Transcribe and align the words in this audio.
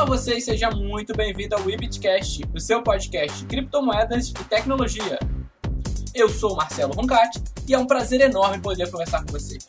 Olá 0.00 0.16
vocês, 0.16 0.46
seja 0.46 0.70
muito 0.70 1.14
bem-vindo 1.14 1.54
ao 1.54 1.62
Webitcast, 1.62 2.42
o 2.54 2.58
seu 2.58 2.82
podcast 2.82 3.40
de 3.40 3.44
criptomoedas 3.44 4.30
e 4.30 4.44
tecnologia. 4.44 5.18
Eu 6.14 6.26
sou 6.30 6.54
o 6.54 6.56
Marcelo 6.56 6.94
Roncati 6.94 7.38
e 7.68 7.74
é 7.74 7.78
um 7.78 7.86
prazer 7.86 8.22
enorme 8.22 8.62
poder 8.62 8.90
conversar 8.90 9.22
com 9.22 9.32
vocês. 9.32 9.62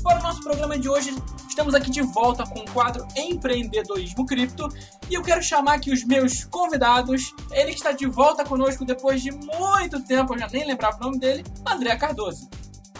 Para 0.00 0.20
o 0.20 0.22
nosso 0.22 0.40
programa 0.44 0.78
de 0.78 0.88
hoje, 0.88 1.12
estamos 1.48 1.74
aqui 1.74 1.90
de 1.90 2.02
volta 2.02 2.44
com 2.44 2.60
o 2.60 2.70
quadro 2.70 3.04
Empreendedorismo 3.16 4.24
Cripto 4.24 4.68
e 5.10 5.14
eu 5.14 5.22
quero 5.22 5.42
chamar 5.42 5.74
aqui 5.74 5.92
os 5.92 6.04
meus 6.04 6.44
convidados. 6.44 7.34
Ele 7.50 7.72
que 7.72 7.78
está 7.78 7.90
de 7.90 8.06
volta 8.06 8.44
conosco 8.44 8.84
depois 8.84 9.20
de 9.20 9.32
muito 9.32 10.00
tempo, 10.04 10.34
eu 10.34 10.38
já 10.38 10.46
nem 10.52 10.64
lembrava 10.64 10.98
o 10.98 11.00
nome 11.00 11.18
dele, 11.18 11.44
André 11.68 11.96
Cardoso. 11.96 12.48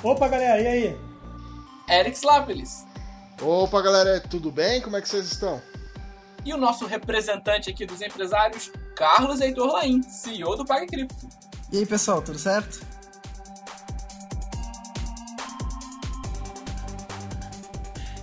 Opa, 0.03 0.27
galera, 0.27 0.61
e 0.61 0.67
aí? 0.67 0.97
Eric 1.89 2.17
Slapelis. 2.17 2.85
Opa, 3.41 3.81
galera, 3.81 4.21
tudo 4.21 4.51
bem? 4.51 4.83
Como 4.83 4.97
é 4.97 5.01
que 5.01 5.09
vocês 5.09 5.31
estão? 5.31 5.70
E 6.45 6.55
o 6.55 6.57
nosso 6.57 6.87
representante 6.87 7.71
aqui 7.71 7.85
dos 7.85 8.01
empresários, 8.01 8.71
Carlos 8.97 9.41
Heitor 9.41 9.73
Laim, 9.73 10.03
CEO 10.03 10.57
do 10.57 10.65
PagCrypto. 10.65 11.29
E 11.73 11.79
aí, 11.79 11.87
pessoal, 11.87 12.23
tudo 12.23 12.39
certo? 12.39 12.81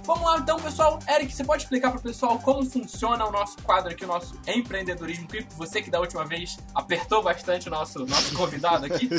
Vamos 0.08 0.26
lá 0.26 0.38
então, 0.40 0.58
pessoal. 0.58 1.00
Eric, 1.08 1.36
você 1.36 1.44
pode 1.44 1.64
explicar 1.64 1.92
para 1.92 2.00
o 2.00 2.02
pessoal 2.02 2.40
como 2.40 2.66
funciona 2.66 3.26
o 3.26 3.32
nosso 3.32 3.62
quadro 3.62 3.92
aqui, 3.92 4.06
o 4.06 4.08
nosso 4.08 4.40
empreendedorismo 4.48 5.28
cripto? 5.28 5.54
Você 5.58 5.82
que 5.82 5.92
da 5.92 6.00
última 6.00 6.26
vez 6.26 6.58
apertou 6.74 7.22
bastante 7.22 7.68
o 7.68 7.72
nosso, 7.72 8.06
nosso 8.06 8.34
convidado 8.34 8.86
aqui. 8.86 9.10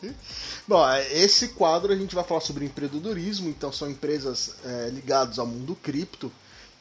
Bom, 0.68 0.86
esse 1.10 1.48
quadro 1.48 1.90
a 1.90 1.96
gente 1.96 2.14
vai 2.14 2.22
falar 2.22 2.42
sobre 2.42 2.66
empreendedorismo, 2.66 3.48
então 3.48 3.72
são 3.72 3.90
empresas 3.90 4.56
é, 4.62 4.90
ligadas 4.90 5.38
ao 5.38 5.46
mundo 5.46 5.74
cripto 5.74 6.30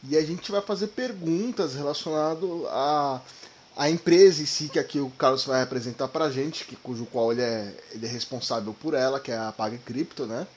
e 0.09 0.17
a 0.17 0.25
gente 0.25 0.51
vai 0.51 0.61
fazer 0.61 0.87
perguntas 0.87 1.73
relacionadas 1.73 2.49
a 2.67 3.21
a 3.75 3.89
empresa 3.89 4.41
em 4.41 4.45
si 4.45 4.69
que 4.69 4.79
aqui 4.79 4.99
o 4.99 5.09
Carlos 5.09 5.43
vai 5.43 5.59
representar 5.59 6.07
para 6.07 6.25
a 6.25 6.31
gente, 6.31 6.63
que, 6.63 6.75
cujo 6.77 7.05
qual 7.05 7.31
ele 7.31 7.41
é, 7.41 7.75
ele 7.91 8.05
é 8.05 8.09
responsável 8.09 8.73
por 8.73 8.93
ela, 8.93 9.19
que 9.19 9.31
é 9.31 9.37
a 9.37 9.51
Paga 9.51 9.77
Cripto, 9.77 10.25
né? 10.25 10.47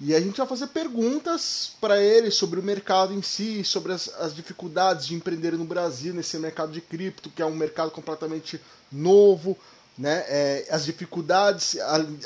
E 0.00 0.14
a 0.14 0.20
gente 0.20 0.36
vai 0.36 0.46
fazer 0.46 0.68
perguntas 0.68 1.72
para 1.80 2.00
ele 2.00 2.30
sobre 2.30 2.58
o 2.58 2.62
mercado 2.62 3.12
em 3.12 3.22
si, 3.22 3.62
sobre 3.64 3.92
as, 3.92 4.08
as, 4.18 4.34
dificuldades 4.34 5.06
de 5.06 5.14
empreender 5.14 5.52
no 5.52 5.64
Brasil 5.64 6.12
nesse 6.14 6.36
mercado 6.38 6.72
de 6.72 6.80
cripto, 6.80 7.30
que 7.30 7.42
é 7.42 7.46
um 7.46 7.54
mercado 7.54 7.90
completamente 7.90 8.60
novo, 8.90 9.56
né? 9.96 10.24
É, 10.28 10.66
as 10.70 10.84
dificuldades, 10.84 11.76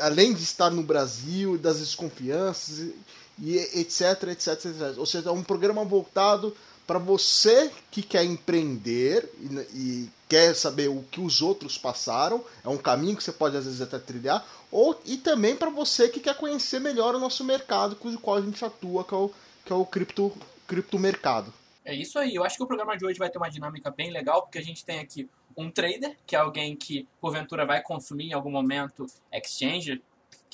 além 0.01 0.33
de 0.33 0.43
estar 0.43 0.71
no 0.71 0.83
Brasil, 0.83 1.59
das 1.59 1.81
desconfianças, 1.81 2.79
e 2.79 2.95
etc, 3.39 4.31
etc, 4.31 4.49
etc. 4.49 4.99
Ou 4.99 5.07
seja, 5.07 5.29
é 5.29 5.33
um 5.33 5.43
programa 5.43 5.85
voltado 5.85 6.57
para 6.87 6.99
você 6.99 7.71
que 7.91 8.03
quer 8.03 8.25
empreender 8.25 9.29
e, 9.41 9.55
e, 9.75 10.11
quer 10.29 10.55
saber 10.55 10.89
o 10.89 11.03
que 11.05 11.21
os 11.21 11.41
outros 11.41 11.79
passaram, 11.79 12.45
é 12.65 12.69
um 12.69 12.77
caminho 12.77 13.17
que 13.17 13.23
você 13.23 13.33
pode 13.33 13.57
às 13.57 13.65
vezes 13.65 13.81
até 13.81 13.99
trilhar, 13.99 14.45
ou 14.73 15.01
e 15.05 15.17
também 15.17 15.55
para 15.55 15.71
você 15.71 16.09
que 16.09 16.21
quer 16.21 16.37
conhecer 16.37 16.81
melhor 16.81 17.15
o 17.15 17.19
nosso 17.19 17.45
mercado, 17.45 17.95
com 17.97 18.09
o 18.09 18.19
qual 18.19 18.37
a 18.37 18.41
gente 18.41 18.65
atua, 18.65 19.05
que 19.05 19.15
é 19.15 19.17
o, 19.17 19.31
que 19.65 19.73
é 19.73 19.77
o 19.77 19.85
cripto, 19.85 20.33
cripto 20.67 20.99
mercado. 20.99 21.53
É 21.85 21.95
isso 21.95 22.19
aí. 22.19 22.35
Eu 22.35 22.45
acho 22.45 22.57
que 22.57 22.63
o 22.65 22.67
programa 22.67 22.97
de 22.97 23.07
hoje 23.07 23.19
vai 23.19 23.31
ter 23.31 23.39
uma 23.39 23.49
dinâmica 23.49 23.91
bem 23.91 24.11
legal, 24.11 24.43
porque 24.43 24.59
a 24.59 24.63
gente 24.63 24.85
tem 24.85 24.99
aqui 24.99 25.29
um 25.57 25.71
trader, 25.71 26.17
que 26.27 26.35
é 26.35 26.39
alguém 26.39 26.75
que 26.77 27.07
porventura 27.21 27.65
vai 27.65 27.81
consumir 27.81 28.31
em 28.31 28.33
algum 28.33 28.51
momento 28.51 29.07
exchange, 29.33 30.03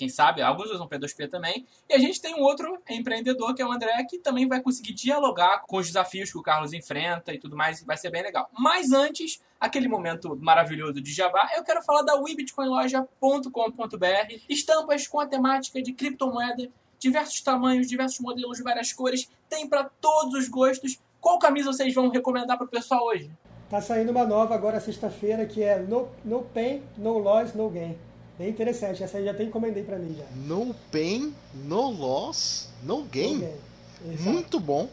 quem 0.02 0.08
sabe, 0.08 0.42
alguns 0.42 0.68
usam 0.68 0.88
P2P 0.88 1.30
também. 1.30 1.64
E 1.88 1.94
a 1.94 1.98
gente 1.98 2.20
tem 2.20 2.34
um 2.34 2.40
outro 2.40 2.76
empreendedor, 2.90 3.54
que 3.54 3.62
é 3.62 3.64
o 3.64 3.70
André, 3.70 4.04
que 4.10 4.18
também 4.18 4.48
vai 4.48 4.60
conseguir 4.60 4.94
dialogar 4.94 5.60
com 5.60 5.76
os 5.76 5.86
desafios 5.86 6.32
que 6.32 6.38
o 6.38 6.42
Carlos 6.42 6.72
enfrenta 6.72 7.32
e 7.32 7.38
tudo 7.38 7.56
mais, 7.56 7.84
vai 7.84 7.96
ser 7.96 8.10
bem 8.10 8.20
legal. 8.20 8.50
Mas 8.58 8.90
antes, 8.90 9.40
aquele 9.60 9.86
momento 9.86 10.36
maravilhoso 10.40 11.00
de 11.00 11.12
Jabá, 11.12 11.48
eu 11.54 11.62
quero 11.62 11.80
falar 11.82 12.02
da 12.02 12.16
webitcoinloja.com.br, 12.16 14.34
estampas 14.48 15.06
com 15.06 15.20
a 15.20 15.26
temática 15.26 15.80
de 15.80 15.92
criptomoeda, 15.92 16.68
diversos 16.98 17.40
tamanhos, 17.40 17.86
diversos 17.86 18.18
modelos, 18.18 18.58
várias 18.58 18.92
cores, 18.92 19.30
tem 19.48 19.68
para 19.68 19.84
todos 20.00 20.34
os 20.34 20.48
gostos. 20.48 20.98
Qual 21.20 21.38
camisa 21.38 21.72
vocês 21.72 21.94
vão 21.94 22.08
recomendar 22.08 22.56
para 22.56 22.66
o 22.66 22.68
pessoal 22.68 23.06
hoje? 23.06 23.30
Tá 23.70 23.80
saindo 23.80 24.10
uma 24.10 24.26
nova 24.26 24.52
agora 24.52 24.80
sexta-feira 24.80 25.46
que 25.46 25.62
é 25.62 25.78
No, 25.78 26.08
no 26.24 26.42
Pain, 26.42 26.82
No 26.98 27.18
Loss, 27.18 27.54
No 27.54 27.70
Gain. 27.70 27.96
Bem 28.38 28.48
interessante, 28.48 29.02
essa 29.02 29.18
aí 29.18 29.24
já 29.24 29.30
até 29.30 29.44
encomendei 29.44 29.82
pra 29.82 29.98
mim 29.98 30.16
já. 30.16 30.24
No 30.34 30.74
pain, 30.90 31.34
no 31.54 31.90
loss, 31.90 32.68
no 32.82 33.02
gain. 33.04 33.38
No. 33.38 34.22
Muito 34.22 34.58
bom. 34.58 34.88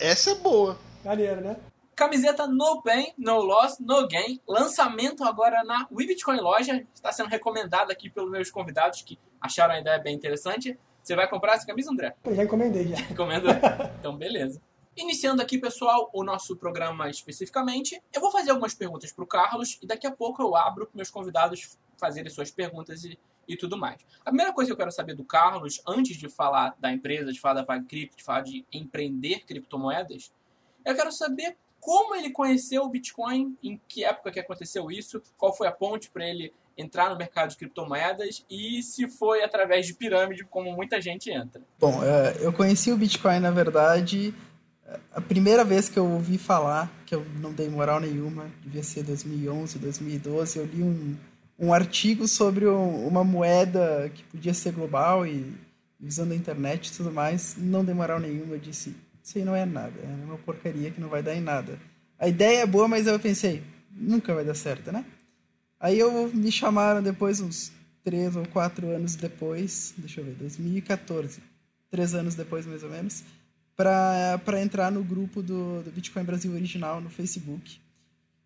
essa 0.00 0.30
é 0.30 0.34
boa. 0.34 0.78
Maneiro, 1.04 1.40
né? 1.40 1.56
Camiseta 1.94 2.46
No 2.46 2.82
Pain, 2.82 3.14
No 3.16 3.38
Loss, 3.38 3.78
No 3.80 4.06
Gain. 4.06 4.38
Lançamento 4.46 5.24
agora 5.24 5.64
na 5.64 5.86
WeBitcoin 5.90 6.40
Loja. 6.40 6.84
Está 6.94 7.10
sendo 7.10 7.30
recomendado 7.30 7.90
aqui 7.90 8.10
pelos 8.10 8.30
meus 8.30 8.50
convidados 8.50 9.00
que 9.00 9.18
acharam 9.40 9.74
a 9.74 9.80
ideia 9.80 9.98
bem 9.98 10.14
interessante. 10.14 10.78
Você 11.02 11.16
vai 11.16 11.26
comprar 11.26 11.54
essa 11.54 11.64
camisa, 11.64 11.90
André? 11.90 12.14
Eu 12.22 12.34
já 12.34 12.44
encomendei, 12.44 12.88
já. 12.88 13.00
Encomendou? 13.10 13.50
então, 13.98 14.14
beleza. 14.14 14.60
Iniciando 14.96 15.42
aqui, 15.42 15.58
pessoal, 15.58 16.08
o 16.10 16.24
nosso 16.24 16.56
programa 16.56 17.10
especificamente, 17.10 18.02
eu 18.14 18.20
vou 18.20 18.30
fazer 18.30 18.50
algumas 18.50 18.72
perguntas 18.72 19.12
para 19.12 19.24
o 19.24 19.26
Carlos 19.26 19.78
e 19.82 19.86
daqui 19.86 20.06
a 20.06 20.10
pouco 20.10 20.42
eu 20.42 20.56
abro 20.56 20.86
para 20.86 20.96
meus 20.96 21.10
convidados 21.10 21.76
fazerem 21.98 22.30
suas 22.30 22.50
perguntas 22.50 23.04
e, 23.04 23.18
e 23.46 23.56
tudo 23.58 23.76
mais. 23.76 24.00
A 24.20 24.30
primeira 24.30 24.54
coisa 24.54 24.68
que 24.68 24.72
eu 24.72 24.76
quero 24.76 24.90
saber 24.90 25.14
do 25.14 25.22
Carlos, 25.22 25.82
antes 25.86 26.16
de 26.16 26.30
falar 26.30 26.74
da 26.78 26.90
empresa, 26.90 27.30
de 27.30 27.38
falar 27.38 27.54
da 27.54 27.64
PagCrypto, 27.64 28.16
de 28.16 28.24
falar 28.24 28.40
de 28.40 28.64
empreender 28.72 29.40
criptomoedas, 29.40 30.32
eu 30.82 30.94
quero 30.94 31.12
saber 31.12 31.58
como 31.78 32.14
ele 32.14 32.30
conheceu 32.30 32.82
o 32.82 32.88
Bitcoin, 32.88 33.54
em 33.62 33.78
que 33.86 34.02
época 34.02 34.32
que 34.32 34.40
aconteceu 34.40 34.90
isso, 34.90 35.22
qual 35.36 35.54
foi 35.54 35.68
a 35.68 35.72
ponte 35.72 36.10
para 36.10 36.26
ele 36.26 36.54
entrar 36.76 37.10
no 37.10 37.16
mercado 37.16 37.50
de 37.50 37.56
criptomoedas 37.56 38.44
e 38.50 38.82
se 38.82 39.08
foi 39.08 39.42
através 39.42 39.86
de 39.86 39.94
pirâmide, 39.94 40.44
como 40.44 40.72
muita 40.72 41.00
gente 41.00 41.30
entra. 41.30 41.62
Bom, 41.78 42.02
é, 42.02 42.36
eu 42.40 42.52
conheci 42.52 42.90
o 42.90 42.96
Bitcoin, 42.96 43.40
na 43.40 43.50
verdade, 43.50 44.34
a 45.12 45.20
primeira 45.20 45.64
vez 45.64 45.88
que 45.88 45.98
eu 45.98 46.06
ouvi 46.06 46.38
falar, 46.38 46.92
que 47.04 47.14
eu 47.14 47.24
não 47.40 47.52
dei 47.52 47.68
moral 47.68 48.00
nenhuma, 48.00 48.46
devia 48.62 48.82
ser 48.82 49.02
2011, 49.02 49.78
2012, 49.78 50.58
eu 50.58 50.64
li 50.64 50.82
um, 50.82 51.16
um 51.58 51.74
artigo 51.74 52.28
sobre 52.28 52.66
uma 52.66 53.24
moeda 53.24 54.10
que 54.14 54.22
podia 54.24 54.54
ser 54.54 54.72
global 54.72 55.26
e 55.26 55.52
usando 56.00 56.32
a 56.32 56.36
internet 56.36 56.88
e 56.88 56.92
tudo 56.92 57.10
mais, 57.10 57.56
não 57.58 57.84
demorar 57.84 58.20
nenhuma, 58.20 58.54
eu 58.54 58.58
disse, 58.58 58.94
isso 59.22 59.38
aí 59.38 59.44
não 59.44 59.56
é 59.56 59.64
nada, 59.64 59.94
é 60.02 60.24
uma 60.24 60.38
porcaria 60.38 60.90
que 60.90 61.00
não 61.00 61.08
vai 61.08 61.22
dar 61.22 61.34
em 61.34 61.40
nada. 61.40 61.78
A 62.18 62.28
ideia 62.28 62.60
é 62.60 62.66
boa, 62.66 62.86
mas 62.86 63.06
eu 63.06 63.18
pensei, 63.18 63.62
nunca 63.90 64.34
vai 64.34 64.44
dar 64.44 64.54
certo, 64.54 64.92
né? 64.92 65.04
Aí 65.80 65.98
eu 65.98 66.28
me 66.32 66.52
chamaram 66.52 67.02
depois, 67.02 67.40
uns 67.40 67.72
três 68.04 68.36
ou 68.36 68.46
quatro 68.46 68.88
anos 68.88 69.16
depois, 69.16 69.92
deixa 69.96 70.20
eu 70.20 70.24
ver, 70.24 70.34
2014, 70.34 71.40
três 71.90 72.14
anos 72.14 72.34
depois 72.34 72.66
mais 72.66 72.82
ou 72.82 72.90
menos, 72.90 73.24
para 73.76 74.62
entrar 74.62 74.90
no 74.90 75.04
grupo 75.04 75.42
do, 75.42 75.82
do 75.82 75.90
Bitcoin 75.90 76.24
Brasil 76.24 76.52
Original 76.52 77.00
no 77.00 77.10
Facebook 77.10 77.78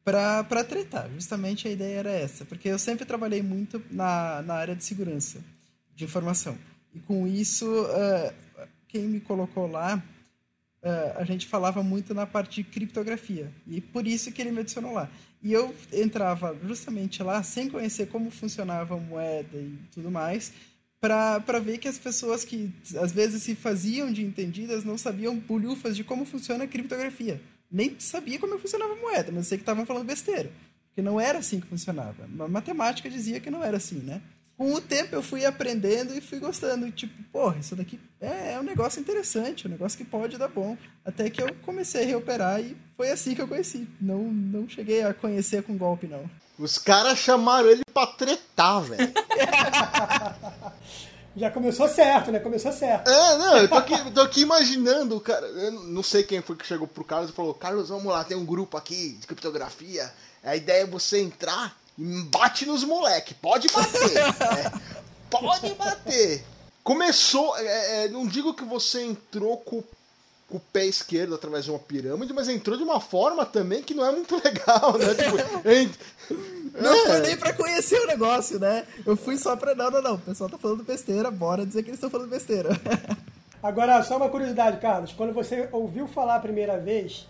para 0.05 0.65
tretar. 0.65 1.09
Justamente 1.15 1.69
a 1.69 1.71
ideia 1.71 1.99
era 1.99 2.11
essa, 2.11 2.45
porque 2.45 2.69
eu 2.69 2.79
sempre 2.79 3.05
trabalhei 3.05 3.43
muito 3.43 3.83
na, 3.91 4.43
na 4.43 4.55
área 4.55 4.75
de 4.75 4.85
segurança 4.85 5.39
de 5.95 6.05
informação. 6.05 6.59
E 6.95 6.99
com 6.99 7.27
isso, 7.27 7.67
uh, 7.67 8.67
quem 8.89 9.03
me 9.03 9.21
colocou 9.21 9.71
lá, 9.71 10.03
uh, 10.83 11.19
a 11.19 11.25
gente 11.25 11.47
falava 11.47 11.83
muito 11.83 12.13
na 12.13 12.27
parte 12.27 12.63
de 12.63 12.69
criptografia. 12.69 13.53
E 13.67 13.81
por 13.81 14.07
isso 14.07 14.33
que 14.33 14.43
ele 14.43 14.51
me 14.51 14.61
adicionou 14.61 14.93
lá. 14.93 15.09
E 15.43 15.53
eu 15.53 15.75
entrava 15.93 16.57
justamente 16.67 17.23
lá 17.23 17.43
sem 17.43 17.71
conhecer 17.71 18.09
como 18.09 18.31
funcionava 18.31 18.95
a 18.95 18.99
moeda 18.99 19.57
e 19.57 19.79
tudo 19.93 20.11
mais, 20.11 20.53
para 21.01 21.59
ver 21.61 21.79
que 21.79 21.89
as 21.89 21.99
pessoas 21.99 22.45
que 22.45 22.71
às 23.01 23.11
vezes 23.11 23.43
se 23.43 23.55
faziam 23.55 24.13
de 24.13 24.23
entendidas 24.23 24.85
não 24.85 24.99
sabiam 24.99 25.37
bulhufas 25.37 25.97
de 25.97 26.05
como 26.05 26.25
funciona 26.25 26.65
a 26.65 26.69
criptografia 26.69 27.41
nem 27.71 27.95
sabia 28.01 28.39
como 28.39 28.59
funcionava 28.59 28.95
a 28.95 28.97
moeda, 28.97 29.31
mas 29.31 29.47
sei 29.47 29.57
que 29.57 29.63
estavam 29.63 29.87
falando 29.87 30.07
besteira. 30.07 30.51
Porque 30.89 31.01
não 31.01 31.21
era 31.21 31.39
assim 31.39 31.61
que 31.61 31.69
funcionava. 31.69 32.25
A 32.25 32.49
matemática 32.49 33.09
dizia 33.09 33.39
que 33.39 33.51
não 33.51 33.63
era 33.63 33.77
assim, 33.77 34.01
né? 34.01 34.21
Com 34.57 34.75
o 34.75 34.81
tempo 34.81 35.15
eu 35.15 35.23
fui 35.23 35.45
aprendendo 35.45 36.15
e 36.15 36.21
fui 36.21 36.41
gostando. 36.41 36.91
Tipo, 36.91 37.23
porra, 37.33 37.59
isso 37.59 37.77
daqui 37.77 37.99
é, 38.21 38.55
é 38.55 38.61
um 38.61 38.65
negócio 38.65 39.01
interessante, 39.01 39.67
um 39.67 39.71
negócio 39.71 39.97
que 39.97 40.05
pode 40.05 40.37
dar 40.37 40.49
bom. 40.49 40.77
Até 41.05 41.31
que 41.31 41.41
eu 41.41 41.55
comecei 41.63 42.03
a 42.03 42.07
reoperar 42.07 42.61
e 42.61 42.77
foi 42.97 43.11
assim 43.11 43.35
que 43.35 43.41
eu 43.41 43.49
conheci. 43.49 43.87
Não, 44.01 44.25
não 44.25 44.69
cheguei 44.69 45.03
a 45.03 45.15
conhecer 45.15 45.63
com 45.63 45.79
golpe, 45.79 46.09
não. 46.09 46.29
Os 46.61 46.77
caras 46.77 47.19
chamaram 47.19 47.71
ele 47.71 47.83
pra 47.93 48.07
tretar, 48.07 48.83
velho. 48.83 49.11
Já 51.35 51.51
começou 51.51 51.89
certo, 51.89 52.31
né? 52.31 52.39
Começou 52.39 52.71
certo. 52.71 53.09
É, 53.09 53.39
não, 53.39 53.57
eu 53.57 53.69
tô 53.69 53.77
aqui, 53.77 54.11
tô 54.11 54.21
aqui 54.21 54.41
imaginando, 54.43 55.19
cara. 55.21 55.47
Eu 55.47 55.73
não 55.73 56.03
sei 56.03 56.23
quem 56.23 56.43
foi 56.43 56.57
que 56.57 56.67
chegou 56.67 56.87
pro 56.87 57.03
Carlos 57.03 57.31
e 57.31 57.33
falou: 57.33 57.55
Carlos, 57.55 57.89
vamos 57.89 58.13
lá, 58.13 58.23
tem 58.25 58.37
um 58.37 58.45
grupo 58.45 58.77
aqui 58.77 59.13
de 59.13 59.27
criptografia. 59.27 60.13
A 60.45 60.55
ideia 60.55 60.83
é 60.83 60.87
você 60.87 61.23
entrar 61.23 61.75
e 61.97 62.23
bate 62.25 62.67
nos 62.67 62.85
moleque. 62.85 63.33
Pode 63.33 63.69
bater. 63.69 64.19
é, 64.19 64.73
pode 65.31 65.73
bater. 65.75 66.45
Começou. 66.85 67.57
É, 67.57 68.05
é, 68.05 68.09
não 68.09 68.27
digo 68.27 68.53
que 68.53 68.65
você 68.65 69.03
entrou 69.03 69.57
com 69.57 69.79
o 69.79 69.85
com 70.51 70.57
o 70.57 70.61
pé 70.61 70.85
esquerdo 70.85 71.35
através 71.35 71.65
de 71.65 71.71
uma 71.71 71.79
pirâmide, 71.79 72.33
mas 72.33 72.49
entrou 72.49 72.77
de 72.77 72.83
uma 72.83 73.01
forma 73.01 73.47
também 73.47 73.83
que 73.83 73.95
não 73.95 74.05
é 74.05 74.11
muito 74.11 74.35
legal, 74.45 74.99
né? 74.99 75.15
Tipo, 75.15 75.69
ent... 75.69 75.93
Não 76.81 76.95
é. 76.95 77.07
foi 77.07 77.21
nem 77.21 77.37
pra 77.37 77.53
conhecer 77.53 78.01
o 78.01 78.07
negócio, 78.07 78.59
né? 78.61 78.87
Eu 79.05 79.17
fui 79.17 79.37
só 79.37 79.57
pra. 79.57 79.75
Não, 79.75 79.91
não, 79.91 80.01
não. 80.01 80.15
O 80.15 80.19
pessoal 80.19 80.49
tá 80.49 80.57
falando 80.57 80.85
besteira, 80.85 81.29
bora 81.29 81.67
dizer 81.67 81.83
que 81.83 81.91
eles 81.91 81.97
estão 81.97 82.09
falando 82.09 82.31
besteira. 82.31 82.71
Agora, 83.61 84.01
só 84.05 84.17
uma 84.17 84.29
curiosidade, 84.29 84.81
Carlos. 84.81 85.13
Quando 85.13 85.33
você 85.35 85.69
ouviu 85.73 86.07
falar 86.07 86.37
a 86.37 86.41
primeira 86.41 86.79
vez, 86.79 87.27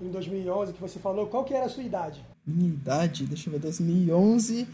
em 0.00 0.08
2011, 0.10 0.72
que 0.72 0.80
você 0.80 0.98
falou, 0.98 1.26
qual 1.26 1.44
que 1.44 1.52
era 1.52 1.66
a 1.66 1.68
sua 1.68 1.82
idade? 1.82 2.24
Minha 2.46 2.70
idade? 2.70 3.26
Deixa 3.26 3.48
eu 3.48 3.52
ver, 3.52 3.60
2011. 3.60 4.66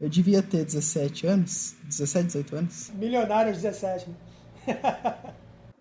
Eu 0.00 0.08
devia 0.08 0.42
ter 0.42 0.64
17 0.64 1.26
anos? 1.26 1.74
17, 1.84 2.26
18 2.26 2.56
anos? 2.56 2.90
Milionário 2.94 3.52
aos 3.52 3.60
17, 3.60 4.08
né? 4.08 4.14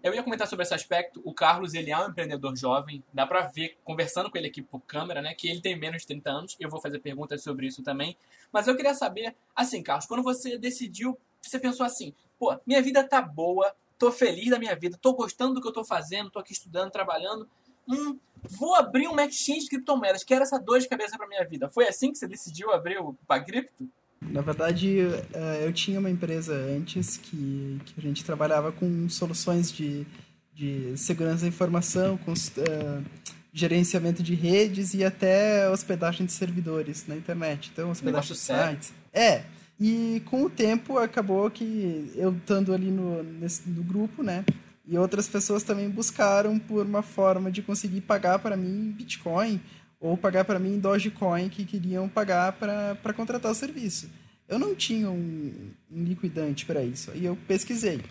Eu 0.04 0.16
ia 0.16 0.24
comentar 0.24 0.48
sobre 0.48 0.64
esse 0.64 0.74
aspecto. 0.74 1.22
O 1.24 1.34
Carlos, 1.34 1.74
ele 1.74 1.92
é 1.92 1.98
um 1.98 2.10
empreendedor 2.10 2.56
jovem. 2.58 3.04
Dá 3.14 3.28
pra 3.28 3.42
ver, 3.48 3.78
conversando 3.84 4.32
com 4.32 4.38
ele 4.38 4.48
aqui 4.48 4.62
por 4.62 4.80
câmera, 4.82 5.22
né, 5.22 5.34
que 5.36 5.48
ele 5.48 5.62
tem 5.62 5.78
menos 5.78 6.02
de 6.02 6.08
30 6.08 6.30
anos. 6.32 6.58
Eu 6.60 6.70
vou 6.70 6.82
fazer 6.82 7.00
perguntas 7.00 7.44
sobre 7.44 7.68
isso 7.68 7.84
também. 7.84 8.18
Mas 8.52 8.68
eu 8.68 8.76
queria 8.76 8.96
saber, 8.96 9.36
assim, 9.56 9.84
Carlos, 9.84 10.08
quando 10.08 10.24
você 10.24 10.58
decidiu, 10.58 11.18
você 11.42 11.60
pensou 11.60 11.86
assim, 11.86 12.14
pô, 12.40 12.58
minha 12.66 12.82
vida 12.82 13.04
tá 13.08 13.22
boa, 13.22 13.76
tô 14.00 14.12
feliz 14.12 14.50
da 14.50 14.58
minha 14.58 14.76
vida, 14.76 14.98
tô 15.00 15.14
gostando 15.14 15.54
do 15.54 15.62
que 15.62 15.68
eu 15.68 15.74
tô 15.74 15.84
fazendo, 15.84 16.32
tô 16.32 16.40
aqui 16.40 16.54
estudando, 16.54 16.92
trabalhando. 16.92 17.48
Hum, 17.88 18.18
vou 18.42 18.74
abrir 18.76 19.08
um 19.08 19.20
exchange 19.20 19.62
de 19.62 19.70
criptomoedas, 19.70 20.24
quero 20.24 20.42
essa 20.42 20.60
dor 20.60 20.80
de 20.80 20.88
cabeça 20.88 21.18
pra 21.18 21.28
minha 21.28 21.46
vida. 21.46 21.70
Foi 21.70 21.88
assim 21.88 22.12
que 22.12 22.18
você 22.18 22.28
decidiu 22.28 22.72
abrir 22.72 23.00
o 23.00 23.14
Pagripto? 23.28 23.88
Na 24.30 24.42
verdade, 24.42 25.00
eh, 25.34 25.64
eu 25.66 25.74
tinha 25.74 26.00
uma 26.00 26.10
empresa 26.10 26.54
antes 26.54 27.18
que, 27.18 27.80
que 27.86 27.94
a 27.98 28.02
gente 28.02 28.24
trabalhava 28.24 28.72
com 28.72 29.10
soluções 29.10 29.72
de, 29.72 30.06
de 30.54 30.94
segurança 30.96 31.42
da 31.42 31.48
informação, 31.48 32.18
com 32.18 32.32
uh, 32.32 33.04
gerenciamento 33.52 34.22
de 34.22 34.36
redes 34.36 34.94
e 34.94 35.04
até 35.04 35.70
hospedagem 35.70 36.26
de 36.26 36.32
servidores 36.32 37.06
na 37.08 37.16
internet. 37.16 37.72
Então, 37.74 37.90
hospedagem 37.90 38.34
de 38.34 38.40
sites. 38.40 38.94
É. 39.12 39.44
E 39.80 40.22
com 40.26 40.44
o 40.44 40.50
tempo 40.50 41.00
acabou 41.00 41.50
que 41.50 42.12
eu 42.16 42.32
estando 42.32 42.74
ali 42.74 42.92
no, 42.92 43.24
nesse, 43.24 43.68
no 43.68 43.84
grupo, 43.84 44.22
né? 44.22 44.46
E 44.88 44.98
outras 44.98 45.28
pessoas 45.28 45.64
também 45.64 45.90
buscaram 45.90 46.60
por 46.60 46.86
uma 46.86 47.02
forma 47.02 47.52
de 47.52 47.62
conseguir 47.62 48.02
pagar 48.02 48.40
para 48.40 48.56
mim 48.56 48.94
Bitcoin 48.96 49.60
ou 50.02 50.18
pagar 50.18 50.44
para 50.44 50.58
mim 50.58 50.80
Dogecoin 50.80 51.48
que 51.48 51.64
queriam 51.64 52.10
pagar 52.10 52.54
para 52.54 53.14
contratar 53.14 53.52
o 53.52 53.56
serviço. 53.56 54.10
Eu 54.50 54.58
não 54.58 54.76
tinha 54.76 55.10
um, 55.10 55.54
um 55.90 56.04
liquidante 56.04 56.66
para 56.66 56.84
isso. 56.84 57.12
Aí 57.12 57.24
eu 57.24 57.38
pesquisei. 57.48 58.02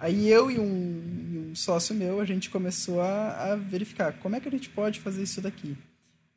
Aí 0.00 0.28
eu 0.28 0.50
e 0.50 0.58
um, 0.58 1.50
um 1.50 1.54
sócio 1.54 1.94
meu, 1.94 2.20
a 2.20 2.24
gente 2.24 2.50
começou 2.50 3.00
a, 3.00 3.52
a, 3.52 3.56
verificar 3.56 4.14
como 4.14 4.34
é 4.34 4.40
que 4.40 4.48
a 4.48 4.50
gente 4.50 4.68
pode 4.70 5.00
fazer 5.00 5.22
isso 5.22 5.40
daqui. 5.40 5.76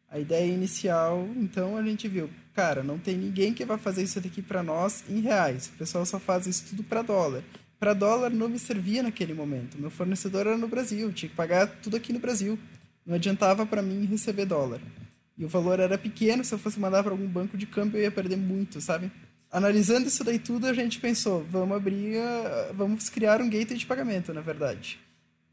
A 0.10 0.20
ideia 0.20 0.46
inicial, 0.46 1.28
então, 1.36 1.76
a 1.76 1.84
gente 1.84 2.08
viu, 2.08 2.30
cara, 2.54 2.84
não 2.84 2.98
tem 2.98 3.18
ninguém 3.18 3.54
que 3.54 3.66
vai 3.66 3.78
fazer 3.78 4.04
isso 4.04 4.22
daqui 4.22 4.42
para 4.42 4.62
nós 4.62 5.04
em 5.10 5.20
reais. 5.22 5.68
O 5.68 5.78
pessoal 5.78 6.06
só 6.06 6.20
faz 6.20 6.46
isso 6.46 6.66
tudo 6.70 6.84
para 6.84 7.02
dólar. 7.02 7.44
Para 7.80 7.94
dólar 7.94 8.30
não 8.30 8.48
me 8.48 8.60
servia 8.60 9.04
naquele 9.04 9.34
momento. 9.34 9.80
Meu 9.80 9.90
fornecedor 9.90 10.48
era 10.48 10.58
no 10.58 10.68
Brasil, 10.68 11.12
tinha 11.12 11.30
que 11.30 11.36
pagar 11.36 11.68
tudo 11.68 11.98
aqui 11.98 12.14
no 12.14 12.20
Brasil. 12.20 12.58
Não 13.08 13.16
adiantava 13.16 13.66
para 13.66 13.82
mim 13.82 14.06
receber 14.06 14.46
dólar. 14.46 14.82
E 15.38 15.46
o 15.46 15.48
valor 15.48 15.80
era 15.80 15.98
pequeno, 15.98 16.44
se 16.44 16.54
eu 16.54 16.60
fosse 16.60 16.78
mandar 16.78 17.04
para 17.04 17.14
algum 17.14 17.28
banco 17.28 17.58
de 17.58 17.66
câmbio 17.66 17.98
eu 17.98 18.04
ia 18.04 18.12
perder 18.12 18.36
muito, 18.36 18.82
sabe? 18.82 19.10
Analisando 19.50 20.08
isso 20.08 20.26
daí 20.26 20.38
tudo, 20.38 20.68
a 20.68 20.74
gente 20.74 21.00
pensou, 21.00 21.46
vamos 21.50 21.78
abrir, 21.78 22.18
vamos 22.74 23.10
criar 23.10 23.42
um 23.42 23.50
gateway 23.50 23.78
de 23.78 23.86
pagamento, 23.86 24.34
na 24.34 24.42
verdade. 24.42 25.00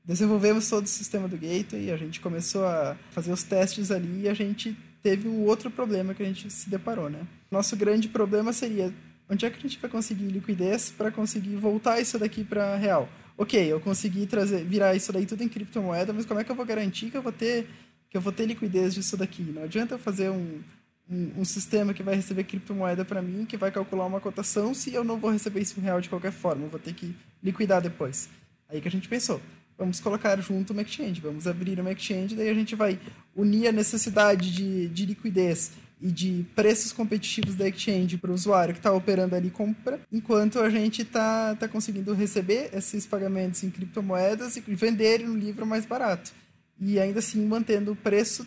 Desenvolvemos 0.05 0.69
todo 0.69 0.85
o 0.85 0.89
sistema 0.89 1.29
do 1.29 1.37
gateway, 1.37 1.93
a 1.93 1.97
gente 1.97 2.21
começou 2.21 2.67
a 2.67 2.97
fazer 3.11 3.33
os 3.33 3.45
testes 3.45 3.93
ali 3.93 4.23
e 4.23 4.29
a 4.29 4.35
gente 4.35 4.77
teve 5.01 5.29
um 5.29 5.45
outro 5.45 5.71
problema 5.71 6.13
que 6.13 6.23
a 6.23 6.27
gente 6.27 6.51
se 6.51 6.69
deparou, 6.69 7.09
né? 7.09 7.21
Nosso 7.51 7.77
grande 7.77 8.09
problema 8.09 8.53
seria 8.53 8.93
onde 9.31 9.47
é 9.47 9.51
que 9.51 9.59
a 9.59 9.61
gente 9.61 9.79
vai 9.79 9.91
conseguir 9.91 10.27
liquidez 10.27 10.91
para 10.91 11.11
conseguir 11.11 11.57
voltar 11.57 12.01
isso 12.01 12.19
daqui 12.19 12.43
para 12.43 12.75
real? 12.77 13.09
Ok, 13.37 13.61
eu 13.61 13.81
consegui 13.81 14.27
trazer, 14.27 14.65
virar 14.65 14.95
isso 14.95 15.13
daí 15.13 15.27
tudo 15.27 15.43
em 15.43 15.49
criptomoeda, 15.49 16.13
mas 16.13 16.25
como 16.25 16.39
é 16.39 16.45
que 16.45 16.51
eu 16.51 16.55
vou 16.55 16.65
garantir 16.65 17.11
que 17.11 17.17
eu 17.17 17.23
vou 17.23 17.33
ter 17.33 17.67
que 18.09 18.17
eu 18.17 18.21
vou 18.21 18.33
ter 18.33 18.47
liquidez 18.47 18.95
disso 18.95 19.17
daqui. 19.17 19.43
Não 19.43 19.65
adianta 19.65 19.95
eu 19.95 19.99
fazer 19.99 20.31
um, 20.31 20.63
um, 21.11 21.41
um 21.41 21.45
sistema 21.45 21.93
que 21.93 22.01
vai 22.01 22.15
receber 22.15 22.45
criptomoeda 22.45 23.05
para 23.05 23.21
mim, 23.21 23.45
que 23.45 23.57
vai 23.57 23.73
calcular 23.73 24.07
uma 24.07 24.21
cotação, 24.21 24.73
se 24.73 24.95
eu 24.95 25.03
não 25.03 25.19
vou 25.19 25.33
receber 25.33 25.61
isso 25.61 25.81
em 25.81 25.83
real 25.83 26.01
de 26.01 26.09
qualquer 26.09 26.31
forma. 26.31 26.65
Eu 26.65 26.71
vou 26.71 26.79
ter 26.79 26.95
que 26.95 27.13
liquidar 27.43 27.83
depois. 27.83 28.29
Aí 28.69 28.81
que 28.81 28.87
a 28.87 28.91
gente 28.91 29.09
pensou, 29.09 29.41
vamos 29.77 29.99
colocar 29.99 30.41
junto 30.41 30.73
uma 30.73 30.83
exchange, 30.83 31.21
vamos 31.21 31.49
abrir 31.49 31.81
uma 31.81 31.91
exchange, 31.91 32.37
daí 32.37 32.49
a 32.49 32.55
gente 32.55 32.77
vai 32.77 33.01
unir 33.35 33.67
a 33.67 33.73
necessidade 33.73 34.53
de, 34.53 34.89
de 34.89 35.07
liquidez 35.07 35.73
e 36.05 36.13
de 36.13 36.45
preços 36.55 36.93
competitivos 36.93 37.55
da 37.55 37.67
exchange 37.67 38.19
para 38.19 38.31
o 38.31 38.35
usuário 38.35 38.75
que 38.75 38.79
está 38.79 38.93
operando 38.93 39.35
ali 39.35 39.51
compra, 39.51 39.99
enquanto 40.13 40.61
a 40.61 40.69
gente 40.69 41.01
está 41.01 41.57
tá 41.57 41.67
conseguindo 41.67 42.13
receber 42.13 42.69
esses 42.75 43.07
pagamentos 43.07 43.65
em 43.65 43.71
criptomoedas 43.71 44.59
e 44.59 44.61
vender 44.61 45.21
no 45.21 45.35
livro 45.35 45.65
mais 45.65 45.87
barato 45.87 46.31
e 46.79 47.01
ainda 47.01 47.21
assim 47.21 47.47
mantendo 47.47 47.93
o 47.93 47.97
preço, 47.97 48.47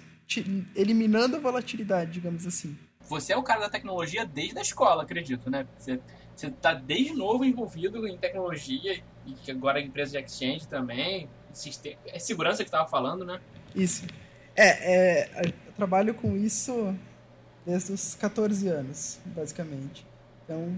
eliminando 0.75 1.35
a 1.35 1.39
volatilidade, 1.39 2.11
digamos 2.11 2.45
assim. 2.45 2.77
Você 3.01 3.33
é 3.33 3.37
o 3.37 3.41
cara 3.41 3.61
da 3.61 3.69
tecnologia 3.69 4.23
desde 4.23 4.59
a 4.59 4.61
escola, 4.61 5.01
acredito, 5.01 5.49
né? 5.49 5.65
Você, 5.77 5.99
você 6.35 6.51
tá 6.51 6.75
desde 6.75 7.13
novo 7.13 7.43
envolvido 7.43 8.05
em 8.07 8.17
tecnologia 8.17 9.01
e 9.25 9.51
agora 9.51 9.79
é 9.79 9.83
empresa 9.83 10.11
de 10.11 10.23
exchange 10.23 10.67
também. 10.67 11.27
Sistema, 11.53 11.97
é 12.05 12.19
segurança 12.19 12.63
que 12.63 12.67
estava 12.67 12.87
falando, 12.87 13.25
né? 13.25 13.39
Isso. 13.73 14.05
É, 14.55 15.25
é, 15.25 15.47
eu 15.47 15.73
trabalho 15.73 16.13
com 16.13 16.35
isso 16.35 16.93
desde 17.67 17.91
os 17.91 18.15
14 18.15 18.69
anos, 18.69 19.19
basicamente. 19.25 20.07
Então, 20.45 20.73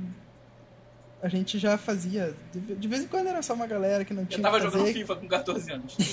a 1.21 1.29
gente 1.29 1.59
já 1.59 1.77
fazia. 1.77 2.33
De, 2.51 2.87
vez 2.87 3.03
em 3.03 3.07
quando 3.07 3.27
era 3.27 3.43
só 3.43 3.53
uma 3.53 3.67
galera 3.67 4.03
que 4.03 4.13
não 4.13 4.25
tinha. 4.25 4.39
Eu 4.39 4.43
tava 4.43 4.59
jogando 4.59 4.87
FIFA 4.87 5.15
com 5.15 5.27
14 5.27 5.71
anos. 5.71 5.95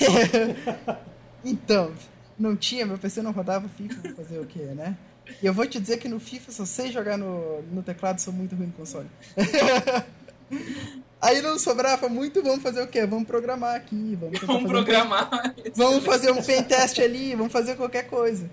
Então, 1.45 1.93
não 2.37 2.57
tinha, 2.57 2.85
meu 2.85 2.99
PC 2.99 3.23
não 3.23 3.31
rodava 3.31 3.69
FIFA, 3.69 4.01
vou 4.03 4.17
fazer 4.17 4.41
o 4.41 4.47
quê, 4.47 4.63
né? 4.63 4.97
E 5.41 5.47
eu 5.47 5.55
vou 5.55 5.65
te 5.65 5.79
dizer 5.79 5.99
que 5.99 6.09
no 6.09 6.19
FIFA 6.19 6.51
só 6.51 6.65
sei 6.65 6.91
jogar 6.91 7.17
no, 7.17 7.63
no 7.63 7.85
teclado, 7.85 8.21
sou 8.21 8.33
muito 8.33 8.57
ruim 8.57 8.67
no 8.67 8.73
console. 8.73 9.07
Aí 11.23 11.41
não 11.41 11.57
sobrava 11.57 12.09
muito, 12.09 12.43
vamos 12.43 12.63
fazer 12.65 12.83
o 12.83 12.89
quê? 12.89 13.07
Vamos 13.07 13.29
programar 13.29 13.77
aqui. 13.77 14.19
Vamos, 14.21 14.41
vamos 14.41 14.71
programar. 14.71 15.31
Um... 15.57 15.71
Vamos 15.75 16.05
fazer 16.05 16.33
um 16.33 16.43
pen 16.43 16.65
test 16.65 16.99
ali, 16.99 17.37
vamos 17.37 17.53
fazer 17.53 17.77
qualquer 17.77 18.09
coisa. 18.09 18.51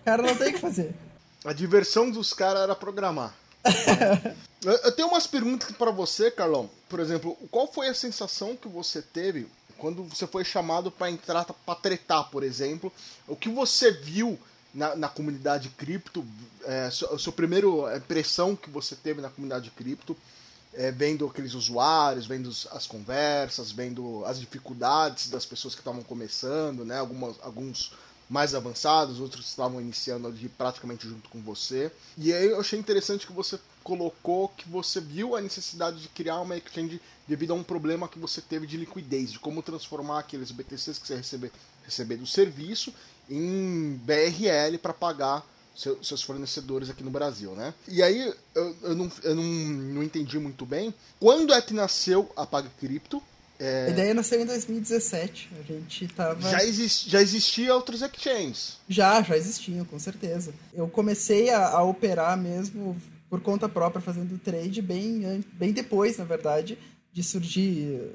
O 0.00 0.04
cara 0.04 0.22
não 0.22 0.34
tem 0.34 0.48
o 0.48 0.52
que 0.54 0.58
fazer. 0.58 0.94
A 1.46 1.52
diversão 1.52 2.10
dos 2.10 2.34
caras 2.34 2.64
era 2.64 2.74
programar. 2.74 3.32
eu 4.62 4.92
tenho 4.92 5.06
umas 5.06 5.28
perguntas 5.28 5.70
para 5.70 5.92
você, 5.92 6.28
Carlão. 6.28 6.68
Por 6.88 6.98
exemplo, 6.98 7.36
qual 7.52 7.72
foi 7.72 7.86
a 7.86 7.94
sensação 7.94 8.56
que 8.56 8.66
você 8.66 9.00
teve 9.00 9.46
quando 9.78 10.02
você 10.02 10.26
foi 10.26 10.44
chamado 10.44 10.90
para 10.90 11.08
entrar 11.08 11.44
para 11.44 11.74
tretar, 11.76 12.30
por 12.30 12.42
exemplo, 12.42 12.92
o 13.28 13.36
que 13.36 13.48
você 13.48 13.92
viu 13.92 14.36
na, 14.74 14.96
na 14.96 15.08
comunidade 15.08 15.68
cripto, 15.68 16.24
é, 16.64 16.86
a 16.86 16.90
sua 16.90 17.32
primeira 17.32 17.66
impressão 17.96 18.56
que 18.56 18.68
você 18.68 18.96
teve 18.96 19.20
na 19.20 19.30
comunidade 19.30 19.70
cripto, 19.70 20.16
é, 20.74 20.90
vendo 20.90 21.26
aqueles 21.26 21.54
usuários, 21.54 22.26
vendo 22.26 22.50
as 22.72 22.86
conversas, 22.88 23.70
vendo 23.70 24.24
as 24.24 24.40
dificuldades 24.40 25.30
das 25.30 25.46
pessoas 25.46 25.74
que 25.74 25.80
estavam 25.80 26.02
começando, 26.02 26.84
né? 26.84 26.98
Algumas, 26.98 27.36
alguns 27.40 27.92
mais 28.28 28.54
avançados, 28.54 29.20
outros 29.20 29.46
estavam 29.46 29.80
iniciando 29.80 30.26
ali 30.26 30.48
praticamente 30.48 31.08
junto 31.08 31.28
com 31.28 31.40
você. 31.40 31.90
E 32.18 32.32
aí 32.32 32.46
eu 32.46 32.60
achei 32.60 32.78
interessante 32.78 33.26
que 33.26 33.32
você 33.32 33.58
colocou 33.84 34.48
que 34.48 34.68
você 34.68 35.00
viu 35.00 35.36
a 35.36 35.40
necessidade 35.40 36.00
de 36.00 36.08
criar 36.08 36.40
uma 36.40 36.56
exchange 36.56 37.00
devido 37.28 37.52
a 37.52 37.54
um 37.54 37.62
problema 37.62 38.08
que 38.08 38.18
você 38.18 38.40
teve 38.40 38.66
de 38.66 38.76
liquidez, 38.76 39.32
de 39.32 39.38
como 39.38 39.62
transformar 39.62 40.18
aqueles 40.18 40.50
BTCs 40.50 40.98
que 40.98 41.06
você 41.06 41.16
receber, 41.16 41.52
receber 41.84 42.16
do 42.16 42.26
serviço 42.26 42.92
em 43.30 44.00
BRL 44.04 44.78
para 44.78 44.92
pagar 44.92 45.46
seu, 45.74 46.02
seus 46.02 46.22
fornecedores 46.22 46.88
aqui 46.90 47.04
no 47.04 47.10
Brasil, 47.10 47.52
né? 47.52 47.74
E 47.86 48.02
aí 48.02 48.34
eu, 48.54 48.76
eu, 48.82 48.94
não, 48.94 49.12
eu 49.22 49.34
não, 49.34 49.44
não 49.44 50.02
entendi 50.02 50.38
muito 50.38 50.64
bem 50.64 50.92
quando 51.20 51.52
é 51.52 51.60
que 51.60 51.74
nasceu 51.74 52.32
a 52.34 52.46
PagCrypto, 52.46 53.22
é... 53.58 53.86
A 53.86 53.90
ideia 53.90 54.14
nasceu 54.14 54.40
em 54.40 54.44
2017. 54.44 55.50
A 55.58 55.72
gente 55.72 56.08
tava. 56.08 56.40
Já, 56.50 56.62
exist, 56.64 57.08
já 57.08 57.20
existia 57.20 57.74
outros 57.74 58.02
exchanges? 58.02 58.78
Já, 58.88 59.22
já 59.22 59.36
existiam, 59.36 59.84
com 59.84 59.98
certeza. 59.98 60.52
Eu 60.74 60.88
comecei 60.88 61.50
a, 61.50 61.68
a, 61.68 61.82
operar 61.82 62.36
mesmo 62.36 62.96
por 63.28 63.40
conta 63.40 63.68
própria, 63.68 64.00
fazendo 64.00 64.38
trade 64.38 64.80
bem, 64.82 65.44
bem 65.52 65.72
depois, 65.72 66.18
na 66.18 66.24
verdade, 66.24 66.78
de 67.12 67.22
surgir 67.22 68.12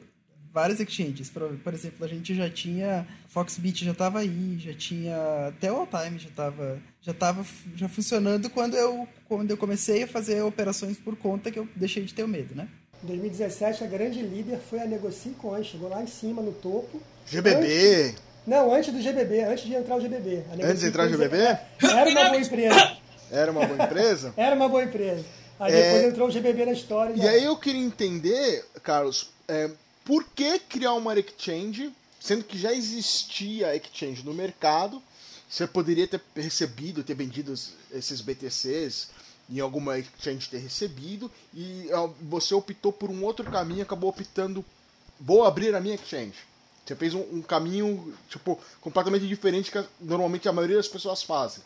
vários 0.53 0.79
exchanges. 0.79 1.29
Por, 1.29 1.57
por 1.57 1.73
exemplo, 1.73 2.05
a 2.05 2.07
gente 2.07 2.35
já 2.35 2.49
tinha. 2.49 3.07
Foxbit 3.27 3.83
já 3.83 3.91
estava 3.91 4.19
aí, 4.19 4.57
já 4.59 4.73
tinha. 4.73 5.47
Até 5.47 5.71
o 5.71 5.77
Alltime 5.77 6.19
já 6.19 6.29
estava 6.29 6.81
já 7.01 7.13
tava 7.13 7.43
já 7.75 7.89
funcionando 7.89 8.49
quando 8.49 8.77
eu, 8.77 9.07
quando 9.27 9.49
eu 9.49 9.57
comecei 9.57 10.03
a 10.03 10.07
fazer 10.07 10.43
operações 10.43 10.97
por 10.97 11.15
conta 11.15 11.49
que 11.49 11.57
eu 11.57 11.67
deixei 11.75 12.03
de 12.03 12.13
ter 12.13 12.23
o 12.23 12.27
medo, 12.27 12.53
né? 12.53 12.69
Em 13.03 13.07
2017, 13.07 13.83
a 13.83 13.87
grande 13.87 14.21
líder 14.21 14.59
foi 14.69 14.79
a 14.79 14.85
Negocie 14.85 15.31
Coin, 15.31 15.63
chegou 15.63 15.89
lá 15.89 16.03
em 16.03 16.07
cima, 16.07 16.41
no 16.41 16.51
topo. 16.51 17.01
GBB. 17.27 18.09
Antes, 18.09 18.15
não, 18.45 18.73
antes 18.73 18.93
do 18.93 19.01
GBB, 19.01 19.43
antes 19.43 19.65
de 19.65 19.73
entrar 19.73 19.95
o 19.95 20.01
GBB. 20.01 20.43
Antes 20.63 20.81
de 20.81 20.87
entrar 20.87 21.07
o 21.07 21.09
GBB? 21.09 21.37
Era 21.81 22.09
uma 22.11 22.29
boa 22.29 22.37
empresa. 22.37 22.91
Era 23.31 23.51
uma 23.51 23.65
boa 23.65 23.83
empresa? 23.83 24.33
Era 24.37 24.55
uma 24.55 24.69
boa 24.69 24.83
empresa. 24.83 25.25
Aí 25.59 25.73
é... 25.73 25.83
depois 25.83 26.11
entrou 26.11 26.27
o 26.27 26.31
GBB 26.31 26.65
na 26.65 26.71
história. 26.73 27.13
E, 27.15 27.27
aí 27.27 27.43
eu 27.43 27.55
queria 27.55 27.81
entender, 27.81 28.65
Carlos, 28.83 29.31
é, 29.47 29.69
por 30.05 30.23
que 30.35 30.59
criar 30.59 30.93
uma 30.93 31.17
exchange, 31.17 31.91
sendo 32.19 32.43
que 32.43 32.57
já 32.57 32.71
existia 32.71 33.75
exchange 33.75 34.23
no 34.23 34.33
mercado, 34.33 35.01
você 35.49 35.65
poderia 35.65 36.07
ter 36.07 36.21
recebido, 36.35 37.03
ter 37.03 37.15
vendido 37.15 37.53
esses 37.91 38.21
BTCs 38.21 39.09
em 39.51 39.59
alguma 39.59 39.99
exchange 39.99 40.49
ter 40.49 40.59
recebido 40.59 41.29
e 41.53 41.87
você 42.21 42.53
optou 42.53 42.93
por 42.93 43.09
um 43.09 43.23
outro 43.23 43.49
caminho, 43.51 43.83
acabou 43.83 44.09
optando 44.09 44.63
vou 45.21 45.45
abrir 45.45 45.75
a 45.75 45.79
minha 45.79 45.95
exchange. 45.95 46.33
Você 46.85 46.95
fez 46.95 47.13
um, 47.13 47.21
um 47.31 47.41
caminho 47.41 48.13
tipo 48.27 48.59
completamente 48.81 49.27
diferente 49.27 49.71
que 49.71 49.83
normalmente 49.99 50.49
a 50.49 50.53
maioria 50.53 50.77
das 50.77 50.87
pessoas 50.87 51.21
fazem, 51.21 51.63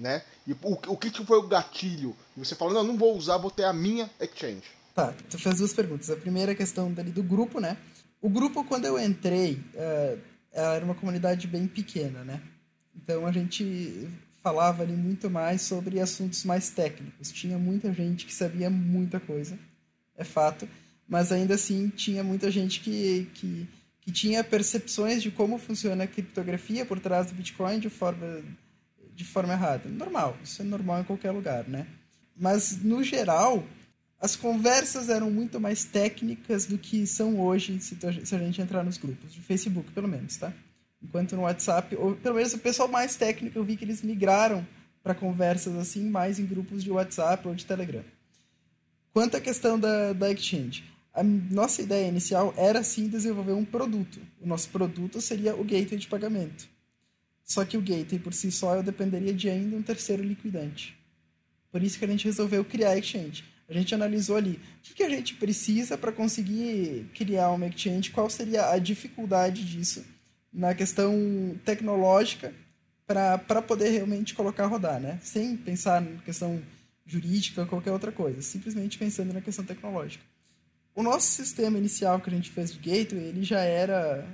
né? 0.00 0.22
E 0.46 0.52
o, 0.52 0.58
o 0.88 0.96
que 0.96 1.10
foi 1.24 1.38
o 1.38 1.46
gatilho? 1.46 2.16
Você 2.36 2.54
falou 2.54 2.72
não, 2.72 2.82
não 2.82 2.96
vou 2.96 3.16
usar, 3.16 3.36
vou 3.36 3.50
ter 3.50 3.64
a 3.64 3.72
minha 3.72 4.10
exchange. 4.18 4.62
Tá, 4.94 5.12
tu 5.28 5.38
fez 5.38 5.58
duas 5.58 5.72
perguntas. 5.72 6.08
A 6.08 6.16
primeira 6.16 6.52
é 6.52 6.54
a 6.54 6.56
questão 6.56 6.92
dali 6.92 7.10
do 7.10 7.22
grupo, 7.22 7.60
né? 7.60 7.76
O 8.22 8.30
grupo 8.30 8.64
quando 8.64 8.86
eu 8.86 8.98
entrei 8.98 9.60
uh, 9.74 10.18
era 10.50 10.84
uma 10.84 10.94
comunidade 10.94 11.46
bem 11.46 11.66
pequena, 11.66 12.24
né? 12.24 12.40
Então 12.96 13.26
a 13.26 13.32
gente 13.32 14.08
falava 14.44 14.82
ali 14.82 14.92
muito 14.92 15.30
mais 15.30 15.62
sobre 15.62 15.98
assuntos 15.98 16.44
mais 16.44 16.68
técnicos. 16.68 17.32
Tinha 17.32 17.56
muita 17.56 17.90
gente 17.94 18.26
que 18.26 18.34
sabia 18.34 18.68
muita 18.68 19.18
coisa, 19.18 19.58
é 20.14 20.22
fato, 20.22 20.68
mas 21.08 21.32
ainda 21.32 21.54
assim 21.54 21.88
tinha 21.88 22.22
muita 22.22 22.50
gente 22.50 22.80
que, 22.80 23.26
que, 23.32 23.66
que 24.02 24.12
tinha 24.12 24.44
percepções 24.44 25.22
de 25.22 25.30
como 25.30 25.56
funciona 25.56 26.04
a 26.04 26.06
criptografia 26.06 26.84
por 26.84 27.00
trás 27.00 27.28
do 27.28 27.34
Bitcoin 27.34 27.78
de 27.78 27.88
forma, 27.88 28.42
de 29.14 29.24
forma 29.24 29.54
errada. 29.54 29.88
Normal, 29.88 30.36
isso 30.44 30.60
é 30.60 30.64
normal 30.64 31.00
em 31.00 31.04
qualquer 31.04 31.30
lugar, 31.30 31.66
né? 31.66 31.86
Mas, 32.36 32.82
no 32.82 33.02
geral, 33.02 33.64
as 34.20 34.36
conversas 34.36 35.08
eram 35.08 35.30
muito 35.30 35.58
mais 35.58 35.86
técnicas 35.86 36.66
do 36.66 36.76
que 36.76 37.06
são 37.06 37.40
hoje, 37.40 37.80
se 37.80 37.96
a 38.04 38.38
gente 38.38 38.60
entrar 38.60 38.84
nos 38.84 38.98
grupos, 38.98 39.32
de 39.32 39.40
Facebook, 39.40 39.90
pelo 39.92 40.08
menos, 40.08 40.36
tá? 40.36 40.52
Enquanto 41.04 41.36
no 41.36 41.42
WhatsApp, 41.42 41.94
ou 41.96 42.16
pelo 42.16 42.36
menos 42.36 42.54
o 42.54 42.58
pessoal 42.58 42.88
mais 42.88 43.14
técnico, 43.14 43.58
eu 43.58 43.64
vi 43.64 43.76
que 43.76 43.84
eles 43.84 44.02
migraram 44.02 44.66
para 45.02 45.14
conversas 45.14 45.76
assim, 45.76 46.08
mais 46.08 46.38
em 46.38 46.46
grupos 46.46 46.82
de 46.82 46.90
WhatsApp 46.90 47.46
ou 47.46 47.54
de 47.54 47.66
Telegram. 47.66 48.02
Quanto 49.12 49.36
à 49.36 49.40
questão 49.40 49.78
da, 49.78 50.14
da 50.14 50.32
Exchange, 50.32 50.82
a 51.12 51.22
nossa 51.22 51.82
ideia 51.82 52.08
inicial 52.08 52.54
era 52.56 52.82
sim 52.82 53.06
desenvolver 53.06 53.52
um 53.52 53.64
produto. 53.64 54.18
O 54.40 54.46
nosso 54.46 54.70
produto 54.70 55.20
seria 55.20 55.54
o 55.54 55.62
gateway 55.62 55.98
de 55.98 56.08
pagamento. 56.08 56.66
Só 57.44 57.64
que 57.66 57.76
o 57.76 57.82
gateway 57.82 58.18
por 58.18 58.32
si 58.32 58.50
só 58.50 58.74
eu 58.74 58.82
dependeria 58.82 59.32
de 59.32 59.50
ainda 59.50 59.76
um 59.76 59.82
terceiro 59.82 60.22
liquidante. 60.22 60.96
Por 61.70 61.82
isso 61.82 61.98
que 61.98 62.04
a 62.06 62.08
gente 62.08 62.24
resolveu 62.24 62.64
criar 62.64 62.90
a 62.90 62.98
Exchange. 62.98 63.44
A 63.68 63.74
gente 63.74 63.94
analisou 63.94 64.36
ali 64.36 64.58
o 64.90 64.94
que, 64.94 65.02
a 65.02 65.08
gente 65.08 65.34
precisa 65.34 65.98
para 65.98 66.12
conseguir 66.12 67.06
criar 67.14 67.50
uma 67.50 67.66
exchange, 67.66 68.10
qual 68.10 68.28
seria 68.28 68.70
a 68.70 68.78
dificuldade 68.78 69.64
disso 69.64 70.04
na 70.54 70.74
questão 70.74 71.12
tecnológica 71.64 72.54
para 73.06 73.60
poder 73.60 73.90
realmente 73.90 74.34
colocar 74.34 74.66
rodar, 74.66 75.00
né? 75.00 75.18
Sem 75.22 75.56
pensar 75.56 76.00
na 76.00 76.22
questão 76.22 76.62
jurídica 77.04 77.66
qualquer 77.66 77.90
outra 77.90 78.12
coisa, 78.12 78.40
simplesmente 78.40 78.96
pensando 78.96 79.34
na 79.34 79.40
questão 79.40 79.64
tecnológica. 79.64 80.24
O 80.94 81.02
nosso 81.02 81.26
sistema 81.26 81.76
inicial 81.76 82.20
que 82.20 82.30
a 82.30 82.32
gente 82.32 82.50
fez 82.50 82.72
de 82.72 82.78
gateway, 82.78 83.24
ele 83.24 83.42
já 83.42 83.60
era 83.60 84.26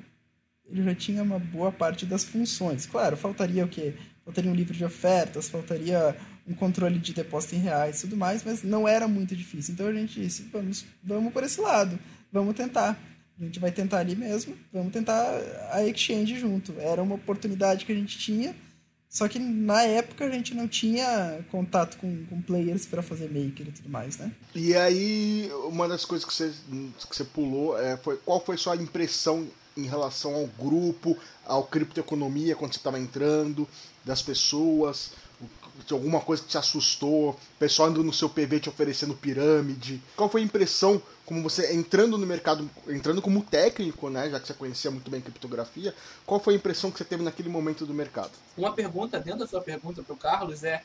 ele 0.71 0.85
já 0.85 0.95
tinha 0.95 1.23
uma 1.23 1.39
boa 1.39 1.73
parte 1.73 2.07
das 2.07 2.23
funções. 2.23 2.87
Claro, 2.87 3.17
faltaria 3.17 3.65
o 3.65 3.69
quê? 3.69 3.95
Faltaria 4.25 4.50
um 4.50 4.55
livro 4.55 4.73
de 4.73 4.85
ofertas, 4.85 5.49
faltaria 5.49 6.17
um 6.47 6.55
controle 6.55 6.99
de 6.99 7.12
depósito 7.12 7.57
em 7.57 7.59
reais 7.59 7.99
e 7.99 8.00
tudo 8.03 8.17
mais, 8.17 8.45
mas 8.45 8.62
não 8.62 8.87
era 8.87 9.09
muito 9.09 9.35
difícil. 9.35 9.75
Então 9.75 9.89
a 9.89 9.93
gente 9.93 10.21
disse, 10.21 10.43
vamos, 10.53 10.85
vamos 11.03 11.33
por 11.33 11.43
esse 11.43 11.61
lado, 11.61 11.99
vamos 12.31 12.55
tentar. 12.55 12.97
A 13.40 13.44
gente 13.44 13.59
vai 13.59 13.73
tentar 13.73 13.99
ali 13.99 14.14
mesmo, 14.14 14.54
vamos 14.70 14.92
tentar 14.92 15.40
a 15.73 15.82
exchange 15.87 16.38
junto. 16.38 16.75
Era 16.78 17.02
uma 17.02 17.14
oportunidade 17.14 17.87
que 17.87 17.92
a 17.92 17.94
gente 17.94 18.18
tinha, 18.18 18.54
só 19.09 19.26
que 19.26 19.38
na 19.38 19.82
época 19.82 20.26
a 20.26 20.30
gente 20.30 20.54
não 20.54 20.68
tinha 20.68 21.42
contato 21.50 21.97
com, 21.97 22.26
com 22.26 22.42
players 22.42 22.85
para 22.85 23.02
fazer 23.02 23.28
maker 23.28 23.68
e 23.68 23.73
tudo 23.73 23.88
mais, 23.88 24.18
né? 24.18 24.30
E 24.54 24.76
aí, 24.76 25.50
uma 25.64 25.88
das 25.88 26.04
coisas 26.04 26.28
que 26.28 26.35
você, 26.35 26.52
que 27.09 27.16
você 27.16 27.25
pulou 27.25 27.78
é, 27.80 27.97
foi 27.97 28.18
qual 28.18 28.44
foi 28.44 28.59
sua 28.59 28.76
impressão 28.76 29.49
em 29.76 29.87
relação 29.87 30.35
ao 30.35 30.47
grupo, 30.47 31.16
ao 31.47 31.64
criptoeconomia 31.64 32.54
quando 32.54 32.73
você 32.73 32.78
estava 32.78 32.99
entrando, 32.99 33.66
das 34.04 34.20
pessoas, 34.20 35.12
alguma 35.90 36.20
coisa 36.20 36.42
que 36.42 36.49
te 36.49 36.59
assustou, 36.59 37.38
pessoal 37.59 37.88
andando 37.88 38.04
no 38.04 38.12
seu 38.12 38.28
PV 38.28 38.61
te 38.61 38.68
oferecendo 38.68 39.14
pirâmide. 39.14 40.00
Qual 40.16 40.28
foi 40.28 40.42
a 40.42 40.44
impressão 40.44 41.02
como 41.30 41.44
você 41.44 41.72
entrando 41.72 42.18
no 42.18 42.26
mercado, 42.26 42.68
entrando 42.88 43.22
como 43.22 43.40
técnico, 43.40 44.10
né, 44.10 44.28
já 44.28 44.40
que 44.40 44.49
você 44.49 44.52
conhecia 44.52 44.90
muito 44.90 45.08
bem 45.08 45.20
criptografia, 45.20 45.94
qual 46.26 46.40
foi 46.40 46.54
a 46.54 46.56
impressão 46.56 46.90
que 46.90 46.99
você 46.99 47.04
teve 47.04 47.22
naquele 47.22 47.49
momento 47.49 47.87
do 47.87 47.94
mercado? 47.94 48.32
Uma 48.58 48.72
pergunta 48.72 49.20
dentro 49.20 49.38
da 49.38 49.46
sua 49.46 49.60
pergunta 49.60 50.02
para 50.02 50.12
o 50.12 50.16
Carlos 50.16 50.64
é: 50.64 50.82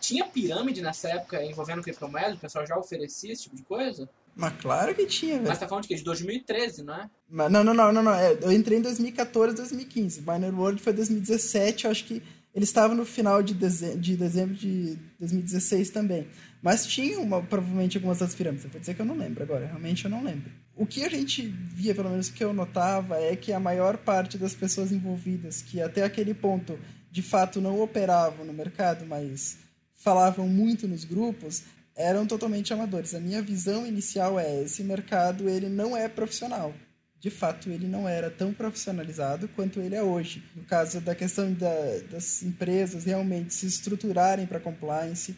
tinha 0.00 0.24
pirâmide 0.24 0.80
nessa 0.80 1.08
época 1.08 1.44
envolvendo 1.44 1.82
criptomoedas? 1.82 2.36
O 2.36 2.38
pessoal 2.38 2.64
já 2.64 2.78
oferecia 2.78 3.32
esse 3.32 3.42
tipo 3.42 3.56
de 3.56 3.64
coisa? 3.64 4.08
Mas 4.36 4.52
claro 4.60 4.94
que 4.94 5.04
tinha, 5.04 5.34
velho. 5.34 5.48
Mas 5.48 5.58
tá 5.58 5.66
falando 5.66 5.82
de 5.82 5.88
quê? 5.88 5.96
De 5.96 6.04
2013, 6.04 6.84
não 6.84 6.94
é? 6.94 7.10
Mas, 7.28 7.50
não, 7.50 7.64
não, 7.64 7.74
não, 7.74 7.92
não, 7.92 8.02
não. 8.04 8.14
É, 8.14 8.38
eu 8.40 8.52
entrei 8.52 8.78
em 8.78 8.82
2014, 8.82 9.56
2015. 9.56 10.20
Miner 10.20 10.56
World 10.56 10.80
foi 10.80 10.92
2017, 10.92 11.86
eu 11.86 11.90
acho 11.90 12.04
que 12.04 12.22
ele 12.54 12.64
estava 12.64 12.94
no 12.94 13.04
final 13.04 13.42
de, 13.42 13.52
deze 13.52 13.96
de 13.96 14.16
dezembro 14.16 14.54
de 14.54 14.96
2016 15.18 15.90
também. 15.90 16.28
Mas 16.68 16.84
tinha 16.84 17.18
uma, 17.18 17.42
provavelmente 17.42 17.96
algumas 17.96 18.18
das 18.18 18.34
pirâmides. 18.34 18.66
Eu 18.66 18.70
vou 18.70 18.78
dizer 18.78 18.92
que 18.92 19.00
eu 19.00 19.06
não 19.06 19.16
lembro 19.16 19.42
agora, 19.42 19.64
realmente 19.64 20.04
eu 20.04 20.10
não 20.10 20.22
lembro. 20.22 20.52
O 20.76 20.84
que 20.84 21.02
a 21.02 21.08
gente 21.08 21.46
via, 21.46 21.94
pelo 21.94 22.10
menos 22.10 22.28
o 22.28 22.32
que 22.34 22.44
eu 22.44 22.52
notava, 22.52 23.16
é 23.16 23.34
que 23.34 23.54
a 23.54 23.58
maior 23.58 23.96
parte 23.96 24.36
das 24.36 24.52
pessoas 24.52 24.92
envolvidas, 24.92 25.62
que 25.62 25.80
até 25.80 26.04
aquele 26.04 26.34
ponto 26.34 26.78
de 27.10 27.22
fato 27.22 27.58
não 27.58 27.80
operavam 27.80 28.44
no 28.44 28.52
mercado, 28.52 29.06
mas 29.06 29.56
falavam 29.94 30.46
muito 30.46 30.86
nos 30.86 31.06
grupos, 31.06 31.62
eram 31.96 32.26
totalmente 32.26 32.70
amadores. 32.70 33.14
A 33.14 33.18
minha 33.18 33.40
visão 33.40 33.86
inicial 33.86 34.38
é 34.38 34.62
esse 34.62 34.84
mercado 34.84 35.48
ele 35.48 35.70
não 35.70 35.96
é 35.96 36.06
profissional. 36.06 36.74
De 37.18 37.30
fato, 37.30 37.70
ele 37.70 37.88
não 37.88 38.06
era 38.06 38.30
tão 38.30 38.52
profissionalizado 38.52 39.48
quanto 39.56 39.80
ele 39.80 39.94
é 39.94 40.02
hoje. 40.02 40.44
No 40.54 40.64
caso 40.64 41.00
da 41.00 41.14
questão 41.14 41.50
da, 41.50 41.98
das 42.10 42.42
empresas 42.42 43.06
realmente 43.06 43.54
se 43.54 43.64
estruturarem 43.66 44.46
para 44.46 44.60
compliance, 44.60 45.34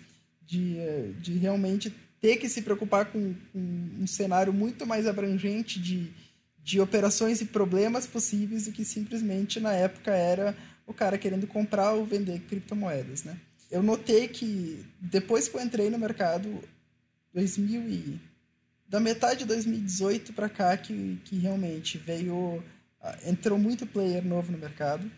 de, 0.50 1.12
de 1.20 1.34
realmente 1.34 1.94
ter 2.20 2.36
que 2.36 2.48
se 2.48 2.62
preocupar 2.62 3.06
com, 3.06 3.34
com 3.52 3.58
um 4.00 4.06
cenário 4.06 4.52
muito 4.52 4.84
mais 4.84 5.06
abrangente 5.06 5.80
de, 5.80 6.10
de 6.62 6.80
operações 6.80 7.40
e 7.40 7.44
problemas 7.44 8.06
possíveis 8.06 8.64
do 8.64 8.72
que 8.72 8.84
simplesmente 8.84 9.60
na 9.60 9.72
época 9.72 10.10
era 10.10 10.56
o 10.86 10.92
cara 10.92 11.16
querendo 11.16 11.46
comprar 11.46 11.92
ou 11.92 12.04
vender 12.04 12.40
criptomoedas, 12.40 13.22
né? 13.22 13.38
Eu 13.70 13.82
notei 13.82 14.26
que 14.26 14.84
depois 15.00 15.46
que 15.46 15.56
eu 15.56 15.62
entrei 15.62 15.88
no 15.88 15.98
mercado 15.98 16.60
2000 17.32 17.88
e 17.88 18.20
da 18.88 18.98
metade 18.98 19.40
de 19.40 19.44
2018 19.44 20.32
para 20.32 20.48
cá 20.48 20.76
que, 20.76 21.20
que 21.24 21.38
realmente 21.38 21.96
veio 21.96 22.60
entrou 23.24 23.56
muito 23.56 23.86
player 23.86 24.26
novo 24.26 24.50
no 24.50 24.58
mercado 24.58 25.08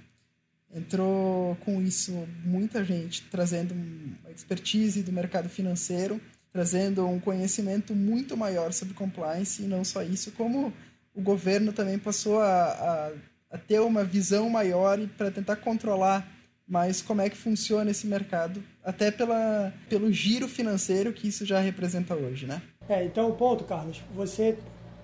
Entrou 0.75 1.57
com 1.57 1.83
isso 1.83 2.27
muita 2.45 2.83
gente 2.83 3.23
trazendo 3.31 3.75
expertise 4.35 5.03
do 5.03 5.13
mercado 5.13 5.49
financeiro, 5.49 6.21
trazendo 6.51 7.07
um 7.07 7.21
conhecimento 7.21 7.95
muito 7.95 8.37
maior 8.37 8.73
sobre 8.73 8.95
compliance 8.95 9.63
e 9.63 9.67
não 9.67 9.85
só 9.85 10.03
isso, 10.03 10.33
como 10.33 10.73
o 11.15 11.21
governo 11.21 11.73
também 11.73 11.99
passou 11.99 12.41
a, 12.41 12.65
a, 12.65 13.13
a 13.51 13.59
ter 13.59 13.81
uma 13.81 14.03
visão 14.03 14.49
maior 14.49 14.99
para 15.19 15.31
tentar 15.31 15.57
controlar 15.57 16.27
mais 16.67 17.03
como 17.03 17.21
é 17.21 17.29
que 17.29 17.37
funciona 17.37 17.91
esse 17.91 18.07
mercado, 18.07 18.63
até 18.83 19.11
pela, 19.11 19.75
pelo 19.91 20.11
giro 20.11 20.49
financeiro 20.49 21.13
que 21.13 21.29
isso 21.29 21.45
já 21.45 21.61
representa 21.61 22.15
hoje, 22.15 22.47
né? 22.47 22.63
É, 22.89 23.05
então 23.05 23.29
o 23.29 23.35
ponto, 23.35 23.65
Carlos, 23.65 24.01
você 24.15 24.57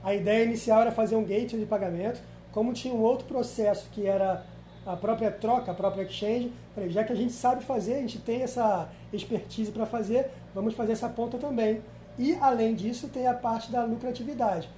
a 0.02 0.14
ideia 0.14 0.44
inicial 0.44 0.80
era 0.80 0.92
fazer 0.92 1.16
um 1.16 1.24
gateway 1.24 1.60
de 1.60 1.66
pagamento, 1.66 2.20
como 2.52 2.72
tinha 2.72 2.94
um 2.94 3.00
outro 3.00 3.26
processo 3.26 3.88
que 3.92 4.06
era 4.06 4.46
a 4.88 4.96
própria 4.96 5.30
troca, 5.30 5.70
a 5.70 5.74
própria 5.74 6.02
exchange. 6.02 6.50
Falei, 6.74 6.88
já 6.88 7.04
que 7.04 7.12
a 7.12 7.16
gente 7.16 7.32
sabe 7.32 7.62
fazer, 7.62 7.94
a 7.94 8.00
gente 8.00 8.18
tem 8.18 8.42
essa 8.42 8.90
expertise 9.12 9.70
para 9.70 9.84
fazer, 9.84 10.30
vamos 10.54 10.74
fazer 10.74 10.92
essa 10.92 11.08
ponta 11.10 11.36
também. 11.36 11.82
E, 12.18 12.34
além 12.40 12.74
disso, 12.74 13.06
tem 13.08 13.26
a 13.26 13.34
parte 13.34 13.70
da 13.70 13.84
lucratividade. 13.84 14.68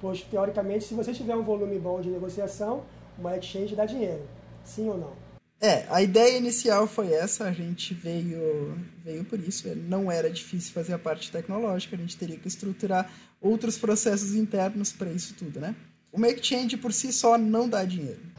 Pois, 0.00 0.22
teoricamente, 0.22 0.84
se 0.84 0.94
você 0.94 1.12
tiver 1.12 1.36
um 1.36 1.42
volume 1.42 1.78
bom 1.78 2.00
de 2.00 2.08
negociação, 2.08 2.82
uma 3.18 3.36
exchange 3.36 3.76
dá 3.76 3.84
dinheiro. 3.84 4.22
Sim 4.64 4.88
ou 4.88 4.96
não? 4.96 5.12
É, 5.60 5.86
a 5.90 6.00
ideia 6.00 6.38
inicial 6.38 6.86
foi 6.86 7.12
essa, 7.12 7.44
a 7.44 7.52
gente 7.52 7.92
veio, 7.92 8.78
veio 9.04 9.24
por 9.24 9.38
isso. 9.38 9.68
Não 9.76 10.10
era 10.10 10.30
difícil 10.30 10.72
fazer 10.72 10.94
a 10.94 10.98
parte 10.98 11.30
tecnológica, 11.30 11.94
a 11.94 11.98
gente 11.98 12.16
teria 12.16 12.38
que 12.38 12.48
estruturar 12.48 13.10
outros 13.40 13.76
processos 13.76 14.34
internos 14.34 14.92
para 14.92 15.10
isso 15.10 15.34
tudo, 15.34 15.60
né? 15.60 15.74
O 16.10 16.18
make 16.18 16.44
change 16.44 16.76
por 16.76 16.92
si 16.92 17.12
só 17.12 17.36
não 17.36 17.68
dá 17.68 17.84
dinheiro. 17.84 18.37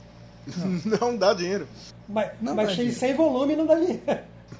Não, 0.58 0.98
não 1.12 1.18
dá 1.18 1.34
dinheiro. 1.34 1.68
Mas, 2.08 2.32
Não 2.42 2.56
mas 2.56 2.76
dá 2.76 2.92
sem 2.92 3.14
volume 3.14 3.56
não 3.56 3.66
dá 3.66 3.76
dinheiro. 3.76 4.02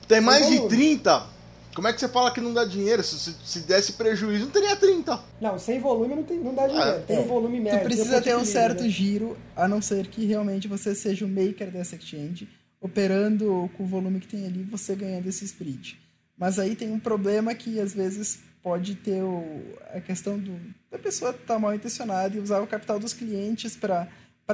Tem 0.08 0.22
mais 0.22 0.48
de 0.48 0.58
volume. 0.58 0.76
30. 0.76 1.40
Como 1.74 1.88
é 1.88 1.94
que 1.94 2.00
você 2.00 2.08
fala 2.10 2.32
que 2.32 2.42
não 2.42 2.54
dá 2.54 2.66
dinheiro? 2.66 3.04
Se, 3.04 3.18
se, 3.18 3.36
se 3.44 3.60
desse 3.62 3.94
prejuízo, 3.94 4.46
não 4.46 4.52
teria 4.52 4.76
30. 4.76 5.20
Não, 5.40 5.58
sem 5.58 5.80
volume 5.80 6.16
não, 6.16 6.24
tem, 6.24 6.40
não 6.40 6.54
dá 6.54 6.68
dinheiro. 6.68 7.04
Tem 7.08 7.18
É, 7.18 7.20
um 7.20 7.28
volume 7.28 7.60
médio. 7.60 7.80
Tu 7.80 7.84
precisa 7.84 8.22
ter 8.22 8.36
um 8.36 8.44
certo 8.46 8.84
né? 8.84 8.90
giro, 8.90 9.38
a 9.56 9.68
não 9.68 9.82
ser 9.82 10.08
que 10.08 10.26
realmente 10.26 10.68
você 10.68 10.94
seja 10.94 11.26
o 11.26 11.30
maker 11.30 11.72
dessa 11.72 11.96
exchange, 11.96 12.50
operando 12.82 13.70
com 13.78 13.84
o 13.84 13.88
volume 13.88 14.20
que 14.20 14.28
tem 14.28 14.46
ali, 14.46 14.64
você 14.64 14.96
ganhando 14.96 15.28
esse 15.28 15.46
split. 15.46 15.96
Mas 16.38 16.58
aí 16.58 16.76
tem 16.76 16.92
um 16.92 17.00
problema 17.00 17.54
que 17.54 17.80
às 17.80 17.94
vezes 17.94 18.40
pode 18.64 18.96
ter 18.96 19.24
o, 19.24 19.62
a 19.94 20.02
questão 20.02 20.38
do, 20.38 20.60
da 20.92 20.98
pessoa 20.98 21.32
estar 21.32 21.60
mal 21.60 21.74
intencionada 21.74 22.36
e 22.36 22.40
usar 22.40 22.62
o 22.62 22.68
capital 22.68 23.00
dos 23.00 23.14
clientes 23.14 23.76
para 23.76 24.08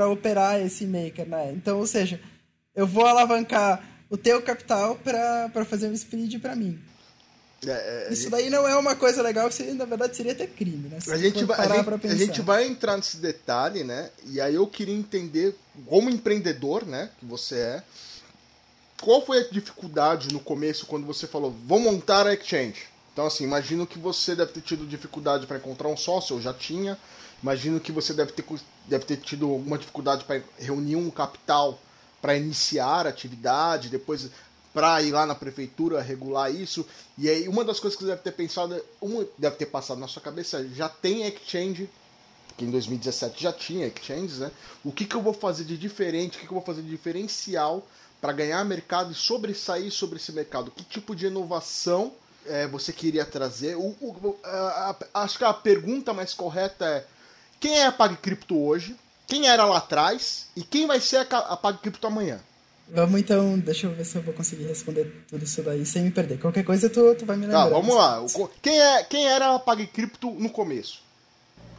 operar 0.10 0.60
esse 0.60 0.86
maker, 0.86 1.28
né? 1.28 1.52
Então, 1.54 1.80
ou 1.80 1.88
seja, 1.88 2.20
eu 2.76 2.86
vou 2.86 3.06
alavancar 3.06 3.82
o 4.10 4.18
teu 4.18 4.42
capital 4.42 4.96
para 4.98 5.66
fazer 5.66 5.88
um 5.88 5.94
split 5.94 6.40
para 6.40 6.56
mim. 6.56 6.80
É, 7.66 8.08
é, 8.10 8.14
Isso 8.14 8.30
daí 8.30 8.50
não 8.50 8.68
é 8.68 8.76
uma 8.76 8.96
coisa 8.96 9.22
legal, 9.22 9.48
que 9.48 9.56
seria, 9.56 9.74
na 9.74 9.86
verdade 9.86 10.16
seria 10.16 10.34
até 10.34 10.46
crime, 10.46 10.90
né? 10.90 11.00
Se 11.00 11.12
A 11.12 11.18
gente, 11.18 11.44
vai, 11.46 11.60
a, 11.60 11.68
gente, 11.68 12.08
a 12.08 12.16
gente 12.16 12.42
vai 12.42 12.68
entrar 12.68 12.96
nesse 12.98 13.18
detalhe, 13.18 13.84
né? 13.84 14.10
E 14.26 14.40
aí 14.40 14.56
eu 14.56 14.68
queria 14.68 14.94
entender, 14.94 15.56
como 15.86 16.10
empreendedor, 16.10 16.86
né? 16.86 17.10
Que 17.20 17.26
você 17.26 17.56
é, 17.56 17.84
qual 19.02 19.26
foi 19.26 19.40
a 19.40 19.50
dificuldade 19.50 20.34
no 20.34 20.40
começo 20.40 20.86
quando 20.86 21.06
você 21.06 21.28
falou, 21.28 21.54
vou 21.66 21.80
montar 21.80 22.28
a 22.28 22.34
exchange? 22.34 22.84
Então, 23.14 23.26
assim, 23.26 23.44
imagino 23.44 23.88
que 23.88 23.98
você 23.98 24.36
deve 24.36 24.52
ter 24.52 24.62
tido 24.62 24.86
dificuldade 24.86 25.48
para 25.48 25.58
encontrar 25.58 25.88
um 25.88 25.98
sócio, 25.98 26.36
eu 26.36 26.42
já 26.42 26.54
tinha. 26.54 26.98
Imagino 27.44 27.80
que 27.80 27.92
você 27.92 28.14
deve 28.14 28.32
ter, 28.32 28.46
deve 28.88 29.06
ter 29.06 29.18
tido 29.18 29.50
alguma 29.50 29.78
dificuldade 29.78 30.24
para 30.26 30.42
reunir 30.58 30.96
um 30.96 31.10
capital 31.10 31.80
para 32.22 32.36
iniciar 32.36 33.06
a 33.06 33.10
atividade, 33.10 33.90
depois 33.90 34.30
para 34.74 35.02
ir 35.02 35.12
lá 35.12 35.26
na 35.26 35.36
prefeitura 35.36 36.02
regular 36.02 36.54
isso. 36.54 36.86
E 37.18 37.30
aí, 37.30 37.48
uma 37.48 37.64
das 37.64 37.80
coisas 37.80 37.98
que 37.98 38.04
você 38.04 38.10
deve 38.12 38.24
ter 38.24 38.32
pensado, 38.32 38.82
uma 39.00 39.26
deve 39.38 39.56
ter 39.58 39.68
passado 39.68 40.00
na 40.00 40.08
sua 40.08 40.22
cabeça, 40.22 40.68
já 40.70 40.90
tem 40.90 41.26
exchange, 41.28 41.90
que 42.58 42.66
em 42.66 42.72
2017 42.72 43.42
já 43.44 43.54
tinha 43.54 43.86
exchanges, 43.88 44.40
né? 44.40 44.52
O 44.84 44.92
que, 44.92 45.06
que 45.06 45.16
eu 45.16 45.22
vou 45.22 45.34
fazer 45.34 45.64
de 45.66 45.78
diferente, 45.78 46.38
o 46.38 46.40
que, 46.42 46.48
que 46.48 46.52
eu 46.52 46.56
vou 46.58 46.66
fazer 46.66 46.82
de 46.82 46.90
diferencial 46.90 47.86
para 48.20 48.34
ganhar 48.34 48.64
mercado 48.66 49.12
e 49.12 49.16
sobressair 49.16 49.92
sobre 49.92 50.18
esse 50.18 50.32
mercado? 50.32 50.72
Que 50.72 50.84
tipo 50.84 51.16
de 51.16 51.28
inovação 51.28 52.12
é, 52.46 52.68
você 52.68 52.92
queria 52.92 53.24
trazer? 53.26 53.76
O, 53.78 53.96
o- 54.02 54.36
a- 54.44 54.96
a- 55.14 55.22
acho 55.24 55.38
que 55.38 55.44
a 55.44 55.54
pergunta 55.54 56.14
mais 56.14 56.34
correta 56.34 56.86
é: 56.86 57.06
quem 57.60 57.80
é 57.80 57.86
a 57.86 57.92
PagCrypto 57.92 58.58
hoje? 58.58 58.96
Quem 59.28 59.48
era 59.48 59.66
lá 59.66 59.78
atrás? 59.78 60.48
E 60.56 60.64
quem 60.64 60.86
vai 60.88 61.00
ser 61.00 61.18
a, 61.18 61.38
a 61.38 61.58
PagCrypto 61.58 62.06
amanhã? 62.08 62.40
Vamos 62.88 63.20
então, 63.20 63.58
deixa 63.58 63.88
eu 63.88 63.92
ver 63.96 64.06
se 64.06 64.16
eu 64.16 64.22
vou 64.22 64.34
conseguir 64.34 64.66
responder 64.66 65.26
tudo 65.28 65.44
isso 65.44 65.64
daí 65.64 65.84
sem 65.86 66.04
me 66.04 66.12
perder. 66.12 66.40
Qualquer 66.40 66.64
coisa 66.64 66.88
tu, 66.88 67.16
tu 67.16 67.26
vai 67.26 67.36
me 67.36 67.46
lembrar. 67.48 67.64
Tá, 67.64 67.70
vamos 67.70 67.96
lá. 67.96 68.22
O 68.22 68.30
co- 68.32 68.52
Quem, 68.62 68.80
é, 68.80 69.04
quem 69.04 69.26
era 69.28 69.56
a 69.56 69.60
PagCrypto 69.60 70.30
no 70.32 70.50
começo? 70.52 71.02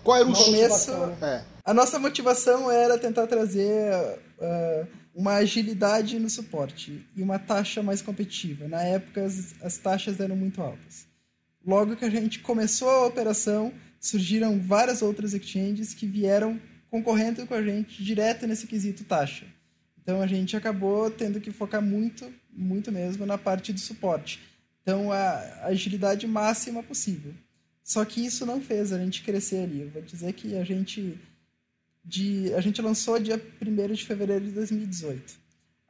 Qual 0.02 0.16
era 0.16 0.26
o 0.26 0.30
No 0.30 0.36
começo, 0.36 0.90
É. 1.22 1.44
a 1.64 1.72
nossa 1.72 1.98
motivação 2.00 2.68
era 2.70 2.98
tentar 2.98 3.26
trazer 3.28 4.18
ah, 4.40 4.84
uma 5.14 5.34
agilidade 5.34 6.18
no 6.18 6.28
suporte 6.28 7.06
e 7.16 7.22
uma 7.22 7.38
taxa 7.38 7.82
mais 7.82 8.02
competitiva. 8.02 8.66
Na 8.66 8.82
época, 8.82 9.24
as, 9.24 9.54
as 9.62 9.78
taxas 9.78 10.18
eram 10.18 10.34
muito 10.34 10.60
altas. 10.60 11.06
Logo 11.64 11.94
que 11.96 12.04
a 12.04 12.10
gente 12.10 12.40
começou 12.40 12.88
a 12.88 13.06
operação, 13.06 13.72
surgiram 14.06 14.58
várias 14.60 15.02
outras 15.02 15.34
exchanges 15.34 15.94
que 15.94 16.06
vieram 16.06 16.60
concorrendo 16.90 17.46
com 17.46 17.54
a 17.54 17.62
gente 17.62 18.02
direto 18.02 18.46
nesse 18.46 18.66
quesito 18.66 19.04
taxa. 19.04 19.46
Então 20.00 20.20
a 20.20 20.26
gente 20.26 20.56
acabou 20.56 21.10
tendo 21.10 21.40
que 21.40 21.50
focar 21.50 21.82
muito, 21.82 22.32
muito 22.52 22.92
mesmo 22.92 23.26
na 23.26 23.36
parte 23.36 23.72
do 23.72 23.80
suporte. 23.80 24.40
Então 24.82 25.10
a, 25.12 25.66
agilidade 25.66 26.26
máxima 26.26 26.82
possível. 26.82 27.34
Só 27.82 28.04
que 28.04 28.24
isso 28.24 28.46
não 28.46 28.60
fez 28.60 28.92
a 28.92 28.98
gente 28.98 29.22
crescer 29.22 29.64
ali. 29.64 29.82
Eu 29.82 29.90
vou 29.90 30.02
dizer 30.02 30.32
que 30.32 30.56
a 30.56 30.64
gente 30.64 31.18
de 32.04 32.54
a 32.54 32.60
gente 32.60 32.80
lançou 32.80 33.18
dia 33.18 33.40
1 33.60 33.94
de 33.94 34.04
fevereiro 34.04 34.44
de 34.44 34.52
2018. 34.52 35.34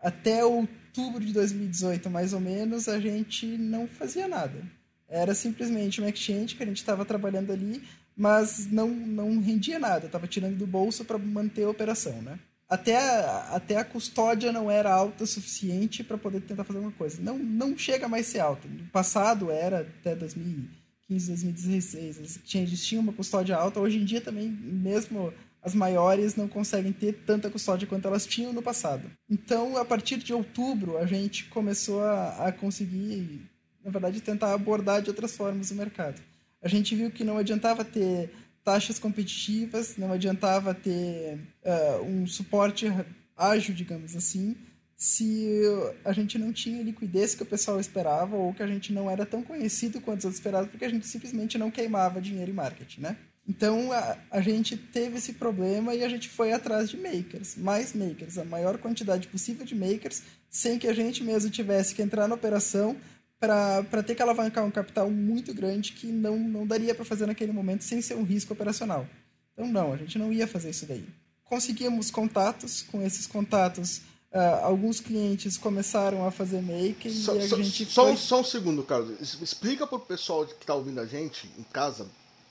Até 0.00 0.44
outubro 0.44 1.24
de 1.24 1.32
2018, 1.32 2.08
mais 2.08 2.32
ou 2.32 2.40
menos, 2.40 2.88
a 2.88 2.98
gente 2.98 3.46
não 3.46 3.86
fazia 3.86 4.26
nada. 4.26 4.62
Era 5.08 5.34
simplesmente 5.34 6.00
uma 6.00 6.08
exchange 6.08 6.54
que 6.54 6.62
a 6.62 6.66
gente 6.66 6.78
estava 6.78 7.04
trabalhando 7.04 7.52
ali, 7.52 7.82
mas 8.16 8.70
não, 8.70 8.88
não 8.88 9.40
rendia 9.40 9.78
nada. 9.78 10.06
Estava 10.06 10.26
tirando 10.26 10.56
do 10.56 10.66
bolso 10.66 11.04
para 11.04 11.18
manter 11.18 11.64
a 11.64 11.70
operação, 11.70 12.22
né? 12.22 12.38
Até 12.68 12.96
a, 12.96 13.50
até 13.52 13.76
a 13.76 13.84
custódia 13.84 14.50
não 14.50 14.70
era 14.70 14.92
alta 14.92 15.24
o 15.24 15.26
suficiente 15.26 16.02
para 16.02 16.18
poder 16.18 16.40
tentar 16.40 16.64
fazer 16.64 16.78
alguma 16.78 16.96
coisa. 16.96 17.22
Não, 17.22 17.38
não 17.38 17.78
chega 17.78 18.08
mais 18.08 18.28
a 18.28 18.30
ser 18.30 18.40
alta. 18.40 18.66
No 18.66 18.86
passado 18.86 19.50
era 19.50 19.80
até 19.80 20.16
2015, 20.16 21.28
2016. 21.28 22.20
As 22.20 22.92
uma 22.92 23.12
custódia 23.12 23.56
alta. 23.56 23.78
Hoje 23.78 23.98
em 23.98 24.04
dia 24.04 24.20
também, 24.20 24.48
mesmo 24.48 25.32
as 25.62 25.74
maiores 25.74 26.34
não 26.34 26.48
conseguem 26.48 26.92
ter 26.92 27.12
tanta 27.12 27.50
custódia 27.50 27.86
quanto 27.86 28.06
elas 28.06 28.26
tinham 28.26 28.52
no 28.52 28.62
passado. 28.62 29.10
Então, 29.28 29.76
a 29.76 29.84
partir 29.84 30.16
de 30.16 30.32
outubro, 30.32 30.96
a 30.96 31.06
gente 31.06 31.44
começou 31.46 32.02
a, 32.02 32.46
a 32.46 32.52
conseguir, 32.52 33.42
na 33.84 33.90
verdade, 33.90 34.20
tentar 34.20 34.52
abordar 34.54 35.02
de 35.02 35.10
outras 35.10 35.36
formas 35.36 35.70
o 35.70 35.74
mercado. 35.74 36.20
A 36.66 36.68
gente 36.68 36.96
viu 36.96 37.12
que 37.12 37.22
não 37.22 37.38
adiantava 37.38 37.84
ter 37.84 38.28
taxas 38.64 38.98
competitivas, 38.98 39.96
não 39.96 40.10
adiantava 40.10 40.74
ter 40.74 41.38
uh, 41.64 42.02
um 42.02 42.26
suporte 42.26 42.92
ágil, 43.36 43.72
digamos 43.72 44.16
assim, 44.16 44.56
se 44.96 45.62
a 46.04 46.12
gente 46.12 46.36
não 46.36 46.52
tinha 46.52 46.82
liquidez 46.82 47.36
que 47.36 47.44
o 47.44 47.46
pessoal 47.46 47.78
esperava 47.78 48.34
ou 48.34 48.52
que 48.52 48.64
a 48.64 48.66
gente 48.66 48.92
não 48.92 49.08
era 49.08 49.24
tão 49.24 49.44
conhecido 49.44 50.00
quanto 50.00 50.18
os 50.18 50.24
outros 50.24 50.40
esperavam, 50.40 50.68
porque 50.68 50.84
a 50.84 50.88
gente 50.88 51.06
simplesmente 51.06 51.56
não 51.56 51.70
queimava 51.70 52.20
dinheiro 52.20 52.50
em 52.50 52.54
marketing, 52.54 53.02
né? 53.02 53.16
Então 53.48 53.92
a, 53.92 54.16
a, 54.28 54.40
gente 54.40 54.76
teve 54.76 55.18
esse 55.18 55.34
problema 55.34 55.94
e 55.94 56.02
a 56.02 56.08
gente 56.08 56.28
foi 56.28 56.50
atrás 56.50 56.90
de 56.90 56.96
makers, 56.96 57.54
mais 57.54 57.94
makers, 57.94 58.38
a 58.38 58.44
maior 58.44 58.76
quantidade 58.78 59.28
possível 59.28 59.64
de 59.64 59.76
makers, 59.76 60.24
sem 60.50 60.80
que 60.80 60.88
a 60.88 60.92
gente 60.92 61.22
mesmo 61.22 61.48
tivesse 61.48 61.94
que 61.94 62.02
entrar 62.02 62.26
na 62.26 62.34
operação 62.34 62.96
para 63.38 64.02
ter 64.02 64.14
que 64.14 64.22
alavancar 64.22 64.64
um 64.64 64.70
capital 64.70 65.10
muito 65.10 65.52
grande 65.52 65.92
que 65.92 66.06
não, 66.06 66.38
não 66.38 66.66
daria 66.66 66.94
para 66.94 67.04
fazer 67.04 67.26
naquele 67.26 67.52
momento 67.52 67.84
sem 67.84 68.00
ser 68.00 68.14
um 68.14 68.24
risco 68.24 68.52
operacional. 68.52 69.06
Então, 69.52 69.66
não, 69.66 69.92
a 69.92 69.96
gente 69.96 70.18
não 70.18 70.32
ia 70.32 70.46
fazer 70.46 70.70
isso 70.70 70.86
daí. 70.86 71.06
Conseguimos 71.44 72.10
contatos, 72.10 72.82
com 72.82 73.02
esses 73.02 73.26
contatos, 73.26 73.98
uh, 74.32 74.64
alguns 74.64 75.00
clientes 75.00 75.56
começaram 75.56 76.26
a 76.26 76.30
fazer 76.30 76.60
maker 76.60 77.12
só, 77.12 77.36
e 77.36 77.38
a 77.40 77.48
só, 77.48 77.56
gente. 77.56 77.84
Só, 77.86 78.04
foi... 78.06 78.16
só 78.16 78.40
um 78.40 78.44
segundo, 78.44 78.82
Carlos. 78.82 79.40
Explica 79.40 79.86
para 79.86 79.96
o 79.96 80.00
pessoal 80.00 80.46
que 80.46 80.54
está 80.54 80.74
ouvindo 80.74 81.00
a 81.00 81.06
gente 81.06 81.48
em 81.58 81.62
casa 81.64 82.06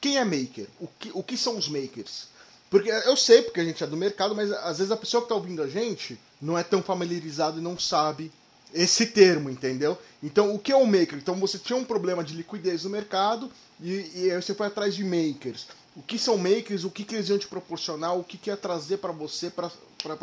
quem 0.06 0.18
é 0.18 0.24
maker, 0.24 0.68
o 0.80 0.88
que, 0.88 1.12
o 1.16 1.24
que 1.24 1.36
são 1.36 1.58
os 1.58 1.68
makers. 1.68 2.28
Porque 2.70 2.90
eu 2.90 3.18
sei, 3.18 3.42
porque 3.42 3.60
a 3.60 3.64
gente 3.64 3.84
é 3.84 3.88
do 3.88 3.98
mercado, 3.98 4.36
mas 4.36 4.52
às 4.52 4.78
vezes 4.78 4.92
a 4.92 4.98
pessoa 4.98 5.22
que 5.22 5.26
está 5.26 5.36
ouvindo 5.36 5.64
a 5.64 5.68
gente 5.68 6.20
não 6.40 6.56
é 6.56 6.64
tão 6.64 6.84
familiarizada 6.84 7.58
e 7.58 7.62
não 7.62 7.78
sabe 7.80 8.32
esse 8.76 9.08
termo, 9.08 9.50
entendeu? 9.50 9.98
Então, 10.22 10.54
o 10.54 10.60
que 10.60 10.72
é 10.72 10.76
o 10.76 10.86
maker? 10.86 11.18
Então, 11.18 11.36
você 11.36 11.58
tinha 11.58 11.78
um 11.78 11.86
problema 11.86 12.24
de 12.24 12.36
liquidez 12.36 12.84
no 12.84 12.90
mercado 12.90 13.50
e, 13.82 14.12
e 14.14 14.32
aí 14.32 14.42
você 14.42 14.54
foi 14.54 14.68
atrás 14.68 14.94
de 14.94 15.04
makers. 15.04 15.68
O 15.96 16.02
que 16.02 16.20
são 16.20 16.38
makers? 16.38 16.84
O 16.84 16.92
que, 16.92 17.06
que 17.06 17.16
eles 17.16 17.30
iam 17.30 17.40
te 17.40 17.48
proporcionar? 17.48 18.18
O 18.18 18.24
que, 18.24 18.38
que 18.38 18.50
ia 18.50 18.58
trazer 18.58 18.98
para 18.98 19.14
você, 19.14 19.50
para 19.50 19.72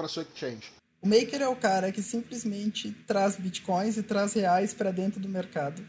sua 0.09 0.23
exchange? 0.23 0.71
O 1.01 1.09
maker 1.09 1.41
é 1.41 1.49
o 1.49 1.57
cara 1.57 1.91
que 1.91 2.03
simplesmente 2.03 2.93
traz 3.07 3.37
bitcoins 3.37 3.97
e 3.97 4.03
traz 4.03 4.35
reais 4.35 4.73
para 4.75 4.93
dentro 4.93 5.19
do 5.19 5.29
mercado, 5.29 5.81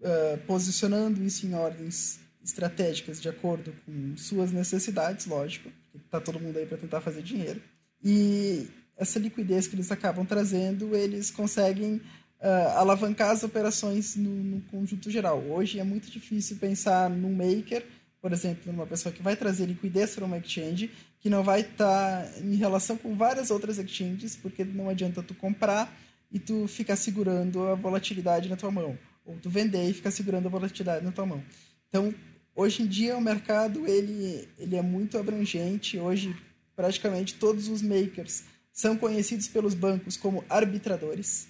uh, 0.00 0.38
posicionando 0.46 1.22
isso 1.22 1.46
em 1.46 1.54
ordens 1.54 2.20
estratégicas 2.44 3.20
de 3.20 3.28
acordo 3.28 3.72
com 3.86 4.16
suas 4.16 4.50
necessidades, 4.50 5.26
lógico, 5.26 5.70
porque 5.92 6.06
tá 6.10 6.20
todo 6.20 6.40
mundo 6.40 6.58
aí 6.58 6.66
para 6.66 6.76
tentar 6.76 7.00
fazer 7.00 7.22
dinheiro. 7.22 7.62
E 8.04 8.68
essa 9.02 9.18
liquidez 9.18 9.66
que 9.66 9.74
eles 9.74 9.92
acabam 9.92 10.24
trazendo, 10.24 10.96
eles 10.96 11.30
conseguem 11.30 12.00
uh, 12.40 12.68
alavancar 12.76 13.30
as 13.30 13.42
operações 13.42 14.16
no, 14.16 14.30
no, 14.30 14.60
conjunto 14.62 15.10
geral. 15.10 15.38
Hoje 15.40 15.78
é 15.78 15.84
muito 15.84 16.10
difícil 16.10 16.56
pensar 16.56 17.10
num 17.10 17.34
maker, 17.34 17.84
por 18.20 18.32
exemplo, 18.32 18.72
numa 18.72 18.86
pessoa 18.86 19.12
que 19.12 19.22
vai 19.22 19.36
trazer 19.36 19.66
liquidez 19.66 20.14
para 20.14 20.24
uma 20.24 20.38
exchange, 20.38 20.90
que 21.20 21.28
não 21.28 21.42
vai 21.42 21.60
estar 21.60 22.24
tá 22.24 22.40
em 22.40 22.54
relação 22.56 22.96
com 22.96 23.14
várias 23.14 23.50
outras 23.50 23.78
exchanges, 23.78 24.36
porque 24.36 24.64
não 24.64 24.88
adianta 24.88 25.22
tu 25.22 25.34
comprar 25.34 25.92
e 26.30 26.38
tu 26.38 26.66
ficar 26.66 26.96
segurando 26.96 27.62
a 27.64 27.74
volatilidade 27.74 28.48
na 28.48 28.56
tua 28.56 28.70
mão, 28.70 28.98
ou 29.24 29.36
tu 29.36 29.50
vender 29.50 29.88
e 29.88 29.92
ficar 29.92 30.10
segurando 30.10 30.46
a 30.46 30.50
volatilidade 30.50 31.04
na 31.04 31.12
tua 31.12 31.26
mão. 31.26 31.42
Então, 31.88 32.14
hoje 32.54 32.82
em 32.82 32.86
dia 32.86 33.16
o 33.16 33.20
mercado 33.20 33.86
ele, 33.86 34.48
ele 34.58 34.76
é 34.76 34.82
muito 34.82 35.18
abrangente. 35.18 35.98
Hoje, 35.98 36.34
praticamente 36.74 37.34
todos 37.34 37.68
os 37.68 37.82
makers 37.82 38.44
são 38.72 38.96
conhecidos 38.96 39.48
pelos 39.48 39.74
bancos 39.74 40.16
como 40.16 40.44
arbitradores. 40.48 41.46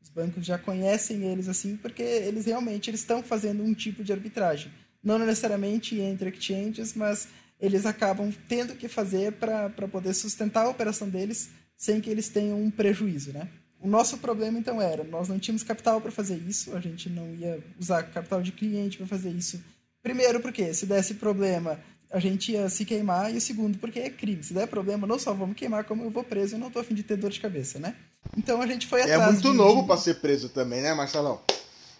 Os 0.00 0.08
bancos 0.08 0.46
já 0.46 0.56
conhecem 0.56 1.24
eles 1.24 1.48
assim 1.48 1.76
porque 1.76 2.02
eles 2.02 2.46
realmente 2.46 2.88
eles 2.88 3.00
estão 3.00 3.22
fazendo 3.22 3.62
um 3.62 3.74
tipo 3.74 4.04
de 4.04 4.12
arbitragem. 4.12 4.72
não 5.02 5.18
necessariamente 5.18 6.00
entre 6.00 6.30
exchanges, 6.30 6.94
mas 6.94 7.28
eles 7.60 7.86
acabam 7.86 8.32
tendo 8.48 8.74
que 8.74 8.88
fazer 8.88 9.32
para 9.32 9.70
poder 9.88 10.14
sustentar 10.14 10.66
a 10.66 10.68
operação 10.68 11.08
deles 11.08 11.50
sem 11.76 12.00
que 12.00 12.10
eles 12.10 12.28
tenham 12.28 12.60
um 12.60 12.70
prejuízo, 12.70 13.32
né? 13.32 13.48
O 13.80 13.88
nosso 13.88 14.18
problema 14.18 14.58
então 14.58 14.80
era, 14.80 15.04
nós 15.04 15.28
não 15.28 15.38
tínhamos 15.38 15.62
capital 15.62 16.00
para 16.00 16.10
fazer 16.10 16.36
isso, 16.36 16.74
a 16.74 16.80
gente 16.80 17.08
não 17.08 17.34
ia 17.34 17.62
usar 17.78 18.02
capital 18.04 18.42
de 18.42 18.50
cliente 18.52 18.96
para 18.96 19.06
fazer 19.06 19.30
isso. 19.30 19.62
Primeiro 20.02 20.40
porque 20.40 20.72
se 20.72 20.86
desse 20.86 21.14
problema, 21.14 21.78
a 22.16 22.20
gente 22.20 22.52
ia 22.52 22.68
se 22.68 22.84
queimar, 22.84 23.32
e 23.32 23.36
o 23.36 23.40
segundo 23.40 23.78
porque 23.78 23.98
é 24.00 24.10
crime. 24.10 24.42
Se 24.42 24.54
der 24.54 24.66
problema, 24.66 25.06
não 25.06 25.18
só 25.18 25.32
vamos 25.34 25.56
queimar, 25.56 25.84
como 25.84 26.04
eu 26.04 26.10
vou 26.10 26.24
preso, 26.24 26.54
eu 26.54 26.58
não 26.58 26.70
tô 26.70 26.78
afim 26.78 26.94
de 26.94 27.02
ter 27.02 27.16
dor 27.16 27.30
de 27.30 27.40
cabeça, 27.40 27.78
né? 27.78 27.94
Então 28.36 28.60
a 28.62 28.66
gente 28.66 28.86
foi 28.86 29.00
É 29.00 29.14
atrás 29.14 29.32
muito 29.34 29.50
de- 29.50 29.56
novo 29.56 29.86
pra 29.86 29.96
ser 29.96 30.20
preso 30.20 30.48
também, 30.48 30.80
né, 30.82 30.94
Marcelão? 30.94 31.40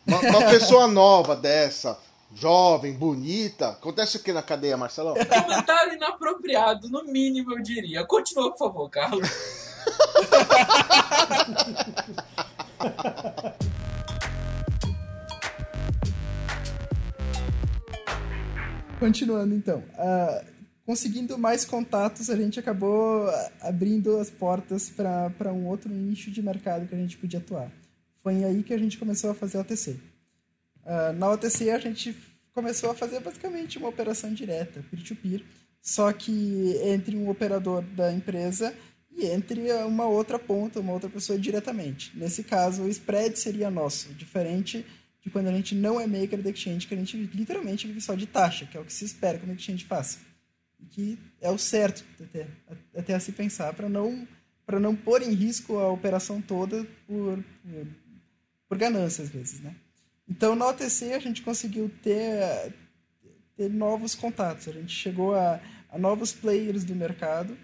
Uma, 0.06 0.20
uma 0.20 0.50
pessoa 0.50 0.86
nova 0.86 1.34
dessa, 1.36 1.98
jovem, 2.34 2.92
bonita, 2.94 3.70
acontece 3.70 4.16
o 4.16 4.22
que 4.22 4.32
na 4.32 4.42
cadeia, 4.42 4.76
Marcelão? 4.76 5.14
Comentário 5.14 5.94
inapropriado, 5.94 6.88
no 6.88 7.04
mínimo, 7.04 7.52
eu 7.52 7.62
diria. 7.62 8.04
Continua, 8.04 8.50
por 8.50 8.58
favor, 8.58 8.88
Carlos. 8.90 9.28
Continuando 18.98 19.54
então, 19.54 19.84
ah, 19.98 20.42
conseguindo 20.86 21.36
mais 21.36 21.66
contatos, 21.66 22.30
a 22.30 22.36
gente 22.36 22.58
acabou 22.58 23.28
abrindo 23.60 24.16
as 24.16 24.30
portas 24.30 24.88
para 24.88 25.52
um 25.52 25.66
outro 25.66 25.92
nicho 25.92 26.30
de 26.30 26.40
mercado 26.40 26.88
que 26.88 26.94
a 26.94 26.98
gente 26.98 27.18
podia 27.18 27.38
atuar. 27.38 27.70
Foi 28.22 28.42
aí 28.42 28.62
que 28.62 28.72
a 28.72 28.78
gente 28.78 28.96
começou 28.96 29.30
a 29.30 29.34
fazer 29.34 29.58
OTC. 29.58 29.98
Ah, 30.84 31.12
na 31.12 31.30
OTC 31.30 31.70
a 31.70 31.78
gente 31.78 32.16
começou 32.54 32.90
a 32.90 32.94
fazer 32.94 33.20
basicamente 33.20 33.76
uma 33.76 33.88
operação 33.88 34.32
direta, 34.32 34.82
peer-to-peer, 34.90 35.44
só 35.82 36.10
que 36.10 36.80
entre 36.82 37.16
um 37.16 37.28
operador 37.28 37.82
da 37.82 38.10
empresa 38.10 38.74
e 39.14 39.26
entre 39.26 39.72
uma 39.84 40.06
outra 40.06 40.38
ponta, 40.38 40.80
uma 40.80 40.94
outra 40.94 41.10
pessoa 41.10 41.38
diretamente. 41.38 42.16
Nesse 42.16 42.42
caso, 42.42 42.84
o 42.84 42.88
spread 42.88 43.38
seria 43.38 43.70
nosso, 43.70 44.08
diferente 44.14 44.86
de 45.26 45.30
quando 45.32 45.48
a 45.48 45.52
gente 45.52 45.74
não 45.74 46.00
é 46.00 46.06
maker 46.06 46.40
da 46.40 46.50
exchange, 46.50 46.86
que 46.86 46.94
a 46.94 46.96
gente 46.96 47.16
literalmente 47.16 47.84
vive 47.84 48.00
só 48.00 48.14
de 48.14 48.28
taxa, 48.28 48.64
que 48.64 48.76
é 48.76 48.80
o 48.80 48.84
que 48.84 48.92
se 48.92 49.04
espera 49.04 49.36
que 49.36 49.44
uma 49.44 49.54
exchange 49.54 49.84
faça. 49.84 50.20
E 50.80 50.86
que 50.86 51.18
é 51.40 51.50
o 51.50 51.58
certo 51.58 52.04
até, 52.22 52.46
até 52.96 53.12
a 53.12 53.18
se 53.18 53.32
pensar, 53.32 53.74
para 53.74 53.88
não, 53.88 54.24
para 54.64 54.78
não 54.78 54.94
pôr 54.94 55.22
em 55.22 55.32
risco 55.34 55.78
a 55.78 55.90
operação 55.90 56.40
toda 56.40 56.84
por, 57.08 57.42
por, 57.42 57.86
por 58.68 58.78
ganância, 58.78 59.24
às 59.24 59.28
vezes, 59.30 59.58
né? 59.58 59.74
Então, 60.28 60.54
na 60.54 60.68
OTC, 60.68 61.12
a 61.12 61.18
gente 61.18 61.42
conseguiu 61.42 61.90
ter, 62.00 62.72
ter 63.56 63.68
novos 63.68 64.14
contatos. 64.14 64.68
A 64.68 64.72
gente 64.72 64.94
chegou 64.94 65.34
a, 65.34 65.60
a 65.90 65.98
novos 65.98 66.32
players 66.32 66.84
do 66.84 66.94
mercado 66.94 67.58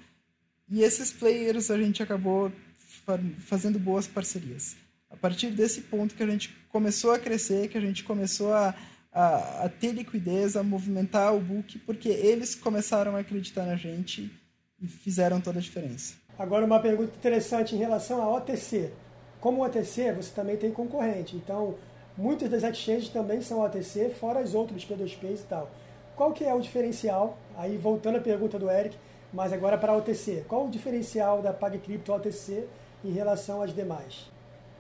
e 0.69 0.83
esses 0.83 1.13
players 1.13 1.71
a 1.71 1.79
gente 1.79 2.03
acabou 2.03 2.51
fa- 2.77 3.21
fazendo 3.39 3.79
boas 3.79 4.09
parcerias. 4.09 4.75
A 5.13 5.17
partir 5.17 5.51
desse 5.51 5.83
ponto 5.83 6.15
que 6.15 6.23
a 6.23 6.27
gente 6.27 6.49
começou 6.71 7.13
a 7.13 7.19
crescer, 7.19 7.69
que 7.69 7.77
a 7.77 7.81
gente 7.81 8.03
começou 8.03 8.53
a, 8.55 8.75
a, 9.13 9.65
a 9.65 9.69
ter 9.69 9.93
liquidez, 9.93 10.57
a 10.57 10.63
movimentar 10.63 11.35
o 11.35 11.41
book, 11.41 11.79
porque 11.81 12.09
eles 12.09 12.55
começaram 12.55 13.15
a 13.15 13.21
acreditar 13.21 13.67
na 13.67 13.77
gente 13.77 14.33
e 14.81 14.89
fizeram 14.89 15.41
toda 15.41 15.59
a 15.59 15.63
diferença. 15.63 16.15
Agora, 16.39 16.65
uma 16.65 16.81
pergunta 16.81 17.15
interessante 17.15 17.75
em 17.75 17.79
relação 17.79 18.23
à 18.23 18.37
OTC. 18.37 18.91
Como 19.39 19.65
OTC, 19.65 20.13
você 20.13 20.33
também 20.35 20.57
tem 20.57 20.73
concorrente. 20.73 21.37
Então, 21.37 21.77
muitas 22.17 22.49
das 22.49 22.63
exchanges 22.63 23.11
também 23.11 23.43
são 23.43 23.61
OTC, 23.61 24.11
fora 24.19 24.41
as 24.41 24.55
outras 24.55 24.85
P2Ps 24.85 25.41
e 25.41 25.45
tal. 25.49 25.71
Qual 26.17 26.33
que 26.33 26.45
é 26.45 26.55
o 26.55 26.61
diferencial? 26.61 27.39
Aí, 27.57 27.77
voltando 27.77 28.17
à 28.17 28.21
pergunta 28.21 28.59
do 28.59 28.71
Eric, 28.71 28.97
mas 29.33 29.53
agora 29.53 29.77
para 29.77 29.93
a 29.93 29.97
OTC. 29.97 30.45
Qual 30.49 30.67
o 30.67 30.71
diferencial 30.71 31.43
da 31.43 31.53
PagCrypto 31.53 32.13
OTC 32.13 32.67
em 33.05 33.13
relação 33.13 33.63
às 33.63 33.75
demais? 33.75 34.31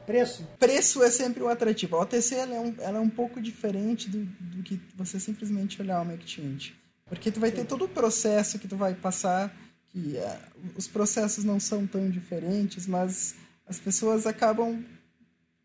Preço? 0.07 0.47
Preço 0.59 1.03
é 1.03 1.11
sempre 1.11 1.43
o 1.43 1.49
atrativo. 1.49 1.97
A 1.97 2.01
OTC 2.01 2.35
ela 2.35 2.55
é, 2.55 2.61
um, 2.61 2.75
ela 2.79 2.99
é 2.99 3.01
um 3.01 3.09
pouco 3.09 3.41
diferente 3.41 4.09
do, 4.09 4.25
do 4.25 4.63
que 4.63 4.81
você 4.95 5.19
simplesmente 5.21 5.81
olhar 5.81 6.03
uma 6.03 6.15
exchange. 6.15 6.75
Porque 7.07 7.31
tu 7.31 7.41
vai 7.41 7.51
ter 7.51 7.65
todo 7.67 7.85
o 7.85 7.89
processo 7.89 8.59
que 8.59 8.67
tu 8.67 8.77
vai 8.77 8.95
passar, 8.95 9.55
que 9.89 10.17
eh, 10.17 10.39
os 10.77 10.89
processos 10.89 11.45
não 11.45 11.61
são 11.61 11.87
tão 11.87 12.09
diferentes, 12.09 12.87
mas 12.87 13.35
as 13.67 13.79
pessoas 13.79 14.27
acabam 14.27 14.85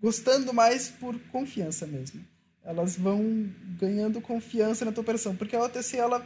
gostando 0.01 0.53
mais 0.53 0.89
por 0.89 1.17
confiança 1.31 1.87
mesmo. 1.87 2.23
Elas 2.63 2.97
vão 2.97 3.49
ganhando 3.79 4.19
confiança 4.19 4.83
na 4.83 4.91
tua 4.91 5.01
operação, 5.01 5.35
porque 5.35 5.55
a 5.55 5.63
OTC 5.63 5.97
ela 5.97 6.25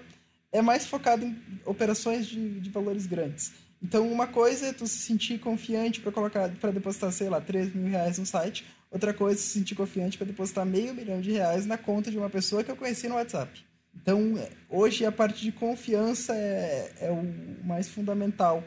é 0.52 0.62
mais 0.62 0.86
focada 0.86 1.24
em 1.24 1.40
operações 1.66 2.26
de, 2.26 2.60
de 2.60 2.70
valores 2.70 3.06
grandes. 3.06 3.54
Então, 3.82 4.08
uma 4.12 4.28
coisa 4.28 4.68
é 4.68 4.74
tu 4.74 4.86
se 4.86 5.00
sentir 5.00 5.40
confiante 5.40 6.00
para 6.00 6.12
colocar, 6.12 6.50
para 6.50 6.72
depositar, 6.72 7.12
sei 7.12 7.30
lá, 7.30 7.42
3 7.42 7.74
mil 7.74 7.90
reais 7.90 8.20
no 8.20 8.26
site. 8.26 8.66
Outra 8.92 9.14
coisa 9.14 9.40
é 9.40 9.42
se 9.42 9.50
sentir 9.50 9.74
confiante 9.74 10.18
para 10.18 10.28
depositar 10.28 10.66
meio 10.66 10.94
milhão 10.94 11.20
de 11.20 11.32
reais 11.32 11.66
na 11.66 11.78
conta 11.78 12.12
de 12.12 12.18
uma 12.18 12.30
pessoa 12.30 12.64
que 12.64 12.70
eu 12.70 12.76
conheci 12.76 13.08
no 13.08 13.16
WhatsApp. 13.16 13.66
Então, 13.96 14.38
é, 14.38 14.50
hoje 14.70 15.06
a 15.06 15.12
parte 15.12 15.42
de 15.42 15.52
confiança 15.52 16.34
é, 16.36 16.92
é 17.02 17.12
o 17.12 17.66
mais 17.66 17.90
fundamental 17.90 18.64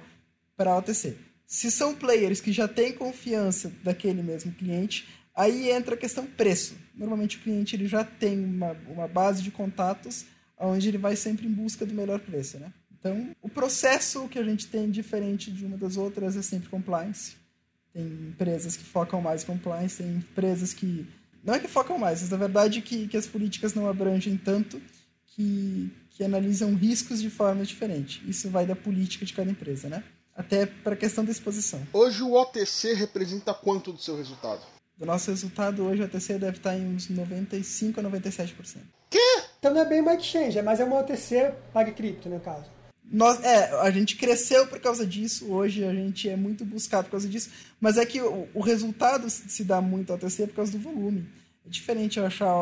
para 0.57 0.73
a 0.73 0.79
OTC. 0.79 1.17
Se 1.47 1.71
são 1.71 1.95
players 1.95 2.41
que 2.41 2.53
já 2.53 2.67
têm 2.67 2.93
confiança 2.93 3.73
daquele 3.83 4.23
mesmo 4.23 4.53
cliente, 4.53 5.07
aí 5.35 5.71
entra 5.71 5.95
a 5.95 5.99
questão 5.99 6.27
preço. 6.27 6.75
Normalmente 6.95 7.37
o 7.37 7.41
cliente 7.41 7.77
ele 7.77 7.87
já 7.87 8.05
tem 8.05 8.39
uma, 8.39 8.77
uma 8.89 9.07
base 9.07 9.43
de 9.43 9.51
contatos 9.51 10.27
onde 10.59 10.89
ele 10.89 10.99
vai 10.99 11.17
sempre 11.17 11.47
em 11.47 11.53
busca 11.53 11.85
do 11.85 11.95
melhor 11.95 12.21
preço, 12.21 12.59
né? 12.59 12.73
Então, 13.05 13.37
o 13.43 13.51
processo 13.51 14.27
que 14.29 14.39
a 14.39 14.43
gente 14.43 14.67
tem 14.67 14.91
diferente 14.91 15.51
de 15.51 15.67
uma 15.67 15.77
das 15.77 15.99
outras 15.99 16.39
é 16.39 16.43
sempre 16.43 16.71
compliance. 16.71 17.37
Tem 17.93 18.03
empresas 18.03 18.79
que 18.79 18.85
focam 18.85 19.21
mais 19.21 19.43
em 19.43 19.47
compliance, 19.47 20.03
tem 20.03 20.17
empresas 20.17 20.73
que... 20.73 21.07
Não 21.45 21.53
é 21.53 21.59
que 21.59 21.69
focam 21.69 21.99
mais, 21.99 22.23
mas 22.23 22.31
na 22.31 22.39
verdade 22.39 22.81
que, 22.81 23.07
que 23.07 23.17
as 23.19 23.27
políticas 23.27 23.75
não 23.75 23.87
abrangem 23.87 24.39
tanto 24.39 24.81
que, 25.27 25.93
que 26.13 26.25
analisam 26.25 26.75
riscos 26.75 27.21
de 27.21 27.29
forma 27.29 27.63
diferente. 27.63 28.23
Isso 28.27 28.49
vai 28.49 28.65
da 28.65 28.75
política 28.75 29.27
de 29.27 29.35
cada 29.35 29.51
empresa, 29.51 29.91
né? 29.91 30.03
Até 30.35 30.65
para 30.65 30.95
a 30.95 30.97
questão 30.97 31.27
da 31.27 31.31
exposição. 31.31 31.87
Hoje 31.93 32.23
o 32.23 32.33
OTC 32.33 32.95
representa 32.95 33.53
quanto 33.53 33.93
do 33.93 34.01
seu 34.01 34.17
resultado? 34.17 34.63
Do 34.97 35.05
nosso 35.05 35.31
resultado 35.31 35.85
hoje, 35.85 36.01
a 36.01 36.07
OTC 36.07 36.39
deve 36.39 36.57
estar 36.57 36.75
em 36.75 36.87
uns 36.87 37.11
95% 37.11 37.99
a 37.99 38.03
97%. 38.03 38.79
Então 39.59 39.75
não 39.75 39.83
é 39.83 39.85
bem 39.85 40.01
uma 40.01 40.15
exchange, 40.15 40.59
é 40.59 40.63
mais 40.63 40.81
é 40.81 40.85
uma 40.85 41.01
OTC 41.01 41.53
PagCrypto, 41.73 42.31
no 42.31 42.41
caso. 42.41 42.74
Nós, 43.11 43.43
é, 43.45 43.71
a 43.81 43.91
gente 43.91 44.17
cresceu 44.17 44.67
por 44.67 44.81
causa 44.81 45.07
disso, 45.07 45.47
hoje 45.47 45.85
a 45.85 45.93
gente 45.93 46.29
é 46.29 46.37
muito 46.37 46.65
buscado 46.65 47.05
por 47.05 47.13
causa 47.13 47.29
disso, 47.29 47.51
mas 47.81 47.97
é 47.97 48.07
que 48.07 48.21
o, 48.21 48.49
o 48.55 48.61
resultado 48.61 49.29
se 49.29 49.63
dá 49.63 49.81
muito 49.81 50.11
ao 50.11 50.17
OTC 50.17 50.47
por 50.49 50.57
causa 50.57 50.73
do 50.73 50.79
volume. 50.79 51.27
É 51.67 51.69
diferente 51.69 52.19
eu 52.19 52.27
achar. 52.27 52.55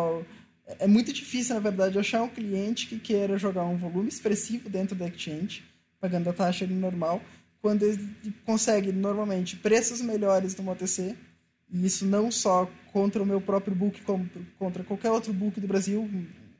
É 0.79 0.87
muito 0.87 1.13
difícil, 1.13 1.55
na 1.55 1.61
verdade, 1.61 1.99
achar 1.99 2.23
um 2.23 2.29
cliente 2.29 2.87
que 2.87 2.99
queira 2.99 3.37
jogar 3.39 3.65
um 3.65 3.77
volume 3.77 4.09
expressivo 4.09 4.69
dentro 4.69 4.95
da 4.95 5.07
exchange, 5.07 5.65
pagando 6.01 6.31
a 6.31 6.33
taxa 6.33 6.67
normal, 6.67 7.21
quando 7.61 7.85
ele 7.85 8.15
consegue, 8.45 8.93
normalmente, 8.93 9.57
preços 9.57 10.01
melhores 10.01 10.57
no 10.57 10.71
OTC, 10.71 11.17
e 11.71 11.87
isso 11.87 12.05
não 12.05 12.31
só 12.31 12.69
contra 12.93 13.23
o 13.23 13.27
meu 13.27 13.41
próprio 13.41 13.75
book, 13.75 14.03
como 14.03 14.29
contra 14.59 14.85
qualquer 14.85 15.11
outro 15.11 15.33
book 15.33 15.61
do 15.61 15.67
Brasil. 15.67 16.09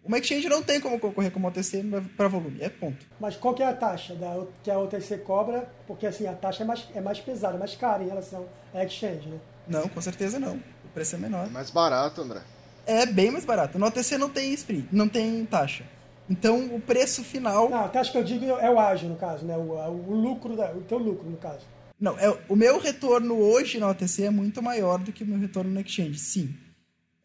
Uma 0.05 0.19
exchange 0.19 0.49
não 0.49 0.63
tem 0.63 0.81
como 0.81 0.99
concorrer 0.99 1.31
com 1.31 1.39
uma 1.39 1.49
OTC 1.49 1.85
para 2.17 2.27
volume, 2.27 2.61
é 2.61 2.69
ponto. 2.69 3.07
Mas 3.21 3.37
qual 3.37 3.55
que 3.55 3.63
é 3.63 3.67
a 3.67 3.73
taxa 3.73 4.15
da, 4.17 4.45
que 4.63 4.71
a 4.71 4.79
OTC 4.79 5.19
cobra? 5.19 5.73
Porque 5.87 6.07
assim, 6.07 6.27
a 6.27 6.33
taxa 6.33 6.65
é 6.65 6.67
mais, 6.67 6.89
é 6.95 7.01
mais 7.01 7.21
pesada, 7.21 7.57
mais 7.57 7.77
cara 7.77 8.03
em 8.03 8.09
relação 8.09 8.47
à 8.75 8.85
exchange, 8.85 9.29
né? 9.29 9.39
Não, 9.69 9.89
com 9.89 10.01
certeza 10.01 10.41
não. 10.41 10.57
O 10.57 10.89
preço 10.93 11.15
é 11.15 11.19
menor. 11.19 11.47
É 11.47 11.51
mais 11.51 11.71
barato, 11.71 12.21
André. 12.21 12.41
É 12.85 13.07
bem 13.07 13.31
mais 13.31 13.45
barato. 13.45 13.79
No 13.79 13.87
OTC 13.87 14.19
não 14.19 14.29
tem 14.29 14.53
SPRI, 14.53 14.89
não 14.91 15.09
tem 15.09 15.45
taxa. 15.47 15.85
Então 16.29 16.75
o 16.75 16.81
preço 16.81 17.23
final. 17.23 17.71
Não, 17.71 17.85
a 17.85 17.89
taxa 17.89 18.11
que 18.11 18.19
eu 18.19 18.25
digo 18.25 18.45
é 18.45 18.69
o 18.69 18.81
ágil, 18.81 19.09
no 19.09 19.17
caso, 19.17 19.47
né? 19.47 19.57
O, 19.57 19.71
o 19.71 20.15
lucro, 20.15 20.57
da, 20.57 20.73
o 20.73 20.81
teu 20.81 20.99
lucro, 20.99 21.31
no 21.31 21.37
caso. 21.37 21.65
Não, 22.01 22.19
é, 22.19 22.37
o 22.49 22.57
meu 22.57 22.81
retorno 22.81 23.39
hoje 23.39 23.79
na 23.79 23.89
OTC 23.89 24.25
é 24.25 24.31
muito 24.31 24.61
maior 24.61 24.99
do 24.99 25.13
que 25.13 25.23
o 25.23 25.27
meu 25.27 25.39
retorno 25.39 25.71
na 25.71 25.83
Exchange, 25.83 26.19
sim. 26.19 26.53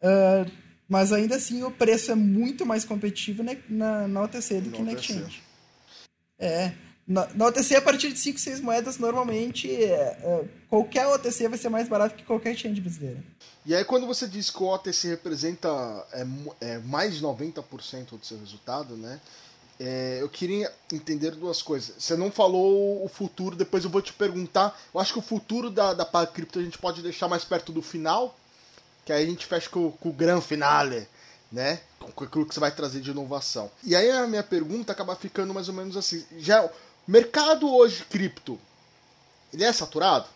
Ah, 0.00 0.46
mas 0.88 1.12
ainda 1.12 1.36
assim 1.36 1.62
o 1.62 1.70
preço 1.70 2.10
é 2.10 2.14
muito 2.14 2.64
mais 2.64 2.84
competitivo 2.84 3.42
na, 3.42 3.54
na, 3.68 4.08
na 4.08 4.22
OTC 4.22 4.60
do 4.60 4.70
Na 4.70 4.76
que 4.76 4.82
na 4.82 4.92
OTC. 4.92 5.12
Exchange. 5.12 5.42
É. 6.38 6.72
Na, 7.06 7.26
na 7.34 7.46
OTC, 7.46 7.76
a 7.76 7.82
partir 7.82 8.12
de 8.12 8.18
5, 8.18 8.38
6 8.38 8.60
moedas, 8.60 8.98
normalmente 8.98 9.70
é, 9.74 10.18
é, 10.22 10.44
qualquer 10.68 11.06
OTC 11.06 11.48
vai 11.48 11.58
ser 11.58 11.70
mais 11.70 11.88
barato 11.88 12.14
que 12.14 12.22
qualquer 12.22 12.52
exchange 12.52 12.80
brasileira. 12.80 13.22
E 13.64 13.74
aí 13.74 13.84
quando 13.84 14.06
você 14.06 14.26
diz 14.26 14.50
que 14.50 14.62
o 14.62 14.66
OTC 14.66 15.08
representa 15.08 15.68
é, 16.12 16.26
é, 16.60 16.78
mais 16.78 17.16
de 17.16 17.22
90% 17.22 18.18
do 18.18 18.24
seu 18.24 18.38
resultado, 18.38 18.96
né? 18.96 19.20
é, 19.80 20.18
eu 20.20 20.28
queria 20.28 20.72
entender 20.92 21.32
duas 21.32 21.62
coisas. 21.62 21.94
Você 21.98 22.16
não 22.16 22.30
falou 22.30 23.04
o 23.04 23.08
futuro, 23.08 23.54
depois 23.54 23.84
eu 23.84 23.90
vou 23.90 24.02
te 24.02 24.12
perguntar. 24.12 24.78
Eu 24.92 25.00
acho 25.00 25.12
que 25.12 25.18
o 25.18 25.22
futuro 25.22 25.70
da, 25.70 25.94
da 25.94 26.04
PagCrypto 26.04 26.58
a 26.58 26.62
gente 26.62 26.78
pode 26.78 27.02
deixar 27.02 27.28
mais 27.28 27.44
perto 27.44 27.72
do 27.72 27.80
final, 27.80 28.37
que 29.08 29.12
aí 29.14 29.24
a 29.24 29.26
gente 29.26 29.46
fecha 29.46 29.70
com, 29.70 29.90
com 29.90 30.10
o 30.10 30.12
gran 30.12 30.38
finale, 30.38 31.08
né? 31.50 31.80
Com 31.98 32.24
aquilo 32.24 32.44
que 32.44 32.52
você 32.52 32.60
vai 32.60 32.70
trazer 32.70 33.00
de 33.00 33.10
inovação. 33.10 33.70
E 33.82 33.96
aí 33.96 34.10
a 34.10 34.26
minha 34.26 34.42
pergunta 34.42 34.92
acaba 34.92 35.16
ficando 35.16 35.54
mais 35.54 35.66
ou 35.66 35.72
menos 35.74 35.96
assim: 35.96 36.22
já 36.36 36.62
o 36.62 36.70
mercado 37.06 37.74
hoje 37.74 38.04
cripto, 38.04 38.60
ele 39.50 39.64
é 39.64 39.72
saturado? 39.72 40.26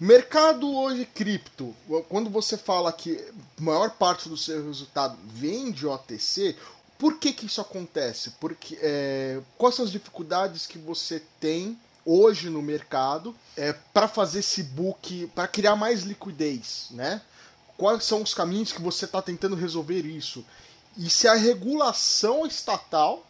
Mercado 0.00 0.74
hoje 0.74 1.04
cripto, 1.04 1.76
quando 2.08 2.30
você 2.30 2.56
fala 2.56 2.90
que 2.90 3.22
maior 3.58 3.90
parte 3.90 4.30
do 4.30 4.36
seu 4.36 4.64
resultado 4.64 5.18
vem 5.26 5.70
de 5.70 5.86
OTC, 5.86 6.56
por 6.98 7.18
que, 7.18 7.34
que 7.34 7.44
isso 7.44 7.60
acontece? 7.60 8.30
Porque 8.40 8.78
é, 8.80 9.42
quais 9.58 9.74
são 9.74 9.84
as 9.84 9.92
dificuldades 9.92 10.66
que 10.66 10.78
você 10.78 11.22
tem 11.38 11.78
hoje 12.02 12.48
no 12.48 12.62
mercado 12.62 13.36
é, 13.58 13.74
para 13.92 14.08
fazer 14.08 14.38
esse 14.38 14.62
book, 14.62 15.30
para 15.34 15.46
criar 15.46 15.76
mais 15.76 16.00
liquidez, 16.00 16.86
né? 16.92 17.20
Quais 17.80 18.04
são 18.04 18.20
os 18.20 18.34
caminhos 18.34 18.72
que 18.72 18.82
você 18.82 19.06
está 19.06 19.22
tentando 19.22 19.56
resolver 19.56 20.04
isso? 20.04 20.44
E 20.98 21.08
se 21.08 21.26
a 21.26 21.34
regulação 21.34 22.46
estatal, 22.46 23.26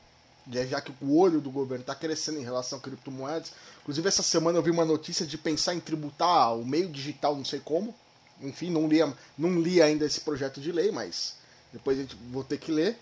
já 0.68 0.80
que 0.80 0.92
o 1.00 1.16
olho 1.16 1.40
do 1.40 1.52
governo 1.52 1.82
está 1.82 1.94
crescendo 1.94 2.40
em 2.40 2.42
relação 2.42 2.78
a 2.78 2.80
criptomoedas, 2.80 3.52
Inclusive, 3.82 4.08
essa 4.08 4.22
semana 4.22 4.58
eu 4.58 4.62
vi 4.62 4.70
uma 4.70 4.84
notícia 4.84 5.26
de 5.26 5.38
pensar 5.38 5.74
em 5.74 5.80
tributar 5.80 6.54
o 6.54 6.64
meio 6.64 6.88
digital, 6.88 7.34
não 7.34 7.44
sei 7.44 7.60
como. 7.60 7.94
Enfim, 8.42 8.70
não 8.70 8.86
li, 8.86 8.98
não 9.36 9.60
li 9.60 9.80
ainda 9.80 10.04
esse 10.04 10.20
projeto 10.20 10.60
de 10.60 10.70
lei, 10.70 10.90
mas 10.90 11.34
depois 11.72 11.98
gente 11.98 12.16
vou 12.30 12.44
ter 12.44 12.58
que 12.58 12.70
ler. 12.70 12.98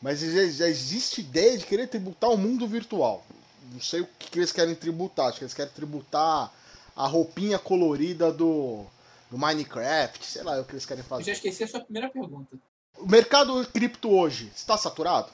Mas 0.00 0.20
já, 0.20 0.66
existe 0.68 1.20
ideia 1.20 1.56
de 1.56 1.66
querer 1.66 1.86
tributar 1.86 2.30
o 2.30 2.36
mundo 2.36 2.66
virtual. 2.66 3.24
Não 3.72 3.80
sei 3.80 4.00
o 4.00 4.08
que 4.18 4.38
eles 4.38 4.52
querem 4.52 4.74
tributar. 4.74 5.28
Acho 5.28 5.38
que 5.38 5.44
eles 5.44 5.54
querem 5.54 5.72
tributar 5.72 6.52
a 6.96 7.06
roupinha 7.06 7.58
colorida 7.58 8.32
do, 8.32 8.84
do 9.32 9.38
Minecraft. 9.38 10.24
Sei 10.24 10.42
lá 10.42 10.56
é 10.56 10.60
o 10.60 10.64
que 10.64 10.72
eles 10.72 10.86
querem 10.86 11.02
fazer. 11.02 11.22
Eu 11.22 11.26
já 11.26 11.32
esqueci 11.32 11.64
a 11.64 11.68
sua 11.68 11.80
primeira 11.80 12.08
pergunta. 12.08 12.56
O 12.96 13.06
mercado 13.06 13.66
cripto 13.72 14.10
hoje 14.10 14.52
está 14.54 14.76
saturado? 14.76 15.30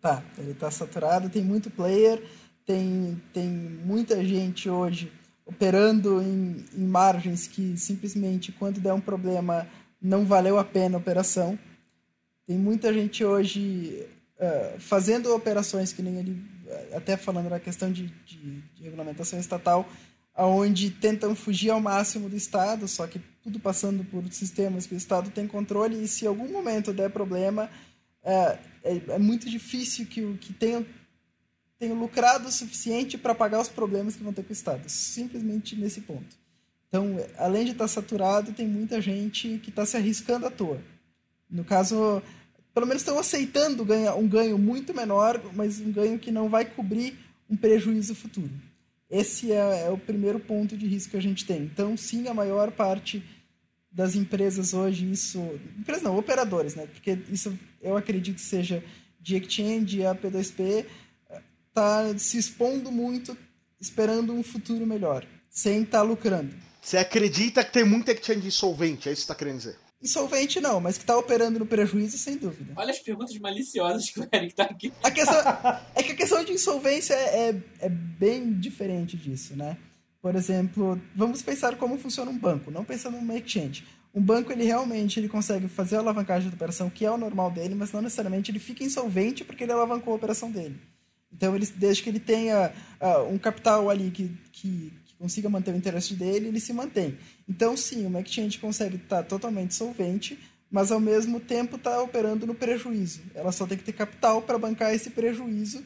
Tá, 0.00 0.22
ele 0.38 0.52
está 0.52 0.70
saturado, 0.70 1.28
tem 1.28 1.42
muito 1.42 1.70
player 1.70 2.22
tem, 2.70 3.20
tem 3.32 3.48
muita 3.48 4.24
gente 4.24 4.70
hoje 4.70 5.12
operando 5.44 6.22
em, 6.22 6.64
em 6.72 6.86
margens 6.86 7.48
que 7.48 7.76
simplesmente, 7.76 8.52
quando 8.52 8.80
der 8.80 8.92
um 8.92 9.00
problema, 9.00 9.66
não 10.00 10.24
valeu 10.24 10.56
a 10.56 10.64
pena 10.64 10.96
a 10.96 11.00
operação. 11.00 11.58
Tem 12.46 12.56
muita 12.56 12.92
gente 12.92 13.24
hoje 13.24 14.06
uh, 14.38 14.78
fazendo 14.78 15.34
operações 15.34 15.92
que 15.92 16.00
nem 16.00 16.18
ele, 16.18 16.40
até 16.94 17.16
falando 17.16 17.50
na 17.50 17.58
questão 17.58 17.90
de, 17.90 18.06
de, 18.24 18.60
de, 18.60 18.84
regulamentação 18.84 19.40
estatal, 19.40 19.88
aonde 20.34 20.90
tentam 20.90 21.34
fugir 21.34 21.70
ao 21.70 21.80
máximo 21.80 22.28
do 22.28 22.36
Estado, 22.36 22.86
só 22.88 23.06
que 23.06 23.20
tudo 23.42 23.58
passando 23.58 24.04
por 24.04 24.24
sistemas 24.32 24.86
que 24.86 24.94
o 24.94 24.98
Estado 24.98 25.30
tem 25.30 25.46
controle 25.46 26.02
e 26.02 26.08
se 26.08 26.26
algum 26.26 26.50
momento 26.50 26.92
der 26.92 27.10
problema, 27.10 27.70
uh, 28.22 28.58
é, 28.84 29.00
é, 29.08 29.18
muito 29.18 29.48
difícil 29.48 30.06
que, 30.06 30.34
que 30.38 30.52
tenham 30.52 30.84
tenho 31.78 31.94
lucrado 31.94 32.46
o 32.46 32.52
suficiente 32.52 33.16
para 33.16 33.34
pagar 33.34 33.58
os 33.58 33.68
problemas 33.68 34.14
que 34.14 34.22
vão 34.22 34.34
ter 34.34 34.42
com 34.42 34.50
o 34.50 34.52
Estado. 34.52 34.86
Simplesmente 34.86 35.74
nesse 35.74 36.02
ponto. 36.02 36.36
Então, 36.86 37.16
além 37.38 37.64
de 37.64 37.70
estar 37.70 37.84
tá 37.84 37.88
saturado, 37.88 38.52
tem 38.52 38.68
muita 38.68 39.00
gente 39.00 39.58
que 39.62 39.70
está 39.70 39.86
se 39.86 39.96
arriscando 39.96 40.44
à 40.44 40.50
toa. 40.50 40.78
No 41.48 41.64
caso, 41.64 42.22
pelo 42.74 42.86
menos 42.86 43.00
estão 43.00 43.18
aceitando 43.18 43.86
um 44.18 44.28
ganho 44.28 44.58
muito 44.58 44.92
menor, 44.92 45.40
mas 45.54 45.80
um 45.80 45.90
ganho 45.90 46.18
que 46.18 46.30
não 46.30 46.50
vai 46.50 46.66
cobrir 46.66 47.18
um 47.48 47.56
prejuízo 47.56 48.14
futuro. 48.14 48.50
Esse 49.10 49.52
é, 49.52 49.86
é 49.86 49.90
o 49.90 49.98
primeiro 49.98 50.38
ponto 50.38 50.76
de 50.76 50.86
risco 50.86 51.10
que 51.10 51.16
a 51.16 51.22
gente 51.22 51.44
tem. 51.44 51.62
Então, 51.62 51.96
sim, 51.96 52.28
a 52.28 52.34
maior 52.34 52.70
parte 52.70 53.22
das 53.90 54.14
empresas 54.14 54.72
hoje, 54.72 55.10
isso. 55.10 55.40
Empresas 55.78 56.02
não, 56.02 56.16
operadores, 56.16 56.74
né? 56.74 56.86
Porque 56.86 57.18
isso 57.28 57.58
eu 57.82 57.96
acredito 57.96 58.36
que 58.36 58.40
seja 58.40 58.84
de 59.20 59.36
exchange 59.36 60.04
a 60.06 60.14
P2P 60.14 60.86
tá 61.72 62.16
se 62.18 62.38
expondo 62.38 62.90
muito, 62.90 63.36
esperando 63.80 64.32
um 64.32 64.42
futuro 64.42 64.86
melhor, 64.86 65.26
sem 65.48 65.82
estar 65.82 65.98
tá 65.98 66.04
lucrando. 66.04 66.54
Você 66.80 66.96
acredita 66.96 67.64
que 67.64 67.72
tem 67.72 67.84
muita 67.84 68.12
exchange 68.12 68.46
insolvente, 68.46 69.08
é 69.08 69.12
isso 69.12 69.20
que 69.20 69.24
está 69.24 69.34
querendo 69.34 69.58
dizer? 69.58 69.76
Insolvente 70.02 70.60
não, 70.60 70.80
mas 70.80 70.96
que 70.96 71.04
está 71.04 71.16
operando 71.16 71.58
no 71.58 71.66
prejuízo, 71.66 72.16
sem 72.16 72.36
dúvida. 72.36 72.72
Olha 72.74 72.90
as 72.90 72.98
perguntas 72.98 73.36
maliciosas 73.38 74.08
que 74.08 74.20
o 74.20 74.28
Eric 74.32 74.54
tá 74.54 74.64
aqui. 74.64 74.92
A 75.02 75.10
questão, 75.10 75.36
é 75.94 76.02
que 76.02 76.12
a 76.12 76.16
questão 76.16 76.42
de 76.42 76.52
insolvência 76.52 77.12
é, 77.14 77.50
é, 77.50 77.62
é 77.80 77.88
bem 77.88 78.52
diferente 78.58 79.16
disso, 79.16 79.54
né? 79.54 79.76
Por 80.22 80.34
exemplo, 80.34 81.00
vamos 81.14 81.42
pensar 81.42 81.76
como 81.76 81.98
funciona 81.98 82.30
um 82.30 82.38
banco, 82.38 82.70
não 82.70 82.84
pensando 82.84 83.16
numa 83.16 83.36
exchange. 83.36 83.86
Um 84.14 84.20
banco, 84.20 84.50
ele 84.52 84.64
realmente 84.64 85.20
ele 85.20 85.28
consegue 85.28 85.68
fazer 85.68 85.96
a 85.96 86.00
alavancagem 86.00 86.48
da 86.48 86.56
operação, 86.56 86.90
que 86.90 87.04
é 87.04 87.10
o 87.10 87.16
normal 87.16 87.50
dele, 87.50 87.74
mas 87.74 87.92
não 87.92 88.02
necessariamente 88.02 88.50
ele 88.50 88.58
fica 88.58 88.82
insolvente 88.82 89.44
porque 89.44 89.64
ele 89.64 89.72
alavancou 89.72 90.12
a 90.12 90.16
operação 90.16 90.50
dele. 90.50 90.76
Então, 91.32 91.54
ele, 91.54 91.66
desde 91.76 92.02
que 92.02 92.08
ele 92.10 92.18
tenha 92.18 92.72
uh, 93.00 93.32
um 93.32 93.38
capital 93.38 93.88
ali 93.88 94.10
que, 94.10 94.28
que, 94.50 94.92
que, 94.99 94.99
consiga 95.20 95.50
manter 95.50 95.74
o 95.74 95.76
interesse 95.76 96.14
dele, 96.14 96.48
ele 96.48 96.58
se 96.58 96.72
mantém. 96.72 97.18
Então, 97.46 97.76
sim, 97.76 98.06
uma 98.06 98.22
exchange 98.22 98.58
consegue 98.58 98.96
estar 98.96 99.18
tá 99.18 99.22
totalmente 99.22 99.74
solvente, 99.74 100.38
mas 100.70 100.90
ao 100.90 100.98
mesmo 100.98 101.38
tempo 101.38 101.76
está 101.76 102.00
operando 102.00 102.46
no 102.46 102.54
prejuízo. 102.54 103.20
Ela 103.34 103.52
só 103.52 103.66
tem 103.66 103.76
que 103.76 103.84
ter 103.84 103.92
capital 103.92 104.40
para 104.40 104.56
bancar 104.56 104.94
esse 104.94 105.10
prejuízo. 105.10 105.84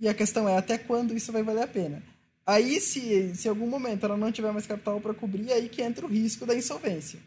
E 0.00 0.08
a 0.08 0.14
questão 0.14 0.48
é 0.48 0.58
até 0.58 0.76
quando 0.76 1.14
isso 1.14 1.30
vai 1.30 1.44
valer 1.44 1.62
a 1.62 1.68
pena. 1.68 2.02
Aí, 2.44 2.80
se, 2.80 3.32
se 3.36 3.46
em 3.46 3.50
algum 3.50 3.68
momento 3.68 4.04
ela 4.04 4.16
não 4.16 4.32
tiver 4.32 4.50
mais 4.50 4.66
capital 4.66 5.00
para 5.00 5.14
cobrir, 5.14 5.52
aí 5.52 5.68
que 5.68 5.80
entra 5.80 6.04
o 6.04 6.08
risco 6.08 6.44
da 6.44 6.54
insolvência. 6.54 7.20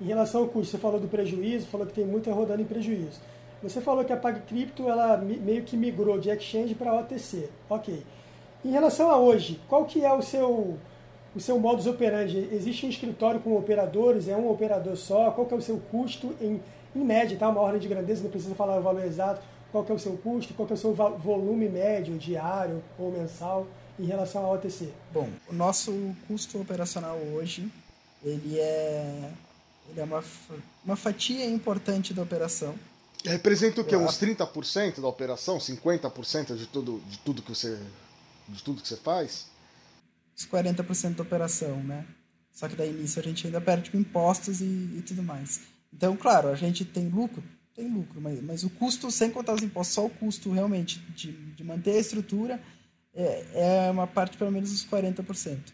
Em 0.00 0.06
relação 0.06 0.42
ao 0.42 0.48
custo, 0.48 0.70
você 0.70 0.78
falou 0.78 1.00
do 1.00 1.08
prejuízo, 1.08 1.66
falou 1.66 1.84
que 1.84 1.94
tem 1.94 2.06
muita 2.06 2.32
rodando 2.32 2.62
em 2.62 2.66
prejuízo. 2.66 3.20
Você 3.64 3.80
falou 3.80 4.04
que 4.04 4.12
a 4.12 4.16
PagCrypto 4.16 4.86
ela 4.88 5.16
meio 5.16 5.62
que 5.62 5.74
migrou 5.74 6.18
de 6.18 6.28
exchange 6.28 6.74
para 6.74 6.94
OTC. 6.94 7.48
Ok. 7.68 8.04
Em 8.62 8.70
relação 8.70 9.10
a 9.10 9.16
hoje, 9.16 9.58
qual 9.68 9.86
que 9.86 10.04
é 10.04 10.12
o 10.12 10.20
seu 10.20 10.78
o 11.34 11.40
seu 11.40 11.58
modus 11.58 11.86
operandi? 11.86 12.48
Existe 12.52 12.86
um 12.86 12.90
escritório 12.90 13.40
com 13.40 13.56
operadores? 13.56 14.28
É 14.28 14.36
um 14.36 14.48
operador 14.50 14.96
só? 14.96 15.30
Qual 15.30 15.46
que 15.46 15.54
é 15.54 15.56
o 15.56 15.62
seu 15.62 15.78
custo 15.90 16.34
em, 16.40 16.60
em 16.94 17.04
média, 17.04 17.36
tá? 17.38 17.48
Uma 17.48 17.62
ordem 17.62 17.80
de 17.80 17.88
grandeza, 17.88 18.22
não 18.22 18.30
precisa 18.30 18.54
falar 18.54 18.78
o 18.78 18.82
valor 18.82 19.04
exato. 19.04 19.40
Qual 19.72 19.82
que 19.82 19.90
é 19.90 19.94
o 19.94 19.98
seu 19.98 20.16
custo? 20.18 20.52
Qual 20.54 20.66
que 20.66 20.74
é 20.74 20.76
o 20.76 20.78
seu 20.78 20.94
volume 20.94 21.68
médio, 21.68 22.18
diário 22.18 22.84
ou 22.98 23.10
mensal 23.10 23.66
em 23.98 24.04
relação 24.04 24.44
ao 24.44 24.54
OTC? 24.54 24.90
Bom, 25.12 25.28
o 25.48 25.54
nosso 25.54 26.14
custo 26.28 26.60
operacional 26.60 27.16
hoje, 27.34 27.68
ele 28.22 28.58
é 28.58 29.30
ele 29.90 30.00
é 30.00 30.04
uma, 30.04 30.22
uma 30.84 30.96
fatia 30.96 31.44
importante 31.44 32.14
da 32.14 32.22
operação. 32.22 32.74
Representa 33.24 33.80
o 33.80 33.84
quê? 33.84 33.96
Uns 33.96 34.18
30% 34.18 35.00
da 35.00 35.08
operação? 35.08 35.58
50% 35.58 36.56
de 36.56 36.66
tudo, 36.66 37.02
de 37.08 37.18
tudo 37.18 37.42
que 37.42 37.50
você 37.50 37.78
de 38.46 38.62
tudo 38.62 38.82
que 38.82 38.88
você 38.88 38.96
faz? 38.96 39.46
Os 40.36 40.46
40% 40.46 41.14
da 41.14 41.22
operação, 41.22 41.82
né? 41.82 42.04
Só 42.52 42.68
que 42.68 42.76
daí 42.76 42.90
início 42.90 43.20
a 43.20 43.24
gente 43.24 43.46
ainda 43.46 43.60
perde 43.60 43.90
com 43.90 43.96
impostos 43.96 44.60
e, 44.60 44.64
e, 44.64 45.02
tudo 45.06 45.22
mais. 45.22 45.62
Então, 45.92 46.14
claro, 46.16 46.48
a 46.48 46.54
gente 46.54 46.84
tem 46.84 47.08
lucro, 47.08 47.42
tem 47.74 47.88
lucro, 47.88 48.20
mas, 48.20 48.42
mas 48.42 48.64
o 48.64 48.70
custo, 48.70 49.10
sem 49.10 49.30
contar 49.30 49.54
os 49.54 49.62
impostos, 49.62 49.94
só 49.94 50.04
o 50.04 50.10
custo 50.10 50.52
realmente 50.52 50.98
de, 51.16 51.32
de 51.32 51.64
manter 51.64 51.92
a 51.92 52.00
estrutura 52.00 52.60
é, 53.14 53.86
é 53.86 53.90
uma 53.90 54.06
parte 54.06 54.36
pelo 54.36 54.52
menos 54.52 54.70
dos 54.70 54.84
40% 54.84 55.72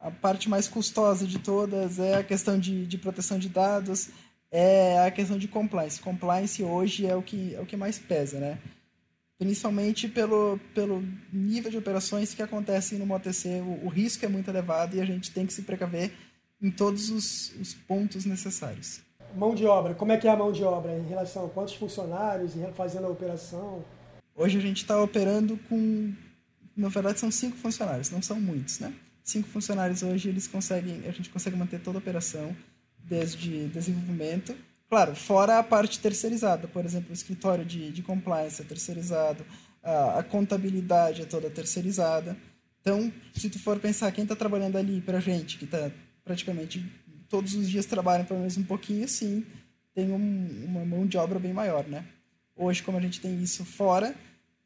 a 0.00 0.10
parte 0.10 0.48
mais 0.48 0.66
custosa 0.66 1.26
de 1.26 1.38
todas 1.38 1.98
é 1.98 2.16
a 2.16 2.24
questão 2.24 2.58
de, 2.58 2.86
de 2.86 2.96
proteção 2.96 3.38
de 3.38 3.48
dados, 3.48 4.08
é 4.50 5.06
a 5.06 5.10
questão 5.10 5.38
de 5.38 5.48
compliance. 5.48 6.00
Compliance 6.00 6.62
hoje 6.62 7.06
é 7.06 7.14
o 7.14 7.22
que, 7.22 7.54
é 7.54 7.60
o 7.60 7.66
que 7.66 7.76
mais 7.76 7.98
pesa, 7.98 8.38
né? 8.38 8.58
Principalmente 9.38 10.08
pelo, 10.08 10.58
pelo 10.74 11.02
nível 11.32 11.70
de 11.70 11.78
operações 11.78 12.34
que 12.34 12.42
acontecem 12.42 12.98
no 12.98 13.14
OTC, 13.14 13.60
o, 13.60 13.86
o 13.86 13.88
risco 13.88 14.24
é 14.24 14.28
muito 14.28 14.48
elevado 14.48 14.96
e 14.96 15.00
a 15.00 15.04
gente 15.04 15.30
tem 15.30 15.46
que 15.46 15.52
se 15.52 15.62
precaver 15.62 16.12
em 16.60 16.70
todos 16.70 17.10
os, 17.10 17.54
os 17.58 17.72
pontos 17.72 18.24
necessários. 18.24 19.00
Mão 19.34 19.54
de 19.54 19.64
obra, 19.64 19.94
como 19.94 20.12
é 20.12 20.16
que 20.16 20.26
é 20.26 20.30
a 20.30 20.36
mão 20.36 20.52
de 20.52 20.64
obra 20.64 20.98
em 20.98 21.06
relação 21.06 21.46
a 21.46 21.48
quantos 21.48 21.74
funcionários 21.74 22.52
fazendo 22.74 23.06
a 23.06 23.10
operação? 23.10 23.84
Hoje 24.34 24.58
a 24.58 24.60
gente 24.60 24.78
está 24.78 25.00
operando 25.00 25.56
com, 25.68 26.12
na 26.76 26.88
verdade 26.88 27.20
são 27.20 27.30
cinco 27.30 27.56
funcionários, 27.56 28.10
não 28.10 28.20
são 28.20 28.40
muitos, 28.40 28.80
né? 28.80 28.92
cinco 29.30 29.48
funcionários 29.48 30.02
hoje, 30.02 30.28
eles 30.28 30.46
conseguem, 30.46 31.06
a 31.06 31.12
gente 31.12 31.30
consegue 31.30 31.56
manter 31.56 31.80
toda 31.80 31.98
a 31.98 32.00
operação, 32.00 32.54
desde 33.04 33.66
desenvolvimento, 33.68 34.54
claro, 34.88 35.14
fora 35.14 35.58
a 35.58 35.62
parte 35.62 35.98
terceirizada, 35.98 36.68
por 36.68 36.84
exemplo, 36.84 37.10
o 37.10 37.14
escritório 37.14 37.64
de, 37.64 37.90
de 37.90 38.02
compliance 38.02 38.62
é 38.62 38.64
terceirizado, 38.64 39.44
a, 39.82 40.18
a 40.18 40.22
contabilidade 40.22 41.22
é 41.22 41.24
toda 41.24 41.50
terceirizada. 41.50 42.36
Então, 42.80 43.12
se 43.34 43.50
tu 43.50 43.58
for 43.58 43.78
pensar 43.78 44.10
quem 44.12 44.22
está 44.24 44.34
trabalhando 44.34 44.76
ali 44.76 45.00
para 45.00 45.18
a 45.18 45.20
gente, 45.20 45.58
que 45.58 45.64
está 45.64 45.90
praticamente 46.24 46.84
todos 47.28 47.54
os 47.54 47.68
dias 47.68 47.86
trabalham 47.86 48.24
pelo 48.24 48.40
menos 48.40 48.56
um 48.56 48.64
pouquinho, 48.64 49.08
sim, 49.08 49.44
tem 49.94 50.10
um, 50.10 50.64
uma 50.64 50.84
mão 50.84 51.06
de 51.06 51.16
obra 51.16 51.38
bem 51.38 51.52
maior, 51.52 51.86
né? 51.86 52.04
Hoje, 52.56 52.82
como 52.82 52.98
a 52.98 53.00
gente 53.00 53.20
tem 53.20 53.42
isso 53.42 53.64
fora, 53.64 54.14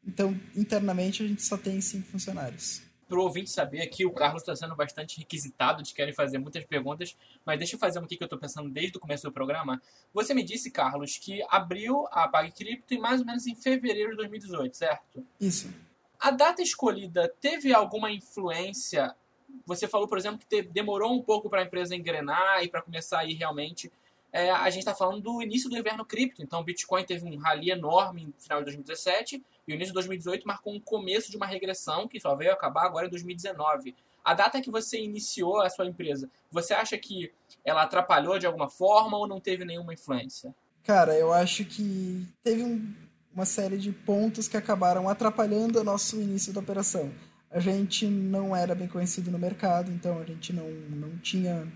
então 0.05 0.39
internamente 0.55 1.23
a 1.23 1.27
gente 1.27 1.43
só 1.43 1.57
tem 1.57 1.79
cinco 1.81 2.07
funcionários. 2.07 2.81
Para 3.07 3.19
o 3.19 3.21
ouvinte 3.23 3.49
saber 3.49 3.81
aqui, 3.81 4.05
o 4.05 4.11
Carlos 4.11 4.41
está 4.41 4.55
sendo 4.55 4.75
bastante 4.75 5.19
requisitado 5.19 5.83
de 5.83 5.93
querem 5.93 6.13
fazer 6.13 6.37
muitas 6.37 6.63
perguntas, 6.65 7.15
mas 7.45 7.57
deixa 7.57 7.75
eu 7.75 7.79
fazer 7.79 7.99
uma 7.99 8.05
aqui 8.05 8.17
que 8.17 8.23
eu 8.23 8.25
estou 8.25 8.39
pensando 8.39 8.69
desde 8.69 8.97
o 8.97 8.99
começo 8.99 9.23
do 9.23 9.31
programa. 9.31 9.81
Você 10.13 10.33
me 10.33 10.43
disse, 10.43 10.71
Carlos, 10.71 11.17
que 11.17 11.43
abriu 11.49 12.07
a 12.11 12.27
Pague 12.27 12.51
Cripto 12.51 12.93
em 12.93 12.99
mais 12.99 13.19
ou 13.19 13.25
menos 13.25 13.45
em 13.45 13.55
fevereiro 13.55 14.11
de 14.11 14.17
2018, 14.17 14.75
certo? 14.75 15.25
Isso. 15.39 15.71
A 16.19 16.31
data 16.31 16.61
escolhida 16.61 17.31
teve 17.39 17.73
alguma 17.73 18.11
influência? 18.11 19.15
Você 19.65 19.87
falou, 19.87 20.07
por 20.07 20.17
exemplo, 20.17 20.39
que 20.39 20.63
demorou 20.63 21.13
um 21.13 21.21
pouco 21.21 21.49
para 21.49 21.61
a 21.61 21.65
empresa 21.65 21.95
engrenar 21.95 22.63
e 22.63 22.67
para 22.67 22.81
começar 22.81 23.19
a 23.19 23.25
ir 23.25 23.33
realmente. 23.33 23.91
É, 24.31 24.51
a 24.51 24.69
gente 24.69 24.79
está 24.79 24.93
falando 24.93 25.21
do 25.21 25.41
início 25.41 25.69
do 25.69 25.77
inverno 25.77 26.05
cripto, 26.05 26.43
então 26.43 26.59
o 26.59 26.63
Bitcoin 26.63 27.05
teve 27.05 27.25
um 27.25 27.37
rally 27.37 27.71
enorme 27.71 28.25
no 28.25 28.33
final 28.37 28.59
de 28.59 28.65
2017 28.65 29.41
e 29.67 29.71
o 29.71 29.75
início 29.75 29.91
de 29.91 29.93
2018 29.93 30.45
marcou 30.45 30.73
um 30.73 30.79
começo 30.79 31.31
de 31.31 31.37
uma 31.37 31.45
regressão 31.45 32.07
que 32.07 32.19
só 32.19 32.35
veio 32.35 32.51
acabar 32.51 32.85
agora 32.85 33.07
em 33.07 33.09
2019. 33.09 33.95
A 34.23 34.33
data 34.33 34.59
que 34.59 34.69
você 34.69 34.99
iniciou 34.99 35.61
a 35.61 35.69
sua 35.69 35.85
empresa, 35.85 36.29
você 36.51 36.73
acha 36.73 36.97
que 36.97 37.31
ela 37.63 37.83
atrapalhou 37.83 38.37
de 38.37 38.45
alguma 38.45 38.69
forma 38.69 39.17
ou 39.17 39.27
não 39.27 39.39
teve 39.39 39.63
nenhuma 39.63 39.93
influência? 39.93 40.53
Cara, 40.83 41.15
eu 41.15 41.31
acho 41.31 41.63
que 41.63 42.27
teve 42.43 42.63
um, 42.63 42.93
uma 43.33 43.45
série 43.45 43.77
de 43.77 43.91
pontos 43.91 44.47
que 44.47 44.57
acabaram 44.57 45.09
atrapalhando 45.09 45.79
o 45.79 45.83
nosso 45.83 46.19
início 46.21 46.53
da 46.53 46.59
operação. 46.59 47.11
A 47.49 47.59
gente 47.59 48.05
não 48.05 48.55
era 48.55 48.75
bem 48.75 48.87
conhecido 48.87 49.31
no 49.31 49.39
mercado, 49.39 49.91
então 49.91 50.19
a 50.19 50.25
gente 50.25 50.51
não, 50.51 50.69
não 50.69 51.17
tinha 51.19 51.71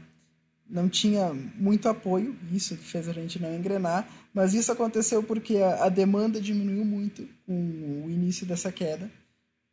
não 0.70 0.88
tinha 0.88 1.34
muito 1.34 1.90
apoio, 1.90 2.38
isso 2.52 2.78
que 2.78 2.84
fez 2.84 3.10
a 3.10 3.14
gente 3.14 3.40
não 3.40 3.54
engrenar, 3.56 4.08
mas 4.34 4.54
isso 4.54 4.72
aconteceu 4.72 5.24
porque 5.24 5.58
a, 5.58 5.86
a, 5.86 5.90
demanda 5.90 6.40
diminuiu 6.40 6.86
muito 6.86 7.28
com 7.46 8.04
o 8.06 8.10
início 8.10 8.46
dessa 8.46 8.72
queda. 8.72 9.10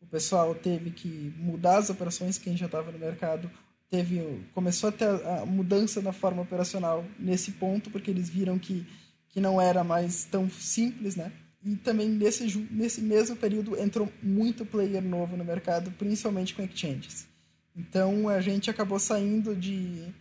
O 0.00 0.06
pessoal 0.06 0.54
teve 0.54 0.90
que 0.90 1.34
mudar 1.36 1.78
as 1.78 1.90
operações, 1.90 2.38
quem 2.38 2.56
já 2.56 2.66
estava 2.66 2.90
no 2.90 2.98
mercado 2.98 3.50
teve 3.90 4.42
começou 4.54 4.88
a 4.88 4.92
ter 4.92 5.04
a, 5.04 5.42
a 5.42 5.46
mudança 5.46 6.00
na 6.00 6.12
forma 6.12 6.42
operacional 6.42 7.04
nesse 7.18 7.52
ponto, 7.52 7.90
porque 7.90 8.10
eles 8.10 8.28
viram 8.28 8.58
que, 8.58 8.86
que 9.28 9.40
não 9.40 9.60
era 9.60 9.84
mais 9.84 10.24
tão 10.24 10.48
simples, 10.50 11.14
né? 11.14 11.30
E 11.64 11.76
também 11.76 12.08
nesse, 12.08 12.46
nesse 12.70 13.00
mesmo 13.00 13.36
período 13.36 13.76
entrou 13.76 14.10
muito 14.22 14.64
player 14.64 15.02
novo 15.02 15.36
no 15.36 15.44
mercado, 15.44 15.90
principalmente 15.92 16.54
com 16.54 16.62
exchanges. 16.62 17.26
Então 17.74 18.28
a 18.28 18.40
gente 18.40 18.70
acabou 18.70 18.98
saindo 18.98 19.54
de 19.54 20.12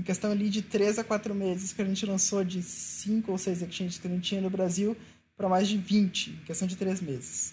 em 0.00 0.02
questão 0.02 0.32
ali 0.32 0.48
de 0.48 0.62
3 0.62 0.98
a 0.98 1.04
4 1.04 1.34
meses 1.34 1.74
que 1.74 1.82
a 1.82 1.84
gente 1.84 2.06
lançou 2.06 2.42
de 2.42 2.62
5 2.62 3.30
ou 3.30 3.36
6 3.36 3.60
exchanges 3.60 3.98
que 3.98 4.08
a 4.08 4.10
gente 4.10 4.26
tinha 4.26 4.40
no 4.40 4.48
Brasil 4.48 4.96
para 5.36 5.46
mais 5.46 5.68
de 5.68 5.76
20 5.76 6.30
em 6.30 6.44
questão 6.46 6.66
de 6.66 6.74
3 6.74 7.02
meses. 7.02 7.52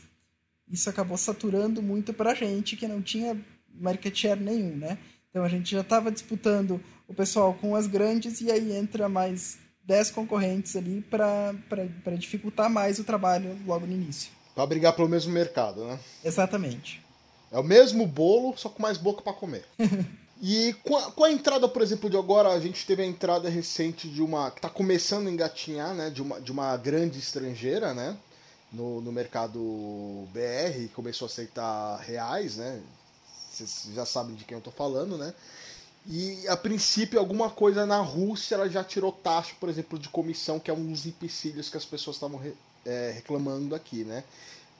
Isso 0.71 0.89
acabou 0.89 1.17
saturando 1.17 1.81
muito 1.81 2.13
para 2.13 2.31
a 2.31 2.33
gente 2.33 2.77
que 2.77 2.87
não 2.87 3.01
tinha 3.01 3.37
market 3.69 4.15
share 4.15 4.39
nenhum, 4.39 4.77
né? 4.77 4.97
Então 5.29 5.43
a 5.43 5.49
gente 5.49 5.71
já 5.71 5.81
estava 5.81 6.09
disputando 6.09 6.81
o 7.05 7.13
pessoal 7.13 7.53
com 7.53 7.75
as 7.75 7.85
grandes 7.85 8.39
e 8.39 8.49
aí 8.49 8.71
entra 8.71 9.09
mais 9.09 9.57
10 9.83 10.11
concorrentes 10.11 10.75
ali 10.77 11.01
para 11.01 12.15
dificultar 12.17 12.69
mais 12.69 12.97
o 12.97 13.03
trabalho 13.03 13.57
logo 13.65 13.85
no 13.85 13.91
início. 13.91 14.31
Para 14.55 14.65
brigar 14.65 14.95
pelo 14.95 15.09
mesmo 15.09 15.33
mercado, 15.33 15.85
né? 15.85 15.99
Exatamente. 16.23 17.03
É 17.51 17.59
o 17.59 17.63
mesmo 17.63 18.07
bolo, 18.07 18.57
só 18.57 18.69
com 18.69 18.81
mais 18.81 18.97
boca 18.97 19.21
para 19.21 19.33
comer. 19.33 19.65
E 20.41 20.73
com 20.83 20.95
a, 20.95 21.11
com 21.11 21.23
a, 21.23 21.31
entrada, 21.31 21.67
por 21.67 21.81
exemplo, 21.81 22.09
de 22.09 22.17
agora, 22.17 22.49
a 22.49 22.59
gente 22.59 22.85
teve 22.85 23.01
a 23.01 23.05
entrada 23.05 23.49
recente 23.49 24.07
de 24.07 24.21
uma. 24.21 24.51
que 24.51 24.59
está 24.59 24.69
começando 24.69 25.27
a 25.27 25.31
engatinhar, 25.31 25.93
né? 25.95 26.09
De 26.09 26.21
uma, 26.21 26.39
de 26.39 26.51
uma 26.51 26.77
grande 26.77 27.17
estrangeira, 27.17 27.93
né? 27.93 28.15
No, 28.71 29.01
no 29.01 29.11
mercado 29.11 30.27
BR, 30.31 30.91
começou 30.93 31.25
a 31.25 31.29
aceitar 31.29 31.97
reais, 31.99 32.57
né? 32.57 32.81
Vocês 33.51 33.87
já 33.93 34.05
sabem 34.05 34.35
de 34.35 34.45
quem 34.45 34.55
eu 34.55 34.59
estou 34.59 34.73
falando, 34.73 35.17
né? 35.17 35.33
E 36.05 36.47
a 36.47 36.55
princípio, 36.55 37.19
alguma 37.19 37.49
coisa 37.49 37.85
na 37.85 37.99
Rússia 37.99 38.55
ela 38.55 38.69
já 38.69 38.83
tirou 38.83 39.11
taxa, 39.11 39.55
por 39.59 39.67
exemplo, 39.67 39.97
de 39.97 40.07
comissão, 40.07 40.59
que 40.59 40.69
é 40.69 40.73
um 40.73 40.91
dos 40.91 41.05
empecilhos 41.05 41.69
que 41.69 41.77
as 41.77 41.83
pessoas 41.83 42.15
estavam 42.15 42.39
é, 42.85 43.11
reclamando 43.13 43.73
aqui, 43.73 44.03
né? 44.03 44.23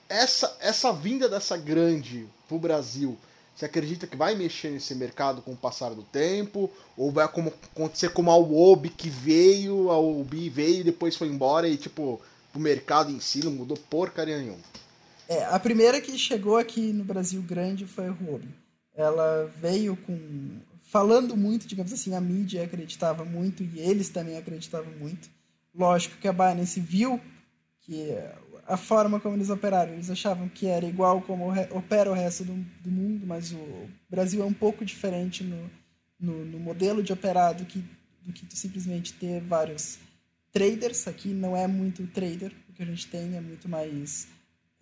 Essa, 0.08 0.56
essa 0.60 0.92
vinda 0.92 1.28
dessa 1.28 1.56
grande 1.56 2.26
pro 2.46 2.58
Brasil 2.58 3.18
você 3.58 3.64
acredita 3.64 4.06
que 4.06 4.16
vai 4.16 4.36
mexer 4.36 4.70
nesse 4.70 4.94
mercado 4.94 5.42
com 5.42 5.50
o 5.52 5.56
passar 5.56 5.90
do 5.90 6.04
tempo? 6.04 6.70
Ou 6.96 7.10
vai 7.10 7.24
acontecer 7.24 8.10
como 8.10 8.30
a 8.30 8.36
UOB 8.36 8.88
que 8.90 9.10
veio, 9.10 9.90
a 9.90 9.98
UOB 9.98 10.48
veio 10.48 10.80
e 10.80 10.84
depois 10.84 11.16
foi 11.16 11.26
embora 11.26 11.68
e, 11.68 11.76
tipo, 11.76 12.20
o 12.54 12.58
mercado 12.60 13.10
em 13.10 13.18
si 13.18 13.44
não 13.44 13.50
mudou 13.50 13.76
porcaria 13.76 14.38
nenhuma? 14.38 14.62
É, 15.28 15.44
a 15.46 15.58
primeira 15.58 16.00
que 16.00 16.16
chegou 16.16 16.56
aqui 16.56 16.92
no 16.92 17.02
Brasil 17.02 17.42
grande 17.42 17.84
foi 17.84 18.06
a 18.06 18.12
UOB. 18.12 18.44
Ela 18.94 19.52
veio 19.60 19.96
com... 19.96 20.60
Falando 20.82 21.36
muito, 21.36 21.66
digamos 21.66 21.92
assim, 21.92 22.14
a 22.14 22.20
mídia 22.20 22.62
acreditava 22.62 23.24
muito 23.24 23.64
e 23.64 23.80
eles 23.80 24.08
também 24.08 24.38
acreditavam 24.38 24.92
muito. 25.00 25.28
Lógico 25.74 26.16
que 26.18 26.28
a 26.28 26.32
Binance 26.32 26.78
viu 26.78 27.20
que 27.80 28.16
a 28.68 28.76
forma 28.76 29.18
como 29.18 29.34
eles 29.34 29.48
operaram. 29.48 29.94
Eles 29.94 30.10
achavam 30.10 30.48
que 30.48 30.66
era 30.66 30.84
igual 30.84 31.22
como 31.22 31.50
opera 31.70 32.10
o 32.10 32.14
resto 32.14 32.44
do, 32.44 32.54
do 32.80 32.90
mundo, 32.90 33.26
mas 33.26 33.52
o 33.52 33.88
Brasil 34.08 34.42
é 34.42 34.44
um 34.44 34.52
pouco 34.52 34.84
diferente 34.84 35.42
no, 35.42 35.70
no, 36.20 36.44
no 36.44 36.58
modelo 36.60 37.02
de 37.02 37.12
operar 37.12 37.54
do 37.54 37.64
que, 37.64 37.82
do 38.22 38.32
que 38.32 38.46
simplesmente 38.54 39.14
ter 39.14 39.40
vários 39.40 39.98
traders. 40.52 41.08
Aqui 41.08 41.28
não 41.28 41.56
é 41.56 41.66
muito 41.66 42.06
trader, 42.08 42.52
o 42.68 42.72
que 42.74 42.82
a 42.82 42.86
gente 42.86 43.06
tem 43.08 43.36
é 43.36 43.40
muito 43.40 43.68
mais 43.68 44.28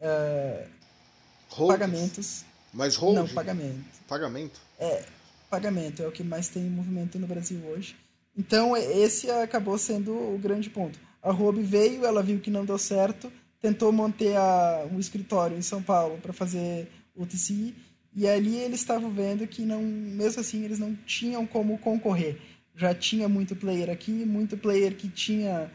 uh, 0.01 1.66
pagamentos. 1.68 2.44
Mais 2.75 2.96
hold? 2.96 3.14
Não, 3.14 3.29
pagamento. 3.29 3.85
Pagamento? 4.09 4.61
É, 4.81 5.05
pagamento 5.49 6.03
é 6.03 6.09
o 6.09 6.12
que 6.12 6.25
mais 6.25 6.49
tem 6.49 6.64
movimento 6.64 7.18
no 7.20 7.27
Brasil 7.27 7.61
hoje. 7.68 7.96
Então, 8.37 8.77
esse 8.77 9.31
acabou 9.31 9.79
sendo 9.79 10.12
o 10.12 10.38
grande 10.38 10.68
ponto. 10.68 10.99
A 11.22 11.31
Ruby 11.31 11.62
veio, 11.62 12.05
ela 12.05 12.22
viu 12.22 12.38
que 12.38 12.51
não 12.51 12.66
deu 12.66 12.77
certo, 12.77 13.33
tentou 13.61 13.90
manter 13.92 14.37
a, 14.37 14.87
um 14.92 14.99
escritório 14.99 15.57
em 15.57 15.62
São 15.62 15.83
Paulo 15.83 16.19
para 16.19 16.33
fazer 16.33 16.88
o 17.14 17.27
TCI 17.27 17.75
e 18.14 18.27
ali 18.27 18.57
eles 18.57 18.81
estavam 18.81 19.11
vendo 19.11 19.47
que 19.47 19.62
não, 19.62 19.83
mesmo 19.83 20.40
assim 20.40 20.64
eles 20.64 20.79
não 20.79 20.95
tinham 21.07 21.47
como 21.47 21.79
concorrer. 21.79 22.38
Já 22.75 22.95
tinha 22.95 23.29
muito 23.29 23.55
player 23.55 23.90
aqui, 23.90 24.11
muito 24.11 24.57
player 24.57 24.95
que 24.97 25.09
tinha, 25.09 25.71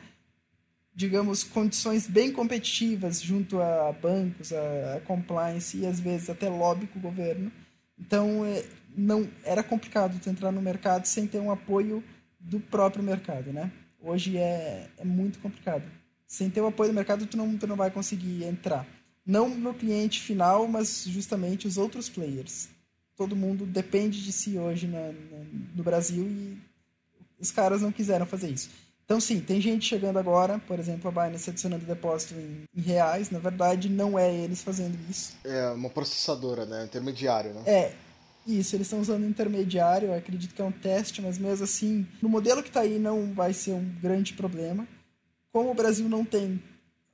digamos, 0.93 1.43
condições 1.43 2.07
bem 2.07 2.31
competitivas 2.31 3.21
junto 3.21 3.61
a 3.61 3.91
bancos, 3.91 4.51
a, 4.53 4.95
a 4.95 5.01
compliance 5.01 5.77
e 5.77 5.85
às 5.85 5.99
vezes 5.99 6.29
até 6.29 6.49
lobby 6.49 6.87
com 6.87 6.99
o 6.99 7.01
governo. 7.01 7.51
Então 7.99 8.43
é, 8.45 8.63
não 8.95 9.29
era 9.43 9.61
complicado 9.61 10.19
entrar 10.27 10.51
no 10.51 10.61
mercado 10.61 11.05
sem 11.05 11.27
ter 11.27 11.39
um 11.39 11.51
apoio 11.51 12.03
do 12.39 12.59
próprio 12.59 13.03
mercado, 13.03 13.53
né? 13.53 13.71
Hoje 13.99 14.37
é, 14.37 14.87
é 14.97 15.05
muito 15.05 15.37
complicado 15.39 15.83
sem 16.31 16.49
ter 16.49 16.61
o 16.61 16.67
apoio 16.67 16.91
do 16.91 16.95
mercado, 16.95 17.25
tu 17.25 17.35
não, 17.35 17.57
tu 17.57 17.67
não 17.67 17.75
vai 17.75 17.91
conseguir 17.91 18.45
entrar. 18.45 18.87
Não 19.25 19.49
no 19.49 19.73
cliente 19.73 20.21
final, 20.21 20.65
mas 20.65 21.03
justamente 21.05 21.67
os 21.67 21.77
outros 21.77 22.07
players. 22.07 22.69
Todo 23.17 23.35
mundo 23.35 23.65
depende 23.65 24.23
de 24.23 24.31
si 24.31 24.57
hoje 24.57 24.87
na, 24.87 25.07
na, 25.07 25.43
no 25.75 25.83
Brasil 25.83 26.25
e 26.25 26.57
os 27.37 27.51
caras 27.51 27.81
não 27.81 27.91
quiseram 27.91 28.25
fazer 28.25 28.49
isso. 28.49 28.69
Então, 29.03 29.19
sim, 29.19 29.41
tem 29.41 29.59
gente 29.59 29.85
chegando 29.85 30.17
agora, 30.19 30.57
por 30.59 30.79
exemplo, 30.79 31.09
a 31.09 31.11
Binance 31.11 31.49
adicionando 31.49 31.85
depósito 31.85 32.33
em, 32.33 32.63
em, 32.73 32.81
reais. 32.81 33.29
Na 33.29 33.39
verdade, 33.39 33.89
não 33.89 34.17
é 34.17 34.33
eles 34.33 34.63
fazendo 34.63 34.97
isso. 35.09 35.35
É 35.43 35.69
uma 35.71 35.89
processadora, 35.89 36.65
né? 36.65 36.85
Intermediário, 36.85 37.53
né? 37.53 37.63
É. 37.65 37.93
Isso, 38.47 38.73
eles 38.73 38.87
estão 38.87 39.01
usando 39.01 39.27
intermediário. 39.27 40.15
Acredito 40.15 40.55
que 40.55 40.61
é 40.61 40.65
um 40.65 40.71
teste, 40.71 41.21
mas 41.21 41.37
mesmo 41.37 41.65
assim, 41.65 42.07
no 42.21 42.29
modelo 42.29 42.63
que 42.63 42.69
está 42.69 42.79
aí 42.79 42.97
não 42.97 43.33
vai 43.33 43.51
ser 43.51 43.73
um 43.73 43.85
grande 44.01 44.31
problema. 44.31 44.87
Como 45.51 45.71
o 45.71 45.73
Brasil 45.73 46.07
não 46.07 46.23
tem 46.23 46.61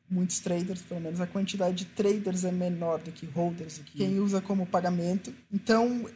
muitos 0.09 0.39
traders, 0.39 0.81
pelo 0.81 1.01
menos 1.01 1.19
a 1.19 1.27
quantidade 1.27 1.75
de 1.75 1.85
traders 1.85 2.43
é 2.43 2.51
menor 2.51 2.99
do 2.99 3.11
que 3.11 3.25
holders, 3.25 3.77
do 3.77 3.83
que 3.83 3.97
quem 3.97 4.19
usa 4.19 4.39
como 4.39 4.65
pagamento. 4.65 5.33
Então, 5.51 6.07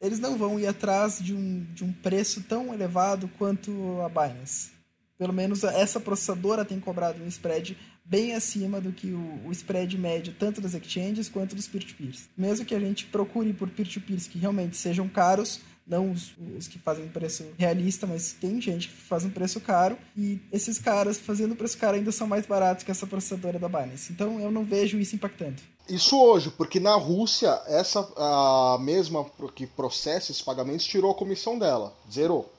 eles 0.00 0.18
não 0.18 0.36
vão 0.36 0.58
ir 0.58 0.66
atrás 0.66 1.18
de 1.18 1.34
um, 1.34 1.66
de 1.74 1.84
um 1.84 1.92
preço 1.92 2.42
tão 2.42 2.72
elevado 2.72 3.28
quanto 3.38 3.70
a 4.02 4.08
Binance. 4.08 4.70
Pelo 5.16 5.32
menos 5.32 5.64
essa 5.64 5.98
processadora 5.98 6.64
tem 6.64 6.78
cobrado 6.78 7.22
um 7.22 7.26
spread 7.26 7.76
bem 8.04 8.34
acima 8.34 8.80
do 8.80 8.92
que 8.92 9.08
o, 9.08 9.40
o 9.46 9.52
spread 9.52 9.98
médio, 9.98 10.34
tanto 10.38 10.60
das 10.60 10.74
exchanges 10.74 11.28
quanto 11.28 11.56
dos 11.56 11.66
peer-to-peers. 11.66 12.28
Mesmo 12.36 12.64
que 12.64 12.74
a 12.74 12.80
gente 12.80 13.06
procure 13.06 13.52
por 13.52 13.68
peer-to-peers 13.68 14.28
que 14.28 14.38
realmente 14.38 14.76
sejam 14.76 15.08
caros, 15.08 15.60
não 15.88 16.12
os, 16.12 16.32
os, 16.56 16.68
que 16.68 16.78
fazem 16.78 17.08
preço 17.08 17.44
realista, 17.56 18.06
mas 18.06 18.32
tem 18.32 18.60
gente 18.60 18.88
que 18.88 18.94
faz 18.94 19.24
um 19.24 19.30
preço 19.30 19.58
caro 19.60 19.96
e 20.16 20.38
esses 20.52 20.78
caras 20.78 21.18
fazendo 21.18 21.56
preço 21.56 21.78
caro 21.78 21.96
ainda 21.96 22.12
são 22.12 22.26
mais 22.26 22.46
baratos 22.46 22.84
que 22.84 22.90
essa 22.90 23.06
processadora 23.06 23.58
da 23.58 23.68
Binance. 23.68 24.12
Então 24.12 24.38
eu 24.38 24.50
não 24.50 24.64
vejo 24.64 24.98
isso 24.98 25.16
impactando. 25.16 25.56
Isso 25.88 26.20
hoje, 26.20 26.50
porque 26.50 26.78
na 26.78 26.94
Rússia, 26.94 27.60
essa 27.66 28.00
a 28.16 28.78
mesma 28.78 29.24
que 29.54 29.66
processa 29.66 30.30
esses 30.30 30.42
pagamentos 30.42 30.84
tirou 30.84 31.10
a 31.10 31.14
comissão 31.14 31.58
dela, 31.58 31.94
zerou. 32.12 32.52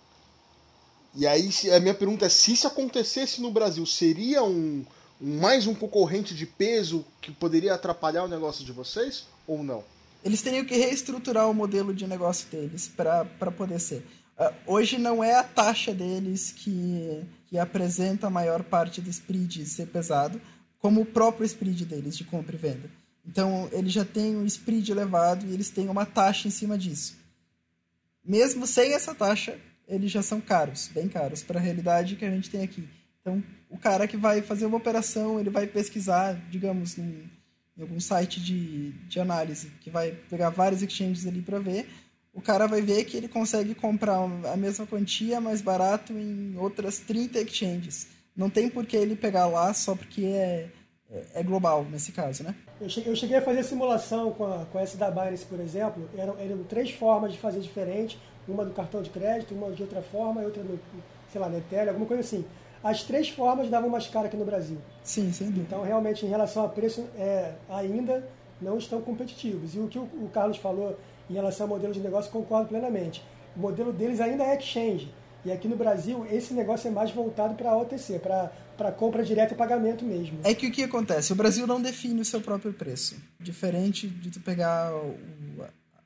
E 1.16 1.28
aí 1.28 1.50
a 1.76 1.80
minha 1.80 1.94
pergunta 1.94 2.26
é: 2.26 2.30
se 2.30 2.54
isso 2.54 2.66
acontecesse 2.66 3.40
no 3.40 3.52
Brasil, 3.52 3.86
seria 3.86 4.44
um 4.44 4.84
mais 5.22 5.68
um 5.68 5.76
concorrente 5.76 6.34
de 6.34 6.46
peso 6.46 7.06
que 7.22 7.32
poderia 7.32 7.74
atrapalhar 7.74 8.24
o 8.24 8.28
negócio 8.28 8.66
de 8.66 8.72
vocês 8.72 9.26
ou 9.46 9.62
não? 9.64 9.84
Eles 10.24 10.42
teriam 10.42 10.66
que 10.66 10.76
reestruturar 10.76 11.50
o 11.50 11.54
modelo 11.54 11.94
de 11.94 12.06
negócio 12.08 12.48
deles 12.50 12.88
para 12.88 13.52
poder 13.52 13.80
ser. 13.80 14.06
Uh, 14.38 14.54
hoje 14.66 14.98
não 14.98 15.24
é 15.24 15.36
a 15.36 15.44
taxa 15.44 15.94
deles 15.94 16.52
que, 16.52 17.24
que 17.48 17.58
apresenta 17.58 18.28
a 18.28 18.30
maior 18.30 18.64
parte 18.64 19.02
do 19.02 19.10
spread 19.10 19.66
ser 19.66 19.88
pesado, 19.88 20.42
como 20.80 21.02
o 21.02 21.06
próprio 21.06 21.46
spread 21.46 21.86
deles 21.86 22.18
de 22.18 22.24
compra 22.24 22.56
e 22.56 22.60
venda. 22.60 22.90
Então, 23.26 23.70
eles 23.72 23.92
já 23.92 24.06
têm 24.06 24.36
um 24.36 24.46
spread 24.46 24.92
elevado 24.92 25.46
e 25.46 25.54
eles 25.54 25.70
têm 25.70 25.90
uma 25.90 26.06
taxa 26.06 26.48
em 26.48 26.52
cima 26.52 26.78
disso. 26.78 27.18
Mesmo 28.26 28.66
sem 28.66 28.94
essa 28.94 29.14
taxa, 29.14 29.58
eles 29.88 30.12
já 30.12 30.22
são 30.22 30.40
caros, 30.40 30.88
bem 30.88 31.08
caros, 31.08 31.44
para 31.44 31.60
a 31.60 31.62
realidade 31.62 32.16
que 32.16 32.26
a 32.26 32.32
gente 32.32 32.50
tem 32.50 32.64
aqui. 32.64 32.88
Então, 33.22 33.44
o 33.70 33.78
cara 33.78 34.08
que 34.08 34.18
vai 34.18 34.42
fazer 34.42 34.66
uma 34.66 34.78
operação, 34.78 35.40
ele 35.40 35.50
vai 35.50 35.68
pesquisar, 35.68 36.34
digamos, 36.50 36.96
num, 36.96 37.24
em 37.80 37.82
algum 37.82 38.00
site 38.00 38.42
de, 38.42 38.92
de 39.08 39.20
análise, 39.22 39.72
que 39.80 39.90
vai 39.90 40.12
pegar 40.30 40.50
vários 40.50 40.84
exchanges 40.84 41.26
ali 41.26 41.42
para 41.42 41.60
ver, 41.60 41.90
o 42.34 42.42
cara 42.42 42.68
vai 42.68 42.82
ver 42.82 43.06
que 43.06 43.16
ele 43.16 43.30
consegue 43.30 43.74
comprar 43.74 44.18
a 44.18 44.58
mesma 44.58 44.86
quantia 44.86 45.40
mais 45.40 45.62
barato 45.62 46.12
em 46.12 46.56
outras 46.58 47.00
30 47.00 47.40
exchanges. 47.40 48.08
Não 48.36 48.50
tem 48.50 48.70
por 48.70 48.86
que 48.86 48.98
ele 48.98 49.16
pegar 49.16 49.48
lá 49.48 49.74
só 49.74 49.96
porque 49.96 50.26
é, 50.26 50.70
é, 51.10 51.26
é 51.36 51.44
global, 51.44 51.86
nesse 51.86 52.12
caso, 52.12 52.44
né? 52.44 52.54
Eu 52.82 53.16
cheguei 53.16 53.38
a 53.38 53.42
fazer 53.42 53.64
simulação 53.64 54.32
com, 54.32 54.46
a, 54.46 54.66
com 54.66 54.80
essa 54.80 54.98
da 54.98 55.10
Binance, 55.10 55.46
por 55.46 55.60
exemplo. 55.60 56.10
Eram, 56.18 56.38
eram 56.38 56.64
três 56.64 56.92
formas 56.92 57.32
de 57.34 57.40
fazer 57.40 57.60
diferente. 57.60 58.20
Uma 58.48 58.66
do 58.66 58.74
cartão 58.74 59.02
de 59.02 59.10
crédito, 59.10 59.54
uma 59.54 59.72
de 59.72 59.82
outra 59.82 60.02
forma, 60.02 60.42
outra 60.42 60.64
no, 60.64 60.80
sei 61.32 61.40
lá, 61.40 61.50
Netel, 61.50 61.90
alguma 61.90 62.06
coisa 62.06 62.22
assim 62.22 62.46
as 62.84 63.04
três 63.04 63.30
formas 63.30 63.70
davam 63.70 63.90
mais 63.90 64.08
caro 64.08 64.28
aqui 64.28 64.38
no 64.38 64.46
Brasil. 64.46 64.78
Sim, 65.04 65.32
sem 65.34 65.48
dúvida. 65.48 65.66
Então, 65.68 65.84
realmente, 65.84 66.26
em 66.26 66.30
relação 66.30 66.64
a 66.64 66.70
preço, 66.70 67.06
é, 67.18 67.54
ainda 67.70 68.28
não 68.62 68.78
estão 68.78 69.02
competitivos. 69.02 69.76
E 69.76 69.80
o 69.80 69.88
que 69.88 70.00
o, 70.00 70.04
o 70.04 70.30
Carlos 70.34 70.58
falou 70.58 70.98
em 71.30 71.34
relação 71.34 71.66
ao 71.66 71.70
modelo 71.70 71.94
de 71.94 72.00
negócio, 72.00 72.32
concordo 72.32 72.70
plenamente. 72.70 73.24
O 73.56 73.60
modelo 73.60 73.92
deles 73.92 74.20
ainda 74.22 74.44
é 74.44 74.58
exchange. 74.58 75.14
E 75.44 75.52
aqui 75.52 75.68
no 75.68 75.76
Brasil, 75.76 76.26
esse 76.30 76.54
negócio 76.54 76.88
é 76.88 76.92
mais 76.92 77.12
voltado 77.12 77.56
para 77.56 77.72
a 77.72 77.78
OTC, 77.78 78.20
para 78.20 78.92
compra 78.92 79.24
direta 79.24 79.54
e 79.54 79.58
pagamento 79.58 80.04
mesmo. 80.04 80.40
É 80.44 80.54
que 80.54 80.68
o 80.68 80.72
que 80.72 80.84
acontece? 80.84 81.32
O 81.32 81.36
Brasil 81.36 81.66
não 81.66 81.82
define 81.82 82.20
o 82.20 82.26
seu 82.26 82.42
próprio 82.42 82.74
preço. 82.74 83.16
Diferente 83.40 84.08
de 84.08 84.32
tu 84.32 84.42
pegar 84.42 84.92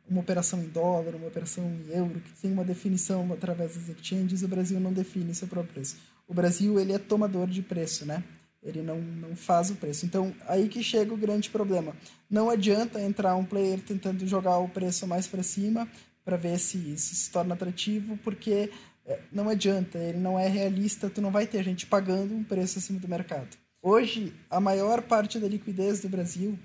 uma 0.08 0.22
operação 0.22 0.60
em 0.60 0.68
dólar, 0.68 1.16
uma 1.16 1.28
operação 1.28 1.64
em 1.64 1.96
euro, 1.96 2.20
que 2.20 2.32
tem 2.42 2.52
uma 2.52 2.64
definição 2.64 3.32
através 3.34 3.76
das 3.76 3.90
exchanges, 3.90 4.44
o 4.44 4.48
Brasil 4.48 4.80
não 4.80 4.94
define 4.94 5.32
o 5.32 5.36
seu 5.36 5.48
próprio 5.48 5.74
preço 5.74 6.13
o 6.34 6.36
Brasil 6.36 6.80
ele 6.80 6.94
é 6.94 6.98
tomador 6.98 7.48
de 7.48 7.62
preço, 7.62 8.08
né? 8.08 8.24
Ele 8.64 8.82
não, 8.82 9.00
não 9.00 9.36
faz 9.36 9.70
o 9.70 9.76
preço. 9.76 10.04
Então, 10.04 10.34
aí 10.48 10.68
que 10.68 10.82
chega 10.82 11.14
o 11.14 11.18
grande 11.18 11.50
problema. 11.50 11.96
Não 12.28 12.50
adianta 12.50 13.00
entrar 13.00 13.36
um 13.36 13.46
player 13.46 13.80
tentando 13.80 14.26
jogar 14.26 14.58
o 14.58 14.68
preço 14.68 15.06
mais 15.06 15.28
para 15.28 15.44
cima 15.44 15.88
para 16.26 16.36
ver 16.36 16.58
se 16.58 16.78
isso 16.78 17.14
se 17.14 17.30
torna 17.30 17.54
atrativo, 17.54 18.18
porque 18.24 18.72
é, 19.06 19.20
não 19.32 19.48
adianta, 19.48 20.00
ele 20.00 20.18
não 20.18 20.40
é 20.40 20.48
realista, 20.48 21.10
tu 21.10 21.22
não 21.22 21.30
vai 21.30 21.46
ter 21.46 21.64
gente 21.64 21.86
pagando 21.86 22.34
um 22.34 22.44
preço 22.44 22.80
acima 22.80 23.00
do 23.00 23.08
mercado. 23.08 23.56
Hoje, 23.82 24.34
a 24.50 24.60
maior 24.60 25.04
parte 25.04 25.38
da 25.38 25.48
liquidez 25.48 26.00
do 26.00 26.10
Brasil, 26.10 26.58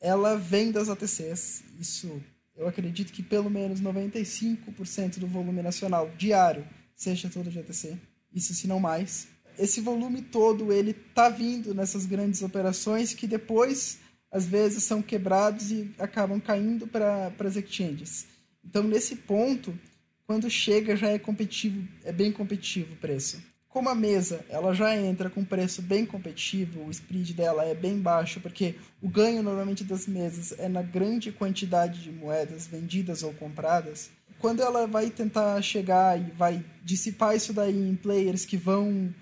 ela 0.00 0.36
vem 0.36 0.72
das 0.72 0.88
OTCs. 0.88 1.64
Isso, 1.78 2.22
eu 2.56 2.66
acredito 2.66 3.12
que 3.12 3.22
pelo 3.22 3.50
menos 3.50 3.82
95% 3.82 5.18
do 5.18 5.26
volume 5.26 5.60
nacional 5.60 6.08
diário 6.16 6.64
seja 6.94 7.28
todo 7.28 7.50
de 7.50 7.58
OTC 7.58 7.98
isso 8.34 8.54
se 8.54 8.66
não 8.66 8.80
mais. 8.80 9.28
Esse 9.58 9.80
volume 9.80 10.22
todo 10.22 10.72
ele 10.72 10.92
tá 10.92 11.28
vindo 11.28 11.74
nessas 11.74 12.06
grandes 12.06 12.42
operações 12.42 13.14
que 13.14 13.26
depois 13.26 13.98
às 14.30 14.46
vezes 14.46 14.84
são 14.84 15.02
quebrados 15.02 15.70
e 15.70 15.94
acabam 15.98 16.40
caindo 16.40 16.86
para 16.86 17.32
as 17.38 17.56
exchanges. 17.56 18.26
Então 18.64 18.82
nesse 18.82 19.16
ponto, 19.16 19.78
quando 20.26 20.48
chega 20.48 20.96
já 20.96 21.08
é 21.08 21.18
competitivo, 21.18 21.86
é 22.04 22.12
bem 22.12 22.32
competitivo 22.32 22.94
o 22.94 22.96
preço. 22.96 23.42
Como 23.68 23.88
a 23.88 23.94
mesa 23.94 24.44
ela 24.50 24.74
já 24.74 24.94
entra 24.94 25.30
com 25.30 25.42
preço 25.42 25.80
bem 25.80 26.04
competitivo, 26.04 26.84
o 26.84 26.90
spread 26.90 27.32
dela 27.32 27.64
é 27.64 27.74
bem 27.74 27.98
baixo, 27.98 28.38
porque 28.38 28.74
o 29.00 29.08
ganho 29.08 29.42
normalmente 29.42 29.82
das 29.82 30.06
mesas 30.06 30.52
é 30.58 30.68
na 30.68 30.82
grande 30.82 31.32
quantidade 31.32 32.02
de 32.02 32.12
moedas 32.12 32.66
vendidas 32.66 33.22
ou 33.22 33.32
compradas 33.32 34.10
quando 34.42 34.60
ela 34.60 34.88
vai 34.88 35.08
tentar 35.08 35.62
chegar 35.62 36.20
e 36.20 36.32
vai 36.32 36.64
dissipar 36.82 37.36
isso 37.36 37.52
daí 37.52 37.78
em 37.88 37.94
players 37.94 38.44
que 38.44 38.56
vão 38.56 39.14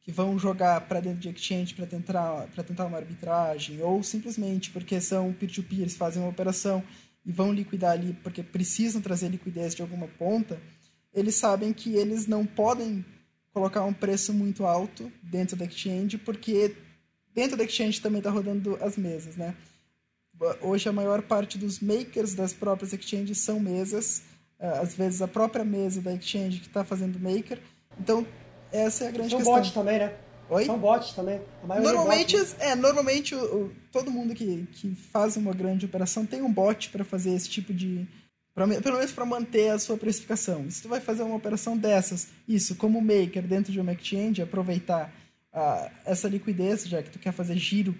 que 0.00 0.12
vão 0.12 0.38
jogar 0.38 0.80
para 0.82 1.00
dentro 1.00 1.18
de 1.18 1.28
exchange 1.28 1.74
para 1.74 1.84
tentar 1.84 2.46
para 2.54 2.62
tentar 2.62 2.86
uma 2.86 2.96
arbitragem 2.96 3.82
ou 3.82 4.00
simplesmente 4.04 4.70
porque 4.70 5.00
são 5.00 5.32
peer-to-peers 5.32 5.96
fazem 5.96 6.22
uma 6.22 6.30
operação 6.30 6.82
e 7.26 7.32
vão 7.32 7.52
liquidar 7.52 7.90
ali 7.90 8.16
porque 8.22 8.40
precisam 8.40 9.02
trazer 9.02 9.28
liquidez 9.28 9.74
de 9.74 9.82
alguma 9.82 10.06
ponta, 10.06 10.58
eles 11.12 11.34
sabem 11.34 11.72
que 11.72 11.94
eles 11.96 12.28
não 12.28 12.46
podem 12.46 13.04
colocar 13.52 13.84
um 13.84 13.92
preço 13.92 14.32
muito 14.32 14.64
alto 14.64 15.12
dentro 15.20 15.56
da 15.56 15.64
exchange 15.64 16.16
porque 16.18 16.76
dentro 17.34 17.56
da 17.56 17.64
exchange 17.64 18.00
também 18.00 18.18
está 18.18 18.30
rodando 18.30 18.78
as 18.80 18.96
mesas, 18.96 19.36
né? 19.36 19.56
Hoje 20.62 20.88
a 20.88 20.92
maior 20.92 21.20
parte 21.20 21.58
dos 21.58 21.80
makers 21.80 22.32
das 22.32 22.52
próprias 22.52 22.92
exchanges 22.92 23.38
são 23.38 23.58
mesas 23.58 24.22
às 24.58 24.94
vezes 24.94 25.22
a 25.22 25.28
própria 25.28 25.64
mesa 25.64 26.00
da 26.00 26.12
exchange 26.12 26.60
que 26.60 26.66
está 26.66 26.84
fazendo 26.84 27.18
maker. 27.18 27.60
Então, 27.98 28.26
essa 28.72 29.04
é 29.04 29.08
a 29.08 29.10
grande 29.10 29.30
São 29.30 29.38
questão. 29.38 29.54
São 29.54 29.62
bots 29.62 29.72
também, 29.72 29.98
né? 29.98 30.14
Oi? 30.50 30.64
São 30.64 30.78
bots 30.78 31.12
também. 31.12 31.40
normalmente, 31.62 32.36
é, 32.36 32.40
bot, 32.40 32.58
né? 32.58 32.66
é, 32.70 32.74
normalmente 32.74 33.34
o, 33.34 33.38
o, 33.38 33.72
todo 33.92 34.10
mundo 34.10 34.34
que, 34.34 34.66
que 34.72 34.94
faz 34.94 35.36
uma 35.36 35.52
grande 35.52 35.86
operação 35.86 36.24
tem 36.24 36.42
um 36.42 36.52
bot 36.52 36.88
para 36.90 37.04
fazer 37.04 37.30
esse 37.30 37.48
tipo 37.48 37.72
de. 37.72 38.06
Pra, 38.54 38.66
pelo 38.66 38.96
menos 38.96 39.12
para 39.12 39.24
manter 39.24 39.70
a 39.70 39.78
sua 39.78 39.96
precificação. 39.96 40.68
Se 40.70 40.82
tu 40.82 40.88
vai 40.88 41.00
fazer 41.00 41.22
uma 41.22 41.36
operação 41.36 41.76
dessas, 41.76 42.28
isso, 42.48 42.74
como 42.74 43.00
maker 43.00 43.46
dentro 43.46 43.70
de 43.70 43.80
uma 43.80 43.92
exchange, 43.92 44.42
aproveitar 44.42 45.12
essa 46.04 46.28
liquidez, 46.28 46.86
já 46.86 47.02
que 47.02 47.10
tu 47.10 47.18
quer 47.18 47.32
fazer 47.32 47.56
giro 47.56 47.94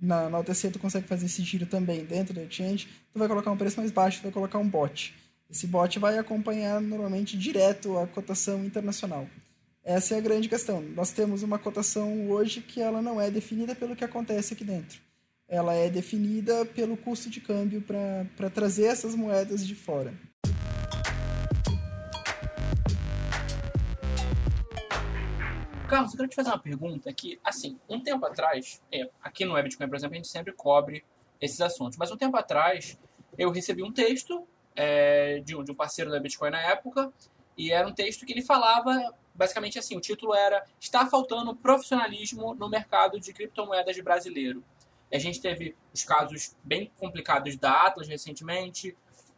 na, 0.00 0.28
na 0.28 0.38
OTC, 0.38 0.70
tu 0.70 0.78
consegue 0.78 1.06
fazer 1.06 1.26
esse 1.26 1.42
giro 1.42 1.66
também 1.66 2.04
dentro 2.04 2.34
da 2.34 2.42
exchange, 2.42 2.88
tu 3.12 3.18
vai 3.18 3.28
colocar 3.28 3.50
um 3.50 3.56
preço 3.56 3.78
mais 3.78 3.90
baixo, 3.90 4.20
tu 4.20 4.24
vai 4.24 4.32
colocar 4.32 4.58
um 4.58 4.68
bot. 4.68 5.14
Esse 5.48 5.64
bot 5.68 5.96
vai 6.00 6.18
acompanhar 6.18 6.80
normalmente 6.80 7.38
direto 7.38 7.96
a 7.96 8.06
cotação 8.06 8.64
internacional. 8.64 9.28
Essa 9.84 10.16
é 10.16 10.18
a 10.18 10.20
grande 10.20 10.48
questão. 10.48 10.82
Nós 10.82 11.12
temos 11.12 11.44
uma 11.44 11.56
cotação 11.56 12.28
hoje 12.28 12.60
que 12.60 12.80
ela 12.80 13.00
não 13.00 13.20
é 13.20 13.30
definida 13.30 13.72
pelo 13.72 13.94
que 13.94 14.04
acontece 14.04 14.54
aqui 14.54 14.64
dentro. 14.64 15.00
Ela 15.48 15.72
é 15.74 15.88
definida 15.88 16.66
pelo 16.66 16.96
custo 16.96 17.30
de 17.30 17.40
câmbio 17.40 17.80
para 17.80 18.50
trazer 18.50 18.86
essas 18.86 19.14
moedas 19.14 19.64
de 19.64 19.76
fora. 19.76 20.12
Carlos, 25.88 26.12
eu 26.12 26.16
quero 26.16 26.28
te 26.28 26.34
fazer 26.34 26.50
uma 26.50 26.58
pergunta 26.58 27.12
que, 27.12 27.38
assim, 27.44 27.78
um 27.88 28.00
tempo 28.00 28.26
atrás, 28.26 28.82
é, 28.90 29.08
aqui 29.22 29.44
no 29.44 29.52
Webcoin, 29.52 29.86
por 29.86 29.94
exemplo, 29.94 30.14
a 30.14 30.16
gente 30.16 30.26
sempre 30.26 30.52
cobre 30.52 31.04
esses 31.40 31.60
assuntos, 31.60 31.96
mas 31.96 32.10
um 32.10 32.16
tempo 32.16 32.36
atrás 32.36 32.98
eu 33.38 33.52
recebi 33.52 33.84
um 33.84 33.92
texto 33.92 34.44
é, 34.76 35.40
de, 35.40 35.56
um, 35.56 35.64
de 35.64 35.72
um 35.72 35.74
parceiro 35.74 36.10
da 36.10 36.20
Bitcoin 36.20 36.50
na 36.50 36.60
época, 36.60 37.12
e 37.56 37.72
era 37.72 37.88
um 37.88 37.92
texto 37.92 38.26
que 38.26 38.32
ele 38.32 38.42
falava 38.42 39.14
basicamente 39.34 39.78
assim: 39.78 39.96
o 39.96 40.00
título 40.00 40.34
era 40.34 40.64
Está 40.78 41.06
faltando 41.06 41.56
profissionalismo 41.56 42.54
no 42.54 42.68
mercado 42.68 43.18
de 43.18 43.32
criptomoedas 43.32 43.98
brasileiro. 44.00 44.62
A 45.12 45.18
gente 45.18 45.40
teve 45.40 45.76
os 45.94 46.02
casos 46.04 46.56
bem 46.62 46.90
complicados 46.98 47.56
da 47.56 47.86
Atlas 47.86 48.08
recentemente, 48.08 48.96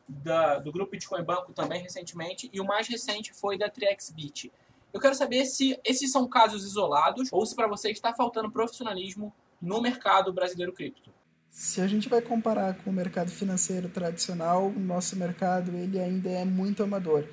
da, 0.09 0.59
do 0.59 0.73
grupo 0.73 0.93
Bitcoin 0.93 1.23
Banco 1.23 1.53
também 1.53 1.83
recentemente, 1.83 2.49
e 2.53 2.61
o 2.61 2.65
mais 2.65 2.89
recente 2.89 3.33
foi 3.35 3.59
da 3.59 3.69
TriXBit. 3.69 4.51
Eu 4.93 5.01
quero 5.01 5.15
saber 5.15 5.45
se 5.45 5.79
esses 5.85 6.11
são 6.11 6.27
casos 6.27 6.65
isolados 6.65 7.29
ou 7.31 7.45
se 7.45 7.55
para 7.55 7.69
você 7.69 7.91
está 7.91 8.15
faltando 8.15 8.51
profissionalismo 8.51 9.33
no 9.61 9.83
mercado 9.83 10.33
brasileiro 10.33 10.73
cripto. 10.73 11.13
Se 11.51 11.81
a 11.81 11.87
gente 11.87 12.09
vai 12.09 12.21
comparar 12.21 12.75
com 12.75 12.91
o 12.91 12.93
mercado 12.93 13.31
financeiro 13.31 13.89
tradicional, 13.89 14.69
o 14.69 14.79
nosso 14.79 15.17
mercado 15.17 15.75
ele 15.77 15.99
ainda 15.99 16.29
é 16.29 16.45
muito 16.45 16.83
amador. 16.83 17.25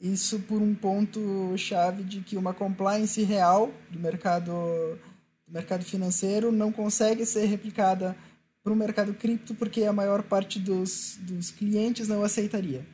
Isso 0.00 0.40
por 0.40 0.60
um 0.60 0.74
ponto 0.74 1.56
chave 1.56 2.02
de 2.02 2.20
que 2.20 2.36
uma 2.36 2.52
compliance 2.52 3.22
real 3.22 3.72
do 3.90 3.98
mercado 3.98 4.52
do 5.46 5.52
mercado 5.52 5.84
financeiro 5.84 6.50
não 6.50 6.72
consegue 6.72 7.24
ser 7.24 7.46
replicada 7.46 8.16
para 8.64 8.72
o 8.72 8.76
mercado 8.76 9.14
cripto 9.14 9.54
porque 9.54 9.84
a 9.84 9.92
maior 9.92 10.22
parte 10.24 10.58
dos, 10.58 11.16
dos 11.20 11.50
clientes 11.50 12.08
não 12.08 12.24
aceitaria. 12.24 12.84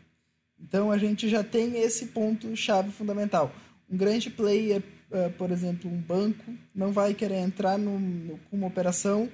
Então 0.61 0.91
a 0.91 0.99
gente 0.99 1.29
já 1.29 1.43
tem 1.43 1.79
esse 1.79 2.07
ponto 2.07 2.55
chave 2.55 2.91
fundamental. 2.91 3.51
Um 3.91 3.97
grande 3.97 4.29
player, 4.31 4.83
uh, 5.11 5.31
por 5.33 5.51
exemplo, 5.51 5.91
um 5.91 5.97
banco, 5.97 6.53
não 6.75 6.93
vai 6.93 7.15
querer 7.15 7.39
entrar 7.39 7.79
com 7.79 8.57
uma 8.57 8.67
operação 8.67 9.29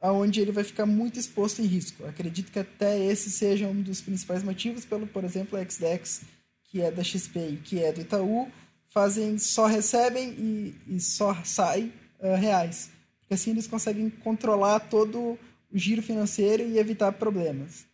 onde 0.00 0.40
ele 0.40 0.52
vai 0.52 0.64
ficar 0.64 0.86
muito 0.86 1.18
exposto 1.18 1.60
em 1.60 1.66
risco. 1.66 2.06
Acredito 2.06 2.52
que 2.52 2.58
até 2.58 2.98
esse 3.04 3.30
seja 3.30 3.66
um 3.66 3.82
dos 3.82 4.00
principais 4.00 4.42
motivos 4.42 4.84
pelo, 4.84 5.06
por 5.06 5.24
exemplo, 5.24 5.58
a 5.58 5.64
XDEX, 5.64 6.22
que 6.64 6.80
é 6.80 6.90
da 6.90 7.02
XP 7.02 7.38
e 7.38 7.56
que 7.56 7.82
é 7.82 7.92
do 7.92 8.00
Itaú, 8.00 8.48
fazem 8.88 9.38
só 9.38 9.66
recebem 9.66 10.30
e, 10.30 10.74
e 10.86 11.00
só 11.00 11.34
saem 11.44 11.92
uh, 12.20 12.34
reais. 12.36 12.90
Porque 13.20 13.34
assim 13.34 13.50
eles 13.50 13.66
conseguem 13.66 14.08
controlar 14.08 14.80
todo 14.80 15.38
o 15.70 15.78
giro 15.78 16.02
financeiro 16.02 16.62
e 16.62 16.78
evitar 16.78 17.12
problemas. 17.12 17.86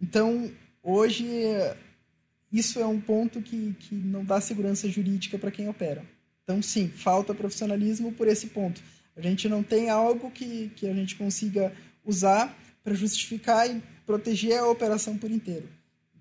Então, 0.00 0.50
hoje, 0.82 1.26
isso 2.52 2.78
é 2.78 2.86
um 2.86 3.00
ponto 3.00 3.40
que, 3.40 3.74
que 3.80 3.94
não 3.94 4.24
dá 4.24 4.40
segurança 4.40 4.88
jurídica 4.88 5.38
para 5.38 5.50
quem 5.50 5.68
opera. 5.68 6.04
Então, 6.44 6.62
sim, 6.62 6.88
falta 6.88 7.34
profissionalismo 7.34 8.12
por 8.12 8.28
esse 8.28 8.48
ponto. 8.48 8.80
A 9.16 9.20
gente 9.20 9.48
não 9.48 9.62
tem 9.62 9.88
algo 9.88 10.30
que, 10.30 10.70
que 10.76 10.86
a 10.86 10.92
gente 10.92 11.16
consiga 11.16 11.72
usar 12.04 12.54
para 12.84 12.94
justificar 12.94 13.68
e 13.68 13.82
proteger 14.04 14.58
a 14.58 14.68
operação 14.68 15.16
por 15.16 15.30
inteiro. 15.30 15.68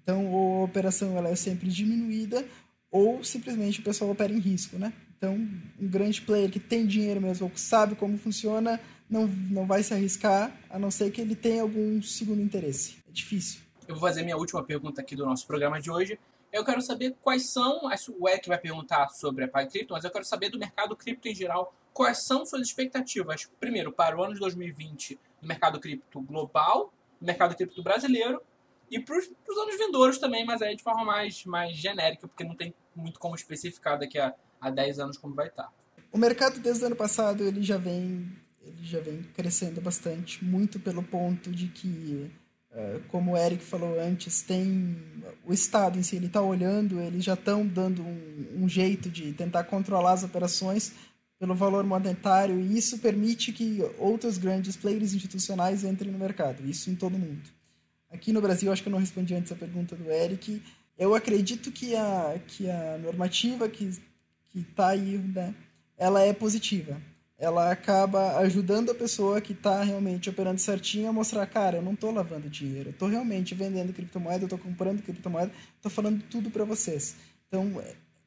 Então, 0.02 0.28
ou 0.32 0.62
a 0.62 0.66
operação 0.66 1.18
ela 1.18 1.30
é 1.30 1.36
sempre 1.36 1.68
diminuída, 1.70 2.46
ou 2.90 3.24
simplesmente 3.24 3.80
o 3.80 3.84
pessoal 3.84 4.12
opera 4.12 4.32
em 4.32 4.40
risco, 4.40 4.78
né? 4.78 4.94
Então, 5.18 5.34
um 5.34 5.88
grande 5.88 6.22
player 6.22 6.50
que 6.50 6.60
tem 6.60 6.86
dinheiro 6.86 7.22
mesmo, 7.22 7.46
ou 7.46 7.52
que 7.52 7.60
sabe 7.60 7.96
como 7.96 8.18
funciona, 8.18 8.80
não, 9.10 9.28
não 9.28 9.66
vai 9.66 9.84
se 9.84 9.94
arriscar, 9.94 10.56
a 10.70 10.80
não 10.80 10.92
ser 10.92 11.12
que 11.12 11.22
ele 11.22 11.36
tenha 11.36 11.62
algum 11.62 12.02
segundo 12.02 12.42
interesse. 12.42 12.98
É 13.08 13.12
difícil. 13.12 13.62
Eu 13.88 13.96
vou 13.96 14.02
fazer 14.02 14.24
minha 14.24 14.38
última 14.38 14.64
pergunta 14.64 15.02
aqui 15.02 15.16
do 15.16 15.26
nosso 15.26 15.46
programa 15.46 15.80
de 15.80 15.92
hoje. 15.92 16.20
Eu 16.52 16.64
quero 16.64 16.82
saber 16.82 17.16
quais 17.22 17.52
são, 17.52 17.82
o 18.20 18.30
Eric 18.30 18.48
vai 18.48 18.58
perguntar 18.58 19.10
sobre 19.10 19.44
a 19.44 19.48
PyCrypto, 19.48 19.94
mas 19.94 20.04
eu 20.04 20.12
quero 20.12 20.26
saber 20.26 20.50
do 20.50 20.58
mercado 20.58 20.96
cripto 20.96 21.28
em 21.28 21.36
geral, 21.36 21.74
quais 21.96 22.24
são 22.24 22.46
suas 22.46 22.68
expectativas, 22.68 23.50
primeiro, 23.58 23.90
para 23.90 24.18
o 24.18 24.22
ano 24.22 24.34
de 24.34 24.40
2020 24.42 25.18
no 25.42 25.48
mercado 25.48 25.80
cripto 25.80 26.20
global, 26.20 26.94
no 27.22 27.26
mercado 27.26 27.56
cripto 27.56 27.82
brasileiro, 27.82 28.42
e 28.92 29.00
para 29.00 29.18
os 29.18 29.58
anos 29.58 29.78
vindouros 29.78 30.18
também, 30.18 30.46
mas 30.46 30.62
aí 30.62 30.76
de 30.76 30.84
forma 30.84 31.06
mais, 31.06 31.46
mais 31.46 31.74
genérica, 31.78 32.28
porque 32.28 32.44
não 32.44 32.54
tem 32.54 32.76
muito 32.94 33.18
como 33.18 33.34
especificar 33.34 33.98
daqui 33.98 34.20
a, 34.20 34.36
a 34.60 34.70
10 34.70 35.00
anos 35.00 35.18
como 35.18 35.34
vai 35.34 35.48
estar. 35.48 35.72
O 36.12 36.18
mercado 36.18 36.60
desde 36.60 36.84
o 36.84 36.88
ano 36.88 36.98
passado 36.98 37.44
ele 37.44 37.64
já 37.64 37.78
vem 37.78 38.30
ele 38.62 38.84
já 38.84 39.00
vem 39.00 39.24
crescendo 39.34 39.80
bastante, 39.80 40.44
muito 40.44 40.80
pelo 40.80 41.04
ponto 41.04 41.52
de 41.52 41.68
que, 41.68 42.32
é, 42.72 43.00
como 43.10 43.34
o 43.34 43.38
Eric 43.38 43.64
falou 43.64 44.00
antes, 44.00 44.42
tem 44.42 44.98
o 45.46 45.54
Estado 45.54 46.00
em 46.00 46.04
si, 46.04 46.16
ele 46.16 46.26
está 46.26 46.42
olhando, 46.42 47.00
eles 47.00 47.24
já 47.24 47.36
estão 47.36 47.66
dando 47.66 48.02
um, 48.02 48.64
um 48.64 48.68
jeito 48.68 49.10
de 49.10 49.32
tentar 49.34 49.66
controlar 49.66 50.14
as 50.14 50.24
operações 50.24 50.94
pelo 51.40 51.56
valor 51.56 51.84
monetário 51.84 52.60
e 52.60 52.78
isso 52.78 53.00
permite 53.00 53.52
que 53.52 53.80
outros 53.98 54.38
grandes 54.38 54.76
players 54.76 55.14
institucionais 55.14 55.84
entrem 55.84 56.12
no 56.12 56.18
mercado, 56.18 56.66
isso 56.68 56.90
em 56.90 56.96
todo 56.96 57.18
mundo. 57.18 57.50
Aqui 58.10 58.32
no 58.32 58.42
Brasil, 58.42 58.72
acho 58.72 58.82
que 58.82 58.88
eu 58.88 58.92
não 58.92 59.00
respondi 59.00 59.36
antes 59.36 59.52
a 59.52 59.56
pergunta 59.56 59.96
do 59.96 60.10
Eric, 60.10 60.62
eu 60.98 61.14
acredito 61.14 61.72
que 61.72 61.96
a, 61.96 62.40
que 62.48 62.70
a 62.70 62.98
normativa 62.98 63.68
que 63.68 63.92
está 64.56 64.90
aí, 64.90 65.18
né, 65.18 65.54
ela 65.98 66.22
é 66.22 66.32
positiva. 66.32 67.02
Ela 67.38 67.70
acaba 67.70 68.38
ajudando 68.38 68.92
a 68.92 68.96
pessoa 68.96 69.42
que 69.42 69.52
está 69.52 69.84
realmente 69.84 70.30
operando 70.30 70.62
certinho 70.62 71.10
a 71.10 71.14
mostrar, 71.14 71.46
cara, 71.48 71.78
eu 71.78 71.82
não 71.82 71.92
estou 71.92 72.14
lavando 72.14 72.50
dinheiro, 72.50 72.90
eu 72.90 72.94
estou 72.94 73.10
realmente 73.10 73.54
vendendo 73.54 73.92
criptomoeda, 73.92 74.44
eu 74.44 74.46
estou 74.46 74.58
comprando 74.60 75.04
criptomoeda, 75.04 75.52
estou 75.76 75.92
falando 75.92 76.24
tudo 76.30 76.50
para 76.50 76.64
vocês. 76.64 77.18
Então, 77.48 77.82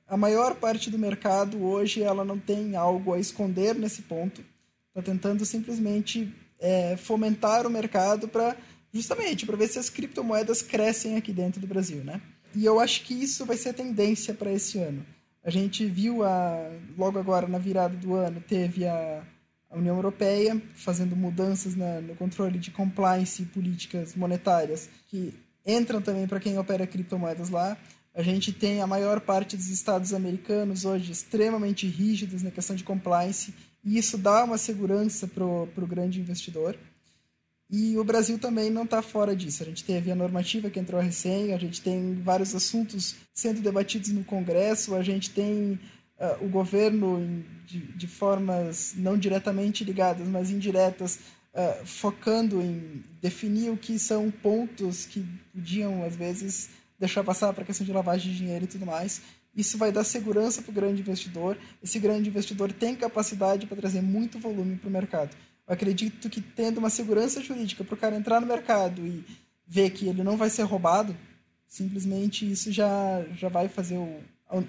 a 0.08 0.16
maior 0.16 0.54
parte 0.54 0.90
do 0.90 0.98
mercado 0.98 1.62
hoje 1.62 2.02
ela 2.02 2.24
não 2.24 2.38
tem 2.38 2.74
algo 2.74 3.12
a 3.12 3.20
esconder 3.20 3.74
nesse 3.74 4.02
ponto. 4.02 4.42
Está 4.88 5.02
tentando 5.02 5.44
simplesmente 5.44 6.32
é, 6.58 6.96
fomentar 6.96 7.66
o 7.66 7.70
mercado 7.70 8.26
para 8.26 8.56
justamente 8.92 9.44
para 9.44 9.56
ver 9.56 9.68
se 9.68 9.78
as 9.78 9.90
criptomoedas 9.90 10.62
crescem 10.62 11.16
aqui 11.16 11.32
dentro 11.32 11.60
do 11.60 11.66
Brasil, 11.66 12.02
né? 12.02 12.20
E 12.54 12.64
eu 12.64 12.80
acho 12.80 13.04
que 13.04 13.12
isso 13.12 13.44
vai 13.44 13.56
ser 13.56 13.74
tendência 13.74 14.32
para 14.32 14.50
esse 14.50 14.78
ano. 14.78 15.04
A 15.44 15.50
gente 15.50 15.84
viu 15.86 16.24
a, 16.24 16.70
logo 16.96 17.18
agora 17.18 17.46
na 17.46 17.58
virada 17.58 17.94
do 17.94 18.14
ano 18.14 18.40
teve 18.40 18.86
a, 18.86 19.22
a 19.70 19.76
União 19.76 19.94
Europeia 19.94 20.60
fazendo 20.74 21.14
mudanças 21.14 21.76
na, 21.76 22.00
no 22.00 22.14
controle 22.14 22.58
de 22.58 22.70
compliance 22.70 23.42
e 23.42 23.46
políticas 23.46 24.14
monetárias 24.14 24.88
que 25.06 25.34
entram 25.66 26.00
também 26.00 26.26
para 26.26 26.40
quem 26.40 26.58
opera 26.58 26.86
criptomoedas 26.86 27.50
lá. 27.50 27.76
A 28.18 28.22
gente 28.22 28.52
tem 28.52 28.82
a 28.82 28.86
maior 28.86 29.20
parte 29.20 29.56
dos 29.56 29.68
estados 29.68 30.12
americanos 30.12 30.84
hoje 30.84 31.12
extremamente 31.12 31.86
rígidos 31.86 32.42
na 32.42 32.50
questão 32.50 32.74
de 32.74 32.82
compliance, 32.82 33.54
e 33.84 33.96
isso 33.96 34.18
dá 34.18 34.42
uma 34.42 34.58
segurança 34.58 35.28
para 35.28 35.44
o 35.44 35.86
grande 35.86 36.20
investidor. 36.20 36.76
E 37.70 37.96
o 37.96 38.02
Brasil 38.02 38.36
também 38.36 38.70
não 38.70 38.82
está 38.82 39.02
fora 39.02 39.36
disso. 39.36 39.62
A 39.62 39.66
gente 39.66 39.84
teve 39.84 40.10
a 40.10 40.16
normativa 40.16 40.68
que 40.68 40.80
entrou 40.80 41.00
recém, 41.00 41.54
a 41.54 41.58
gente 41.58 41.80
tem 41.80 42.16
vários 42.16 42.52
assuntos 42.56 43.14
sendo 43.32 43.60
debatidos 43.60 44.08
no 44.08 44.24
Congresso, 44.24 44.96
a 44.96 45.02
gente 45.04 45.30
tem 45.30 45.78
uh, 46.18 46.44
o 46.44 46.48
governo 46.48 47.44
de, 47.66 47.78
de, 47.78 48.08
formas 48.08 48.94
não 48.96 49.16
diretamente 49.16 49.84
ligadas, 49.84 50.26
mas 50.26 50.50
indiretas, 50.50 51.20
uh, 51.54 51.86
focando 51.86 52.60
em 52.60 53.04
definir 53.22 53.70
o 53.70 53.76
que 53.76 53.96
são 53.96 54.28
pontos 54.28 55.06
que 55.06 55.24
podiam, 55.54 56.02
às 56.02 56.16
vezes, 56.16 56.70
deixar 56.98 57.22
passar 57.22 57.52
para 57.52 57.62
a 57.62 57.66
questão 57.66 57.86
de 57.86 57.92
lavagem 57.92 58.32
de 58.32 58.38
dinheiro 58.38 58.64
e 58.64 58.68
tudo 58.68 58.84
mais. 58.84 59.22
Isso 59.54 59.78
vai 59.78 59.90
dar 59.90 60.04
segurança 60.04 60.62
para 60.62 60.70
o 60.70 60.74
grande 60.74 61.00
investidor. 61.00 61.56
Esse 61.82 61.98
grande 61.98 62.28
investidor 62.28 62.72
tem 62.72 62.94
capacidade 62.94 63.66
para 63.66 63.76
trazer 63.76 64.02
muito 64.02 64.38
volume 64.38 64.76
para 64.76 64.88
o 64.88 64.92
mercado. 64.92 65.36
Eu 65.66 65.74
acredito 65.74 66.28
que 66.30 66.40
tendo 66.40 66.78
uma 66.78 66.90
segurança 66.90 67.42
jurídica 67.42 67.84
para 67.84 67.94
o 67.94 67.98
cara 67.98 68.16
entrar 68.16 68.40
no 68.40 68.46
mercado 68.46 69.06
e 69.06 69.24
ver 69.66 69.90
que 69.90 70.08
ele 70.08 70.22
não 70.22 70.36
vai 70.36 70.48
ser 70.48 70.62
roubado, 70.62 71.14
simplesmente 71.66 72.50
isso 72.50 72.72
já, 72.72 73.22
já 73.36 73.48
vai 73.48 73.68
fazer 73.68 73.98
o, 73.98 74.20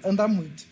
andar 0.04 0.28
muito. 0.28 0.64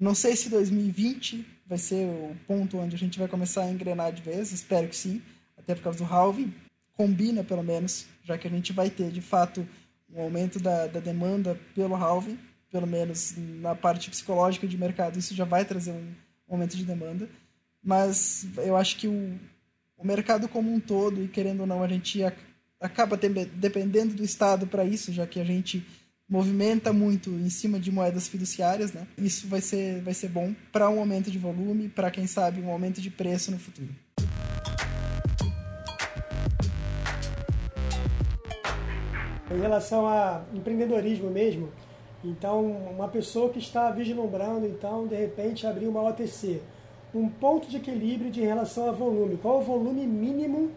Não 0.00 0.14
sei 0.14 0.36
se 0.36 0.48
2020 0.48 1.46
vai 1.66 1.78
ser 1.78 2.06
o 2.06 2.34
ponto 2.46 2.78
onde 2.78 2.96
a 2.96 2.98
gente 2.98 3.18
vai 3.18 3.28
começar 3.28 3.64
a 3.64 3.70
engrenar 3.70 4.12
de 4.12 4.22
vez, 4.22 4.52
espero 4.52 4.88
que 4.88 4.96
sim, 4.96 5.22
até 5.56 5.74
por 5.74 5.82
causa 5.82 5.98
do 5.98 6.04
halving. 6.04 6.52
Combina, 6.94 7.42
pelo 7.42 7.62
menos, 7.62 8.06
já 8.22 8.38
que 8.38 8.46
a 8.46 8.50
gente 8.50 8.72
vai 8.72 8.88
ter, 8.88 9.10
de 9.10 9.20
fato, 9.20 9.66
um 10.14 10.22
aumento 10.22 10.58
da, 10.58 10.86
da 10.86 11.00
demanda 11.00 11.58
pelo 11.74 11.94
halving, 11.94 12.38
pelo 12.70 12.86
menos 12.86 13.34
na 13.36 13.74
parte 13.74 14.10
psicológica 14.10 14.66
de 14.66 14.78
mercado, 14.78 15.18
isso 15.18 15.34
já 15.34 15.44
vai 15.44 15.64
trazer 15.64 15.92
um 15.92 16.12
aumento 16.48 16.76
de 16.76 16.84
demanda. 16.84 17.28
Mas 17.82 18.46
eu 18.58 18.76
acho 18.76 18.96
que 18.96 19.06
o, 19.06 19.38
o 19.96 20.06
mercado 20.06 20.48
como 20.48 20.72
um 20.72 20.80
todo, 20.80 21.22
e 21.22 21.28
querendo 21.28 21.60
ou 21.60 21.66
não, 21.66 21.82
a 21.82 21.88
gente 21.88 22.20
acaba 22.80 23.16
dependendo 23.16 24.14
do 24.14 24.24
Estado 24.24 24.66
para 24.66 24.84
isso, 24.84 25.12
já 25.12 25.26
que 25.26 25.40
a 25.40 25.44
gente 25.44 25.84
movimenta 26.28 26.92
muito 26.92 27.30
em 27.30 27.50
cima 27.50 27.78
de 27.78 27.92
moedas 27.92 28.28
fiduciárias, 28.28 28.92
né? 28.92 29.06
Isso 29.18 29.46
vai 29.46 29.60
ser, 29.60 30.00
vai 30.02 30.14
ser 30.14 30.28
bom 30.28 30.54
para 30.72 30.88
um 30.88 30.98
aumento 30.98 31.30
de 31.30 31.38
volume, 31.38 31.88
para 31.88 32.10
quem 32.10 32.26
sabe 32.26 32.60
um 32.60 32.70
aumento 32.70 33.00
de 33.00 33.10
preço 33.10 33.50
no 33.50 33.58
futuro. 33.58 33.94
Em 39.54 39.60
relação 39.60 40.06
a 40.06 40.42
empreendedorismo 40.52 41.30
mesmo. 41.30 41.70
Então, 42.24 42.64
uma 42.64 43.08
pessoa 43.08 43.50
que 43.50 43.58
está 43.58 43.90
vislumbrando, 43.90 44.66
então, 44.66 45.06
de 45.06 45.14
repente, 45.14 45.66
abrir 45.66 45.86
uma 45.86 46.02
OTC. 46.02 46.60
Um 47.14 47.28
ponto 47.28 47.68
de 47.68 47.76
equilíbrio 47.76 48.30
de 48.30 48.40
relação 48.40 48.88
a 48.88 48.92
volume. 48.92 49.36
Qual 49.36 49.60
o 49.60 49.62
volume 49.62 50.06
mínimo 50.06 50.72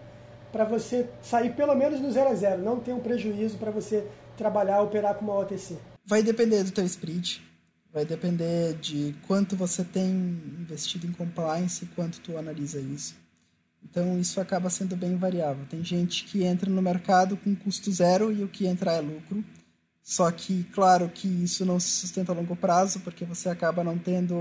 para 0.51 0.65
você 0.65 1.09
sair 1.21 1.53
pelo 1.55 1.73
menos 1.73 1.99
no 1.99 2.11
zero 2.11 2.29
a 2.29 2.35
zero, 2.35 2.61
não 2.61 2.79
ter 2.79 2.93
um 2.93 2.99
prejuízo 2.99 3.57
para 3.57 3.71
você 3.71 4.05
trabalhar, 4.37 4.81
operar 4.81 5.15
com 5.15 5.25
uma 5.25 5.39
OTC? 5.39 5.77
Vai 6.05 6.21
depender 6.21 6.63
do 6.63 6.71
teu 6.71 6.85
split, 6.85 7.39
vai 7.91 8.05
depender 8.05 8.73
de 8.75 9.15
quanto 9.25 9.55
você 9.55 9.83
tem 9.83 10.09
investido 10.59 11.07
em 11.07 11.11
compliance 11.11 11.85
e 11.85 11.87
quanto 11.87 12.19
tu 12.19 12.37
analisa 12.37 12.79
isso. 12.79 13.15
Então 13.89 14.19
isso 14.19 14.39
acaba 14.39 14.69
sendo 14.69 14.95
bem 14.95 15.15
variável. 15.15 15.65
Tem 15.69 15.83
gente 15.83 16.25
que 16.25 16.43
entra 16.43 16.69
no 16.69 16.81
mercado 16.81 17.37
com 17.37 17.55
custo 17.55 17.91
zero 17.91 18.31
e 18.31 18.43
o 18.43 18.47
que 18.47 18.67
entra 18.67 18.93
é 18.93 19.01
lucro. 19.01 19.43
Só 20.03 20.31
que, 20.31 20.63
claro, 20.71 21.09
que 21.09 21.27
isso 21.27 21.65
não 21.65 21.79
se 21.79 21.89
sustenta 21.89 22.31
a 22.31 22.35
longo 22.35 22.55
prazo, 22.55 23.01
porque 23.01 23.25
você 23.25 23.49
acaba 23.49 23.83
não 23.83 23.97
tendo 23.97 24.35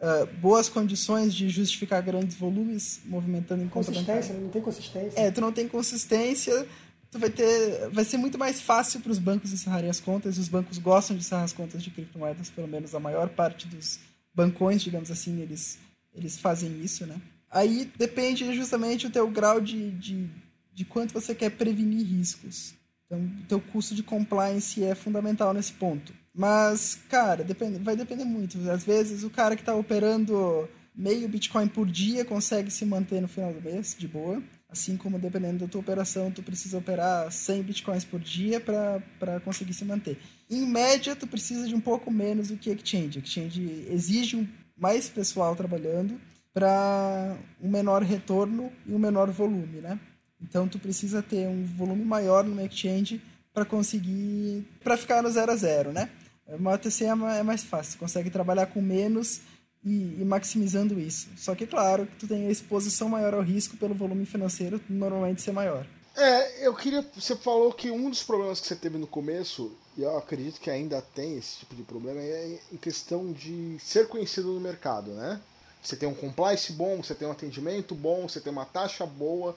uh, 0.00 0.26
boas 0.40 0.68
condições 0.68 1.34
de 1.34 1.50
justificar 1.50 2.02
grandes 2.02 2.36
volumes 2.36 3.02
movimentando 3.04 3.62
em 3.62 3.68
conta 3.68 3.92
Consistência, 3.92 4.34
não 4.34 4.48
tem 4.48 4.62
consistência. 4.62 5.20
É, 5.20 5.30
tu 5.30 5.42
não 5.42 5.52
tem 5.52 5.68
consistência, 5.68 6.66
tu 7.10 7.18
vai 7.18 7.28
ter, 7.28 7.90
vai 7.90 8.04
ser 8.04 8.16
muito 8.16 8.38
mais 8.38 8.62
fácil 8.62 9.00
para 9.00 9.12
os 9.12 9.18
bancos 9.18 9.52
encerrarem 9.52 9.90
as 9.90 10.00
contas. 10.00 10.38
Os 10.38 10.48
bancos 10.48 10.78
gostam 10.78 11.14
de 11.14 11.22
encerrar 11.22 11.44
as 11.44 11.52
contas 11.52 11.82
de 11.82 11.90
criptomoedas, 11.90 12.48
pelo 12.48 12.66
menos 12.66 12.94
a 12.94 13.00
maior 13.00 13.28
parte 13.28 13.68
dos 13.68 13.98
bancões, 14.34 14.80
digamos 14.80 15.10
assim, 15.10 15.40
eles, 15.42 15.78
eles 16.14 16.38
fazem 16.38 16.82
isso, 16.82 17.06
né? 17.06 17.20
Aí 17.54 17.88
depende 17.96 18.52
justamente 18.52 19.06
o 19.06 19.10
teu 19.10 19.30
grau 19.30 19.60
de, 19.60 19.92
de, 19.92 20.28
de 20.74 20.84
quanto 20.84 21.14
você 21.14 21.32
quer 21.32 21.50
prevenir 21.50 22.04
riscos. 22.04 22.74
Então, 23.06 23.20
o 23.20 23.46
teu 23.46 23.60
custo 23.60 23.94
de 23.94 24.02
compliance 24.02 24.82
é 24.82 24.92
fundamental 24.96 25.54
nesse 25.54 25.72
ponto. 25.72 26.12
Mas, 26.34 26.98
cara, 27.08 27.44
depende, 27.44 27.78
vai 27.78 27.94
depender 27.94 28.24
muito. 28.24 28.58
Às 28.68 28.82
vezes, 28.82 29.22
o 29.22 29.30
cara 29.30 29.54
que 29.54 29.62
está 29.62 29.72
operando 29.72 30.68
meio 30.92 31.28
Bitcoin 31.28 31.68
por 31.68 31.86
dia 31.86 32.24
consegue 32.24 32.72
se 32.72 32.84
manter 32.84 33.22
no 33.22 33.28
final 33.28 33.52
do 33.52 33.62
mês, 33.62 33.94
de 33.96 34.08
boa. 34.08 34.42
Assim 34.68 34.96
como, 34.96 35.16
dependendo 35.16 35.64
da 35.64 35.70
tua 35.70 35.80
operação, 35.80 36.32
tu 36.32 36.42
precisa 36.42 36.78
operar 36.78 37.30
100 37.30 37.62
Bitcoins 37.62 38.04
por 38.04 38.18
dia 38.18 38.58
para 38.58 39.38
conseguir 39.44 39.74
se 39.74 39.84
manter. 39.84 40.18
Em 40.50 40.66
média, 40.66 41.14
tu 41.14 41.28
precisa 41.28 41.68
de 41.68 41.74
um 41.76 41.80
pouco 41.80 42.10
menos 42.10 42.48
do 42.48 42.56
que 42.56 42.68
Exchange. 42.68 43.20
Exchange 43.20 43.86
exige 43.88 44.48
mais 44.76 45.08
pessoal 45.08 45.54
trabalhando 45.54 46.18
para 46.54 47.36
um 47.60 47.68
menor 47.68 48.02
retorno 48.02 48.72
e 48.86 48.94
um 48.94 48.98
menor 48.98 49.30
volume, 49.30 49.80
né? 49.80 49.98
Então 50.40 50.68
tu 50.68 50.78
precisa 50.78 51.20
ter 51.20 51.48
um 51.48 51.66
volume 51.66 52.04
maior 52.04 52.44
no 52.44 52.64
exchange 52.64 53.20
para 53.52 53.64
conseguir 53.64 54.64
para 54.82 54.96
ficar 54.96 55.22
no 55.22 55.30
zero 55.30 55.50
a 55.50 55.56
zero, 55.56 55.92
né? 55.92 56.08
Uma 56.46 56.74
OTC 56.74 57.04
é, 57.04 57.08
é 57.08 57.42
mais 57.42 57.64
fácil, 57.64 57.98
consegue 57.98 58.30
trabalhar 58.30 58.66
com 58.66 58.80
menos 58.80 59.40
e, 59.84 60.20
e, 60.20 60.24
maximizando 60.24 60.98
isso. 60.98 61.28
Só 61.36 61.54
que, 61.54 61.66
claro, 61.66 62.08
tu 62.18 62.26
tem 62.26 62.46
a 62.46 62.50
exposição 62.50 63.08
maior 63.08 63.34
ao 63.34 63.42
risco 63.42 63.76
pelo 63.76 63.94
volume 63.94 64.24
financeiro 64.24 64.80
normalmente 64.88 65.42
ser 65.42 65.52
maior. 65.52 65.86
É, 66.16 66.66
eu 66.66 66.74
queria. 66.74 67.04
Você 67.14 67.34
falou 67.34 67.72
que 67.72 67.90
um 67.90 68.08
dos 68.08 68.22
problemas 68.22 68.60
que 68.60 68.68
você 68.68 68.76
teve 68.76 68.98
no 68.98 69.06
começo, 69.06 69.76
e 69.96 70.02
eu 70.02 70.16
acredito 70.16 70.60
que 70.60 70.70
ainda 70.70 71.02
tem 71.02 71.36
esse 71.36 71.58
tipo 71.58 71.74
de 71.74 71.82
problema, 71.82 72.20
é 72.20 72.58
em 72.72 72.76
questão 72.76 73.32
de 73.32 73.76
ser 73.80 74.06
conhecido 74.08 74.52
no 74.52 74.60
mercado, 74.60 75.10
né? 75.12 75.40
Você 75.84 75.96
tem 75.96 76.08
um 76.08 76.14
compliance 76.14 76.72
bom, 76.72 77.02
você 77.02 77.14
tem 77.14 77.28
um 77.28 77.32
atendimento 77.32 77.94
bom, 77.94 78.26
você 78.26 78.40
tem 78.40 78.50
uma 78.50 78.64
taxa 78.64 79.04
boa, 79.04 79.54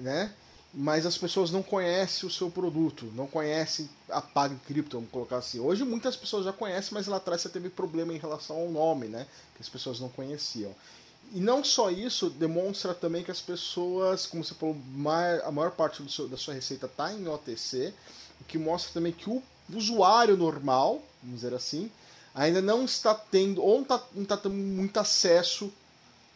né? 0.00 0.32
Mas 0.72 1.04
as 1.04 1.16
pessoas 1.16 1.50
não 1.50 1.62
conhecem 1.62 2.26
o 2.26 2.32
seu 2.32 2.50
produto, 2.50 3.10
não 3.14 3.26
conhecem 3.26 3.88
a 4.08 4.20
Pag 4.20 4.54
Cripto, 4.66 4.96
vamos 4.96 5.10
colocar 5.10 5.36
assim. 5.36 5.60
Hoje 5.60 5.84
muitas 5.84 6.16
pessoas 6.16 6.44
já 6.44 6.52
conhecem, 6.52 6.94
mas 6.94 7.06
lá 7.06 7.18
atrás 7.18 7.42
você 7.42 7.48
teve 7.50 7.68
problema 7.68 8.14
em 8.14 8.18
relação 8.18 8.56
ao 8.56 8.68
nome, 8.70 9.08
né? 9.08 9.26
Que 9.54 9.62
as 9.62 9.68
pessoas 9.68 10.00
não 10.00 10.08
conheciam. 10.08 10.74
E 11.34 11.40
não 11.40 11.62
só 11.62 11.90
isso, 11.90 12.30
demonstra 12.30 12.94
também 12.94 13.22
que 13.22 13.30
as 13.30 13.40
pessoas, 13.40 14.26
como 14.26 14.42
você 14.42 14.54
falou, 14.54 14.76
a 15.44 15.50
maior 15.50 15.72
parte 15.72 16.02
seu, 16.10 16.26
da 16.26 16.38
sua 16.38 16.54
receita 16.54 16.86
está 16.86 17.12
em 17.12 17.28
OTC, 17.28 17.92
o 18.40 18.44
que 18.44 18.56
mostra 18.56 18.94
também 18.94 19.12
que 19.12 19.28
o 19.28 19.42
usuário 19.74 20.36
normal, 20.36 21.02
vamos 21.22 21.40
dizer 21.40 21.52
assim, 21.52 21.90
ainda 22.38 22.62
não 22.62 22.84
está 22.84 23.14
tendo, 23.14 23.62
ou 23.62 23.76
não 23.76 23.82
está, 23.82 24.02
não 24.14 24.22
está 24.22 24.36
tendo 24.36 24.54
muito 24.54 24.98
acesso 24.98 25.72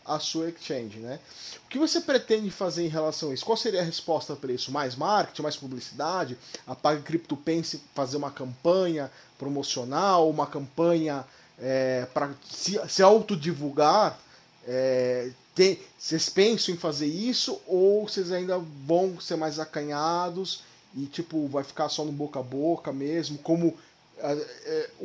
à 0.04 0.18
sua 0.18 0.48
exchange. 0.48 0.98
Né? 0.98 1.20
O 1.64 1.68
que 1.68 1.78
você 1.78 2.00
pretende 2.00 2.50
fazer 2.50 2.84
em 2.84 2.88
relação 2.88 3.30
a 3.30 3.34
isso? 3.34 3.44
Qual 3.44 3.56
seria 3.56 3.80
a 3.80 3.84
resposta 3.84 4.34
para 4.34 4.52
isso? 4.52 4.72
Mais 4.72 4.96
marketing, 4.96 5.42
mais 5.42 5.56
publicidade? 5.56 6.36
A 6.66 6.74
PagCrypto 6.74 7.36
pense 7.36 7.80
fazer 7.94 8.16
uma 8.16 8.30
campanha 8.30 9.10
promocional, 9.38 10.28
uma 10.28 10.46
campanha 10.46 11.24
é, 11.58 12.06
para 12.12 12.30
se, 12.50 12.80
se 12.88 13.02
autodivulgar? 13.02 14.18
É, 14.66 15.30
tem, 15.54 15.78
vocês 15.98 16.28
pensam 16.28 16.74
em 16.74 16.78
fazer 16.78 17.06
isso 17.06 17.60
ou 17.66 18.08
vocês 18.08 18.32
ainda 18.32 18.58
vão 18.58 19.20
ser 19.20 19.36
mais 19.36 19.58
acanhados 19.60 20.62
e 20.94 21.06
tipo 21.06 21.46
vai 21.48 21.62
ficar 21.64 21.88
só 21.88 22.04
no 22.04 22.12
boca 22.12 22.40
a 22.40 22.42
boca 22.42 22.92
mesmo 22.92 23.38
como 23.38 23.76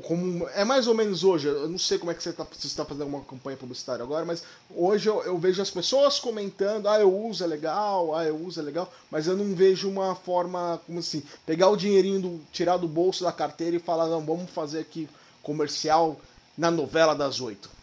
como 0.03 0.47
é 0.49 0.63
mais 0.63 0.88
ou 0.88 0.93
menos 0.93 1.24
hoje 1.24 1.47
eu 1.47 1.68
não 1.68 1.78
sei 1.78 1.97
como 1.97 2.11
é 2.11 2.13
que 2.13 2.22
você 2.22 2.30
está 2.30 2.43
você 2.43 2.68
está 2.68 2.86
fazendo 2.86 3.07
uma 3.07 3.22
campanha 3.22 3.57
publicitária 3.57 4.03
agora 4.03 4.24
mas 4.26 4.43
hoje 4.70 5.09
eu, 5.09 5.24
eu, 5.24 5.38
vejo 5.38 5.61
as 5.61 5.72
pessoas 5.72 6.20
comentando 6.20 6.88
ah 6.88 6.99
eu 6.99 7.11
uso 7.26 7.43
é 7.43 7.47
legal 7.47 8.15
ah 8.15 8.24
eu 8.24 8.36
uso 8.36 8.59
é 8.59 8.63
legal 8.63 8.91
mas 9.09 9.26
eu 9.26 9.36
não 9.36 9.55
vejo 9.55 9.89
uma 9.89 10.15
forma 10.15 10.80
como 10.86 10.99
assim 10.99 11.24
pegar 11.45 11.70
o 11.70 11.78
dinheirinho 11.78 12.22
do, 12.22 12.41
tirar 12.51 12.78
do 12.78 12.88
bolso 12.88 13.24
da 13.24 13.32
carteira 13.32 13.76
e 13.76 13.80
falar 13.80 14.07
não 14.07 14.24
vamos 14.24 14.51
fazer 14.51 14.80
aqui 14.80 15.09
comercial 15.41 16.20
na 16.57 16.70
novela 16.70 17.15
das 17.15 17.41
oito 17.41 17.78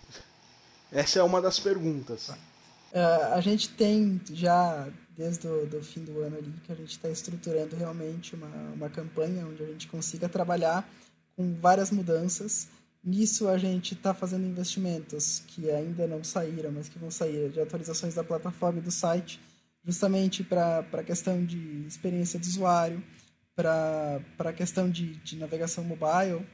essa 0.94 1.18
é 1.18 1.22
uma 1.24 1.42
das 1.42 1.58
perguntas. 1.58 2.28
Uh, 2.28 3.34
a 3.34 3.40
gente 3.40 3.68
tem 3.70 4.20
já, 4.32 4.86
desde 5.18 5.48
o 5.48 5.82
fim 5.82 6.04
do 6.04 6.20
ano 6.20 6.38
ali, 6.38 6.54
que 6.64 6.70
a 6.70 6.76
gente 6.76 6.92
está 6.92 7.08
estruturando 7.08 7.74
realmente 7.74 8.36
uma, 8.36 8.46
uma 8.72 8.88
campanha 8.88 9.44
onde 9.44 9.60
a 9.60 9.66
gente 9.66 9.88
consiga 9.88 10.28
trabalhar 10.28 10.88
com 11.36 11.54
várias 11.54 11.90
mudanças. 11.90 12.68
Nisso 13.02 13.48
a 13.48 13.58
gente 13.58 13.94
está 13.94 14.14
fazendo 14.14 14.46
investimentos 14.46 15.42
que 15.46 15.70
ainda 15.70 16.06
não 16.06 16.24
saíram, 16.24 16.72
mas 16.72 16.88
que 16.88 16.98
vão 16.98 17.10
sair, 17.10 17.50
de 17.50 17.60
atualizações 17.60 18.14
da 18.14 18.24
plataforma 18.24 18.78
e 18.78 18.82
do 18.82 18.90
site, 18.90 19.40
justamente 19.84 20.42
para 20.42 20.84
a 20.92 21.02
questão 21.02 21.44
de 21.44 21.86
experiência 21.86 22.38
do 22.38 22.46
usuário, 22.46 23.02
para 23.54 24.20
a 24.38 24.52
questão 24.52 24.90
de, 24.90 25.16
de 25.16 25.36
navegação 25.36 25.84
mobile, 25.84 26.44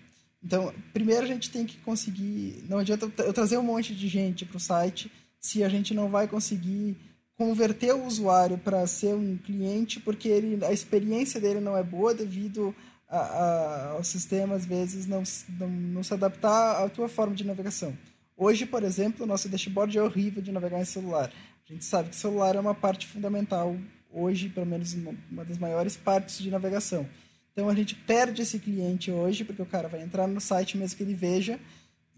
então, 0.42 0.72
primeiro 0.92 1.22
a 1.22 1.26
gente 1.26 1.50
tem 1.50 1.66
que 1.66 1.76
conseguir. 1.78 2.64
Não 2.68 2.78
adianta 2.78 3.10
eu 3.22 3.32
trazer 3.32 3.58
um 3.58 3.62
monte 3.62 3.94
de 3.94 4.08
gente 4.08 4.44
para 4.44 4.56
o 4.56 4.60
site 4.60 5.12
se 5.38 5.62
a 5.62 5.68
gente 5.68 5.94
não 5.94 6.08
vai 6.08 6.26
conseguir 6.26 6.96
converter 7.36 7.94
o 7.94 8.04
usuário 8.04 8.58
para 8.58 8.86
ser 8.86 9.14
um 9.14 9.36
cliente, 9.36 9.98
porque 10.00 10.28
ele, 10.28 10.62
a 10.64 10.72
experiência 10.72 11.40
dele 11.40 11.60
não 11.60 11.76
é 11.76 11.82
boa 11.82 12.14
devido 12.14 12.74
a, 13.18 13.88
ao 13.92 14.04
sistema, 14.04 14.54
às 14.54 14.64
vezes, 14.64 15.06
não, 15.06 15.22
não, 15.58 15.68
não 15.68 16.02
se 16.02 16.14
adaptar 16.14 16.84
à 16.84 16.88
tua 16.88 17.08
forma 17.08 17.34
de 17.34 17.44
navegação. 17.44 17.96
Hoje, 18.36 18.64
por 18.64 18.82
exemplo, 18.82 19.24
o 19.24 19.26
nosso 19.26 19.48
dashboard 19.48 19.98
é 19.98 20.02
horrível 20.02 20.42
de 20.42 20.52
navegar 20.52 20.80
em 20.80 20.84
celular. 20.84 21.30
A 21.68 21.72
gente 21.72 21.84
sabe 21.84 22.10
que 22.10 22.16
celular 22.16 22.56
é 22.56 22.60
uma 22.60 22.74
parte 22.74 23.06
fundamental, 23.06 23.76
hoje, 24.10 24.48
pelo 24.48 24.66
menos 24.66 24.94
uma 25.30 25.44
das 25.44 25.58
maiores 25.58 25.96
partes 25.96 26.38
de 26.38 26.50
navegação. 26.50 27.06
Então 27.52 27.68
a 27.68 27.74
gente 27.74 27.94
perde 27.94 28.42
esse 28.42 28.58
cliente 28.58 29.10
hoje, 29.10 29.44
porque 29.44 29.60
o 29.60 29.66
cara 29.66 29.88
vai 29.88 30.02
entrar 30.02 30.26
no 30.26 30.40
site 30.40 30.78
mesmo 30.78 30.96
que 30.96 31.02
ele 31.02 31.14
veja 31.14 31.58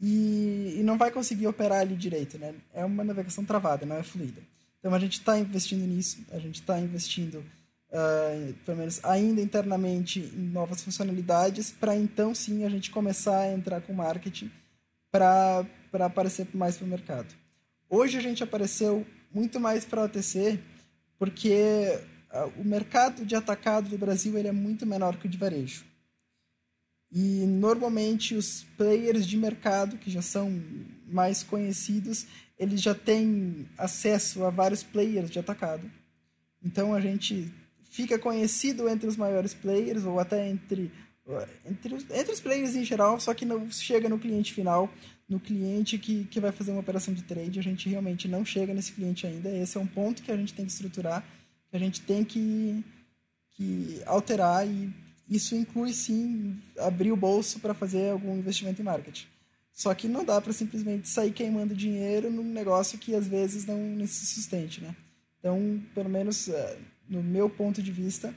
e, 0.01 0.77
e 0.79 0.83
não 0.83 0.97
vai 0.97 1.11
conseguir 1.11 1.47
operar 1.47 1.81
ali 1.81 1.97
direito. 1.97 2.39
Né? 2.39 2.55
É 2.73 2.85
uma 2.85 3.03
navegação 3.03 3.45
travada, 3.45 3.85
não 3.85 3.97
é 3.97 4.03
fluida. 4.03 4.41
Então 4.79 4.95
a 4.95 4.99
gente 4.99 5.15
está 5.15 5.39
investindo 5.39 5.87
nisso, 5.87 6.19
a 6.31 6.39
gente 6.39 6.61
está 6.61 6.79
investindo, 6.79 7.45
uh, 7.93 8.55
pelo 8.65 8.79
menos 8.79 9.05
ainda 9.05 9.41
internamente, 9.41 10.21
em 10.21 10.49
novas 10.51 10.83
funcionalidades, 10.83 11.71
para 11.71 11.97
então 11.97 12.35
sim 12.35 12.65
a 12.65 12.69
gente 12.69 12.91
começar 12.91 13.41
a 13.41 13.53
entrar 13.53 13.81
com 13.83 13.93
marketing 13.93 14.51
para 15.11 15.67
aparecer 16.01 16.47
mais 16.55 16.77
para 16.77 16.87
o 16.87 16.89
mercado. 16.89 17.35
Hoje 17.89 18.17
a 18.17 18.21
gente 18.21 18.43
apareceu 18.43 19.07
muito 19.31 19.61
mais 19.61 19.85
para 19.85 20.01
a 20.01 20.05
OTC, 20.05 20.59
porque 21.19 22.01
o 22.57 22.65
mercado 22.65 23.27
de 23.27 23.35
atacado 23.35 23.91
do 23.91 23.99
Brasil 23.99 24.39
ele 24.39 24.49
é 24.49 24.53
muito 24.53 24.87
menor 24.87 25.17
que 25.19 25.27
o 25.27 25.29
de 25.29 25.37
varejo. 25.37 25.85
E 27.11 27.45
normalmente 27.47 28.35
os 28.35 28.65
players 28.79 29.27
de 29.27 29.37
mercado, 29.37 29.99
que 29.99 30.11
já 30.11 30.23
são 30.23 30.63
mais 31.07 31.43
conhecidos, 31.43 32.27
eles 32.59 32.81
já 32.81 32.95
têm 32.95 33.69
acesso 33.77 34.45
a 34.45 34.51
vários 34.51 34.83
players 34.83 35.31
de 35.31 35.39
atacado. 35.39 35.91
Então 36.65 36.95
a 36.95 37.01
gente 37.01 37.53
fica 37.93 38.19
conhecido 38.19 38.89
entre 38.89 39.07
os 39.07 39.19
maiores 39.19 39.53
players, 39.53 40.05
ou 40.05 40.19
até 40.19 40.49
entre, 40.49 40.91
entre, 41.65 41.95
os, 41.95 42.11
entre 42.11 42.33
os 42.33 42.41
players 42.41 42.75
em 42.75 42.85
geral, 42.85 43.21
só 43.21 43.35
que 43.35 43.45
não 43.45 43.71
chega 43.71 44.09
no 44.09 44.19
cliente 44.19 44.53
final, 44.53 44.91
no 45.29 45.39
cliente 45.39 45.99
que, 45.99 46.25
que 46.25 46.41
vai 46.41 46.51
fazer 46.53 46.73
uma 46.73 46.81
operação 46.81 47.13
de 47.13 47.23
trade. 47.23 47.61
A 47.61 47.63
gente 47.63 47.91
realmente 47.91 48.27
não 48.27 48.47
chega 48.47 48.73
nesse 48.73 48.93
cliente 48.93 49.27
ainda. 49.27 49.55
Esse 49.55 49.77
é 49.77 49.81
um 49.81 49.87
ponto 49.87 50.23
que 50.23 50.33
a 50.33 50.37
gente 50.37 50.55
tem 50.55 50.65
que 50.65 50.73
estruturar 50.73 51.23
que 51.71 51.77
a 51.77 51.79
gente 51.79 52.01
tem 52.03 52.25
que, 52.25 52.83
que 53.51 54.03
alterar 54.07 54.67
e 54.67 54.91
isso 55.29 55.55
inclui 55.55 55.93
sim 55.93 56.59
abrir 56.79 57.13
o 57.13 57.17
bolso 57.17 57.61
para 57.61 57.73
fazer 57.75 58.11
algum 58.11 58.37
investimento 58.37 58.81
em 58.81 58.85
marketing. 58.85 59.27
Só 59.73 59.95
que 59.95 60.07
não 60.09 60.25
dá 60.25 60.41
para 60.41 60.53
simplesmente 60.53 61.09
sair 61.09 61.33
queimando 61.33 61.75
dinheiro 61.75 62.31
num 62.31 62.45
negócio 62.45 62.99
que 62.99 63.15
às 63.15 63.27
vezes 63.27 63.65
não 63.65 64.07
se 64.07 64.27
sustente, 64.27 64.83
né? 64.83 64.95
Então, 65.39 65.83
pelo 65.95 66.11
menos 66.11 66.49
eh, 66.49 66.79
no 67.13 67.23
meu 67.23 67.49
ponto 67.51 67.83
de 67.83 67.93
vista, 67.93 68.35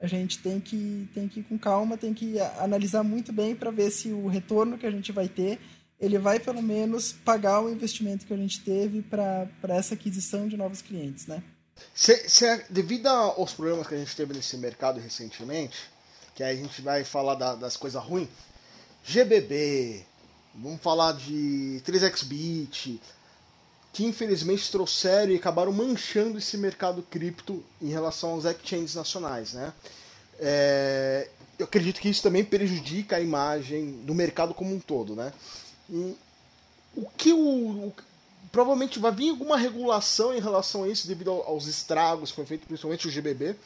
a 0.00 0.06
gente 0.06 0.38
tem 0.40 0.60
que, 0.60 1.08
tem 1.14 1.28
que 1.28 1.40
ir 1.40 1.42
com 1.44 1.56
calma, 1.56 1.96
tem 1.96 2.12
que 2.12 2.38
analisar 2.58 3.02
muito 3.02 3.32
bem 3.32 3.54
para 3.54 3.70
ver 3.70 3.90
se 3.90 4.08
o 4.10 4.26
retorno 4.26 4.76
que 4.76 4.86
a 4.86 4.90
gente 4.90 5.12
vai 5.12 5.28
ter, 5.28 5.60
ele 5.98 6.18
vai 6.18 6.38
pelo 6.38 6.62
menos 6.62 7.12
pagar 7.12 7.62
o 7.62 7.70
investimento 7.70 8.26
que 8.26 8.34
a 8.34 8.36
gente 8.36 8.60
teve 8.60 9.00
para 9.00 9.48
essa 9.68 9.94
aquisição 9.94 10.48
de 10.48 10.56
novos 10.56 10.82
clientes, 10.82 11.26
né? 11.26 11.42
Se, 11.94 12.28
se, 12.28 12.64
devido 12.68 13.06
aos 13.06 13.52
problemas 13.52 13.86
que 13.86 13.94
a 13.94 13.98
gente 13.98 14.14
teve 14.16 14.34
nesse 14.34 14.56
mercado 14.56 14.98
recentemente, 14.98 15.78
que 16.34 16.42
aí 16.42 16.58
a 16.58 16.62
gente 16.62 16.82
vai 16.82 17.04
falar 17.04 17.34
da, 17.34 17.54
das 17.54 17.76
coisas 17.76 18.02
ruins, 18.02 18.28
GBB, 19.04 20.04
vamos 20.54 20.80
falar 20.80 21.12
de 21.12 21.80
3xBit, 21.86 22.98
que 23.96 24.04
infelizmente 24.04 24.70
trouxeram 24.70 25.32
e 25.32 25.36
acabaram 25.36 25.72
manchando 25.72 26.36
esse 26.36 26.58
mercado 26.58 27.02
cripto 27.02 27.64
em 27.80 27.88
relação 27.88 28.32
aos 28.32 28.44
exchanges 28.44 28.94
nacionais, 28.94 29.54
né? 29.54 29.72
É, 30.38 31.30
eu 31.58 31.64
acredito 31.64 31.98
que 31.98 32.10
isso 32.10 32.22
também 32.22 32.44
prejudica 32.44 33.16
a 33.16 33.20
imagem 33.22 33.92
do 34.04 34.14
mercado 34.14 34.52
como 34.52 34.74
um 34.74 34.78
todo, 34.78 35.16
né? 35.16 35.32
E 35.88 36.14
o 36.94 37.08
que 37.16 37.32
o, 37.32 37.90
provavelmente 38.52 38.98
vai 38.98 39.12
vir 39.12 39.30
alguma 39.30 39.56
regulação 39.56 40.34
em 40.34 40.40
relação 40.40 40.84
a 40.84 40.88
isso, 40.90 41.08
devido 41.08 41.30
aos 41.30 41.66
estragos 41.66 42.28
que 42.28 42.36
foi 42.36 42.44
feito, 42.44 42.66
principalmente 42.66 43.08
o 43.08 43.10
GBB. 43.10 43.56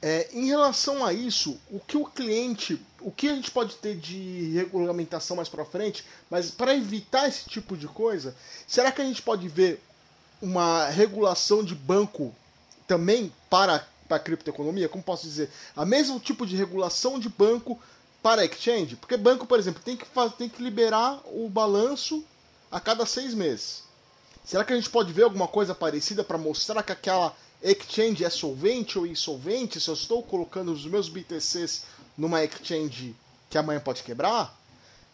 É, 0.00 0.26
em 0.32 0.46
relação 0.46 1.04
a 1.04 1.12
isso, 1.12 1.60
o 1.70 1.78
que 1.80 1.98
o 1.98 2.06
cliente, 2.06 2.80
o 3.04 3.12
que 3.12 3.28
a 3.28 3.34
gente 3.34 3.50
pode 3.50 3.76
ter 3.76 3.96
de 3.96 4.52
regulamentação 4.54 5.36
mais 5.36 5.48
para 5.48 5.64
frente, 5.64 6.04
mas 6.30 6.50
para 6.50 6.74
evitar 6.74 7.28
esse 7.28 7.48
tipo 7.48 7.76
de 7.76 7.86
coisa, 7.86 8.34
será 8.66 8.90
que 8.90 9.02
a 9.02 9.04
gente 9.04 9.20
pode 9.20 9.46
ver 9.46 9.80
uma 10.40 10.88
regulação 10.88 11.62
de 11.62 11.74
banco 11.74 12.34
também 12.88 13.32
para 13.50 13.86
para 14.08 14.18
a 14.18 14.20
criptoeconomia? 14.20 14.88
Como 14.88 15.02
posso 15.02 15.26
dizer, 15.26 15.50
a 15.74 15.84
mesmo 15.84 16.20
tipo 16.20 16.46
de 16.46 16.56
regulação 16.56 17.18
de 17.18 17.28
banco 17.28 17.80
para 18.22 18.44
exchange? 18.44 18.96
Porque 18.96 19.16
banco, 19.16 19.46
por 19.46 19.58
exemplo, 19.58 19.82
tem 19.82 19.96
que, 19.96 20.04
fazer, 20.04 20.34
tem 20.34 20.48
que 20.48 20.62
liberar 20.62 21.20
o 21.26 21.48
balanço 21.48 22.22
a 22.70 22.78
cada 22.80 23.06
seis 23.06 23.32
meses. 23.32 23.82
Será 24.44 24.62
que 24.62 24.72
a 24.72 24.76
gente 24.76 24.90
pode 24.90 25.12
ver 25.12 25.22
alguma 25.22 25.48
coisa 25.48 25.74
parecida 25.74 26.22
para 26.22 26.36
mostrar 26.36 26.82
que 26.82 26.92
aquela 26.92 27.34
exchange 27.62 28.22
é 28.22 28.28
solvente 28.28 28.98
ou 28.98 29.06
insolvente, 29.06 29.80
se 29.80 29.88
eu 29.88 29.94
estou 29.94 30.22
colocando 30.22 30.70
os 30.70 30.84
meus 30.84 31.08
BTCs 31.08 31.84
numa 32.16 32.42
exchange 32.42 33.14
que 33.50 33.58
amanhã 33.58 33.80
pode 33.80 34.02
quebrar? 34.02 34.56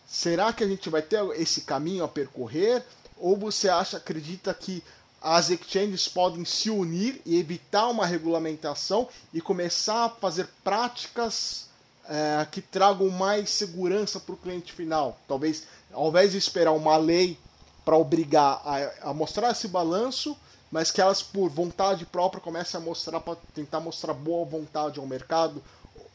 Será 0.06 0.52
que 0.52 0.64
a 0.64 0.66
gente 0.66 0.90
vai 0.90 1.02
ter 1.02 1.24
esse 1.40 1.62
caminho 1.62 2.04
a 2.04 2.08
percorrer? 2.08 2.84
Ou 3.16 3.36
você 3.36 3.68
acha, 3.68 3.96
acredita 3.96 4.52
que 4.52 4.82
as 5.22 5.50
exchanges 5.50 6.08
podem 6.08 6.44
se 6.44 6.70
unir 6.70 7.20
e 7.26 7.38
evitar 7.38 7.88
uma 7.88 8.06
regulamentação 8.06 9.08
e 9.32 9.40
começar 9.40 10.06
a 10.06 10.08
fazer 10.08 10.48
práticas 10.64 11.68
é, 12.08 12.46
que 12.50 12.62
tragam 12.62 13.08
mais 13.10 13.50
segurança 13.50 14.18
para 14.18 14.34
o 14.34 14.38
cliente 14.38 14.72
final? 14.72 15.18
Talvez, 15.28 15.64
ao 15.92 16.08
invés 16.08 16.32
de 16.32 16.38
esperar 16.38 16.72
uma 16.72 16.96
lei 16.96 17.38
para 17.84 17.96
obrigar 17.96 18.62
a, 18.64 19.10
a, 19.10 19.14
mostrar 19.14 19.50
esse 19.50 19.68
balanço, 19.68 20.36
mas 20.70 20.90
que 20.90 21.00
elas, 21.00 21.22
por 21.22 21.50
vontade 21.50 22.06
própria, 22.06 22.40
comecem 22.40 22.80
a 22.80 22.82
mostrar, 22.82 23.20
para 23.20 23.36
tentar 23.54 23.80
mostrar 23.80 24.14
boa 24.14 24.44
vontade 24.44 24.98
ao 24.98 25.06
mercado 25.06 25.62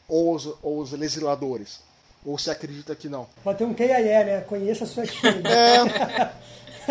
ou 0.08 0.34
os, 0.34 0.46
ou 0.62 0.80
os 0.80 0.92
legisladores. 0.92 1.80
Ou 2.24 2.36
você 2.36 2.50
acredita 2.50 2.94
que 2.94 3.08
não? 3.08 3.28
Pode 3.44 3.58
ter 3.58 3.64
um 3.64 3.72
QIE, 3.72 3.86
né? 3.86 4.40
Conheça 4.40 4.84
a 4.84 4.86
sua 4.86 5.04
exchange. 5.04 5.42
é. 5.46 6.32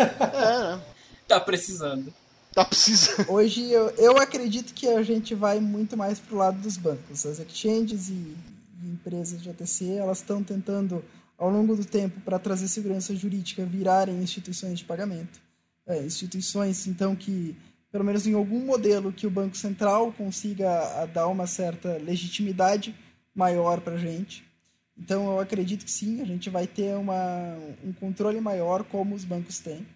é, 0.00 0.76
né? 0.76 0.80
Tá 1.28 1.40
precisando. 1.40 2.12
Tá 2.54 2.64
precisando. 2.64 3.30
Hoje 3.30 3.70
eu, 3.70 3.90
eu 3.98 4.16
acredito 4.16 4.72
que 4.72 4.88
a 4.88 5.02
gente 5.02 5.34
vai 5.34 5.60
muito 5.60 5.94
mais 5.94 6.18
pro 6.18 6.38
lado 6.38 6.58
dos 6.58 6.78
bancos. 6.78 7.26
As 7.26 7.38
exchanges 7.38 8.08
e, 8.08 8.12
e 8.12 8.86
empresas 8.92 9.42
de 9.42 9.50
OTC, 9.50 9.96
elas 9.96 10.18
estão 10.18 10.42
tentando, 10.42 11.04
ao 11.36 11.50
longo 11.50 11.76
do 11.76 11.84
tempo, 11.84 12.18
para 12.20 12.38
trazer 12.38 12.68
segurança 12.68 13.14
jurídica, 13.14 13.62
virarem 13.64 14.22
instituições 14.22 14.78
de 14.78 14.86
pagamento. 14.86 15.38
É, 15.86 16.02
instituições, 16.02 16.86
então, 16.86 17.14
que, 17.14 17.54
pelo 17.92 18.04
menos 18.04 18.26
em 18.26 18.32
algum 18.32 18.64
modelo, 18.64 19.12
que 19.12 19.26
o 19.26 19.30
Banco 19.30 19.56
Central 19.56 20.12
consiga 20.16 21.04
dar 21.12 21.28
uma 21.28 21.46
certa 21.46 21.98
legitimidade 21.98 22.94
maior 23.36 23.80
para 23.80 23.94
a 23.94 23.98
gente. 23.98 24.44
Então, 24.98 25.30
eu 25.30 25.38
acredito 25.38 25.84
que 25.84 25.90
sim, 25.90 26.20
a 26.20 26.24
gente 26.24 26.50
vai 26.50 26.66
ter 26.66 26.96
uma, 26.96 27.56
um 27.84 27.92
controle 27.92 28.40
maior 28.40 28.82
como 28.82 29.14
os 29.14 29.24
bancos 29.24 29.60
têm 29.60 29.86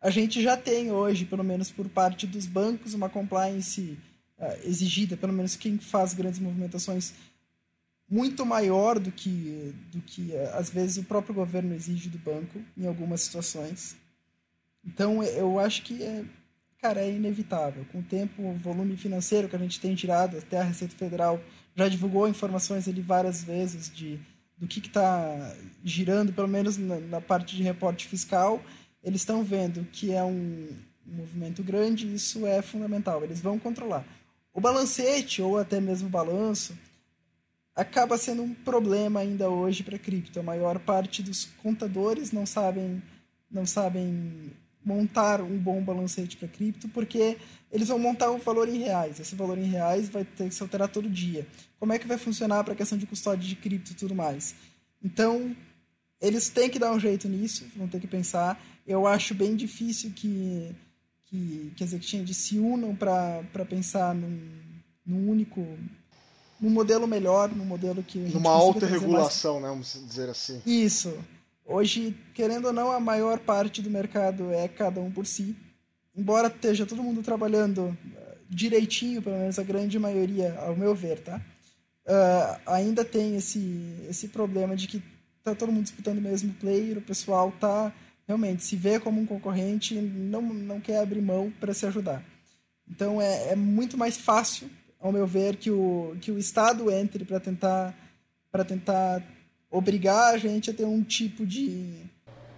a 0.00 0.10
gente 0.10 0.40
já 0.42 0.56
tem 0.56 0.92
hoje, 0.92 1.24
pelo 1.24 1.42
menos 1.42 1.70
por 1.70 1.88
parte 1.88 2.26
dos 2.26 2.46
bancos, 2.46 2.94
uma 2.94 3.08
compliance 3.08 3.98
uh, 4.38 4.58
exigida, 4.64 5.16
pelo 5.16 5.32
menos 5.32 5.56
quem 5.56 5.78
faz 5.78 6.14
grandes 6.14 6.38
movimentações, 6.38 7.14
muito 8.08 8.46
maior 8.46 8.98
do 8.98 9.10
que, 9.10 9.74
do 9.92 10.00
que 10.00 10.30
uh, 10.32 10.56
às 10.56 10.70
vezes 10.70 10.98
o 10.98 11.04
próprio 11.04 11.34
governo 11.34 11.74
exige 11.74 12.08
do 12.08 12.18
banco 12.18 12.60
em 12.76 12.86
algumas 12.86 13.22
situações. 13.22 13.96
Então 14.84 15.22
eu 15.22 15.58
acho 15.58 15.82
que 15.82 16.00
é, 16.00 16.24
cara, 16.80 17.00
é 17.00 17.10
inevitável. 17.10 17.84
Com 17.90 17.98
o 17.98 18.04
tempo, 18.04 18.40
o 18.40 18.54
volume 18.54 18.96
financeiro 18.96 19.48
que 19.48 19.56
a 19.56 19.58
gente 19.58 19.80
tem 19.80 19.96
tirado, 19.96 20.38
até 20.38 20.58
a 20.58 20.64
Receita 20.64 20.94
Federal 20.94 21.40
já 21.78 21.88
divulgou 21.88 22.26
informações 22.26 22.88
ali 22.88 23.00
várias 23.00 23.44
vezes 23.44 23.88
de 23.94 24.20
do 24.56 24.66
que 24.66 24.80
está 24.80 25.54
girando, 25.84 26.32
pelo 26.32 26.48
menos 26.48 26.76
na, 26.76 26.98
na 26.98 27.20
parte 27.20 27.54
de 27.54 27.62
reporte 27.62 28.08
fiscal 28.08 28.60
eles 29.04 29.20
estão 29.20 29.44
vendo 29.44 29.86
que 29.92 30.12
é 30.12 30.24
um 30.24 30.68
movimento 31.06 31.62
grande 31.62 32.12
isso 32.12 32.44
é 32.44 32.60
fundamental, 32.60 33.22
eles 33.22 33.40
vão 33.40 33.58
controlar. 33.58 34.04
O 34.52 34.60
balancete, 34.60 35.40
ou 35.40 35.56
até 35.56 35.80
mesmo 35.80 36.08
o 36.08 36.10
balanço, 36.10 36.76
acaba 37.76 38.18
sendo 38.18 38.42
um 38.42 38.52
problema 38.52 39.20
ainda 39.20 39.48
hoje 39.48 39.84
para 39.84 39.96
cripto. 39.98 40.40
A 40.40 40.42
maior 40.42 40.80
parte 40.80 41.22
dos 41.22 41.44
contadores 41.62 42.32
não 42.32 42.44
sabem, 42.44 43.00
não 43.48 43.64
sabem 43.64 44.52
montar 44.84 45.40
um 45.40 45.56
bom 45.56 45.80
balancete 45.80 46.36
para 46.36 46.48
cripto, 46.48 46.88
porque 46.88 47.36
eles 47.70 47.86
vão 47.86 47.98
montar 47.98 48.32
um 48.32 48.38
valor 48.38 48.68
em 48.68 48.78
reais. 48.78 49.20
Esse 49.20 49.36
valor 49.36 49.56
em 49.58 49.68
reais 49.68 50.08
vai 50.08 50.24
ter 50.24 50.48
que 50.48 50.54
se 50.54 50.62
alterar 50.62 50.88
todo 50.88 51.08
dia. 51.08 51.46
Como 51.78 51.92
é 51.92 51.98
que 51.98 52.06
vai 52.06 52.18
funcionar 52.18 52.64
para 52.64 52.72
a 52.72 52.76
questão 52.76 52.98
de 52.98 53.06
custódia 53.06 53.48
de 53.48 53.56
cripto 53.56 53.92
e 53.92 53.94
tudo 53.94 54.14
mais? 54.14 54.54
Então, 55.02 55.56
eles 56.20 56.48
têm 56.48 56.68
que 56.68 56.78
dar 56.78 56.92
um 56.92 56.98
jeito 56.98 57.28
nisso, 57.28 57.66
vão 57.76 57.86
ter 57.86 58.00
que 58.00 58.06
pensar 58.06 58.60
eu 58.88 59.06
acho 59.06 59.34
bem 59.34 59.54
difícil 59.54 60.10
que, 60.16 60.74
que, 61.26 61.72
que 61.76 61.84
as 61.84 61.92
exchanges 61.92 62.38
se 62.38 62.58
unam 62.58 62.96
para 62.96 63.64
pensar 63.68 64.14
num, 64.14 64.40
num 65.04 65.28
único 65.28 65.64
num 66.58 66.70
modelo 66.70 67.06
melhor, 67.06 67.54
num 67.54 67.66
modelo 67.66 68.02
que. 68.02 68.18
Numa 68.18 68.50
alta 68.50 68.86
regulação, 68.86 69.60
mais... 69.60 69.64
né? 69.64 69.68
Vamos 69.68 70.08
dizer 70.08 70.30
assim. 70.30 70.62
Isso. 70.64 71.14
Hoje, 71.64 72.16
querendo 72.34 72.64
ou 72.68 72.72
não, 72.72 72.90
a 72.90 72.98
maior 72.98 73.38
parte 73.38 73.82
do 73.82 73.90
mercado 73.90 74.50
é 74.50 74.66
cada 74.66 75.00
um 75.00 75.10
por 75.10 75.26
si. 75.26 75.54
Embora 76.16 76.48
esteja 76.48 76.86
todo 76.86 77.02
mundo 77.02 77.22
trabalhando 77.22 77.96
eh, 78.16 78.38
direitinho, 78.48 79.20
pelo 79.20 79.36
menos 79.36 79.58
a 79.58 79.62
grande 79.62 79.98
maioria, 79.98 80.58
ao 80.58 80.74
meu 80.74 80.94
ver, 80.94 81.20
tá? 81.20 81.40
Uh, 82.08 82.60
ainda 82.64 83.04
tem 83.04 83.36
esse, 83.36 83.94
esse 84.08 84.28
problema 84.28 84.74
de 84.74 84.88
que 84.88 85.02
tá 85.44 85.54
todo 85.54 85.70
mundo 85.70 85.82
disputando 85.82 86.16
o 86.16 86.22
mesmo 86.22 86.54
player, 86.54 86.96
o 86.96 87.02
pessoal 87.02 87.52
tá 87.60 87.92
realmente 88.26 88.62
se 88.62 88.76
vê 88.76 88.98
como 88.98 89.20
um 89.20 89.26
concorrente 89.26 89.94
não, 89.94 90.40
não 90.42 90.80
quer 90.80 91.00
abrir 91.00 91.20
mão 91.20 91.52
para 91.60 91.74
se 91.74 91.84
ajudar. 91.84 92.22
Então 92.88 93.20
é, 93.20 93.50
é 93.50 93.56
muito 93.56 93.96
mais 93.98 94.16
fácil, 94.16 94.70
ao 94.98 95.12
meu 95.12 95.26
ver, 95.26 95.56
que 95.56 95.70
o, 95.70 96.16
que 96.20 96.30
o 96.30 96.38
Estado 96.38 96.90
entre 96.90 97.26
para 97.26 97.38
tentar, 97.38 97.94
para 98.50 98.64
tentar 98.64 99.22
obrigar 99.70 100.34
a 100.34 100.38
gente 100.38 100.70
a 100.70 100.74
ter 100.74 100.84
um 100.84 101.02
tipo 101.02 101.46
de 101.46 102.06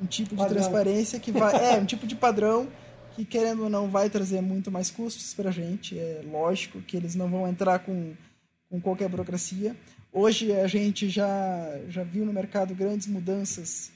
um 0.00 0.06
tipo 0.06 0.34
de 0.34 0.46
transparência 0.46 1.18
que 1.18 1.30
vai 1.32 1.54
é 1.74 1.78
um 1.78 1.84
tipo 1.84 2.06
de 2.06 2.14
padrão 2.14 2.68
que 3.14 3.24
querendo 3.24 3.64
ou 3.64 3.68
não 3.68 3.88
vai 3.88 4.08
trazer 4.08 4.40
muito 4.40 4.70
mais 4.70 4.90
custos 4.90 5.34
para 5.34 5.50
a 5.50 5.52
gente 5.52 5.98
é 5.98 6.22
lógico 6.24 6.80
que 6.80 6.96
eles 6.96 7.14
não 7.14 7.28
vão 7.28 7.46
entrar 7.48 7.80
com, 7.80 8.14
com 8.70 8.80
qualquer 8.80 9.08
burocracia 9.10 9.76
hoje 10.10 10.52
a 10.52 10.66
gente 10.66 11.10
já 11.10 11.78
já 11.88 12.02
viu 12.02 12.24
no 12.24 12.32
mercado 12.32 12.74
grandes 12.74 13.06
mudanças 13.06 13.92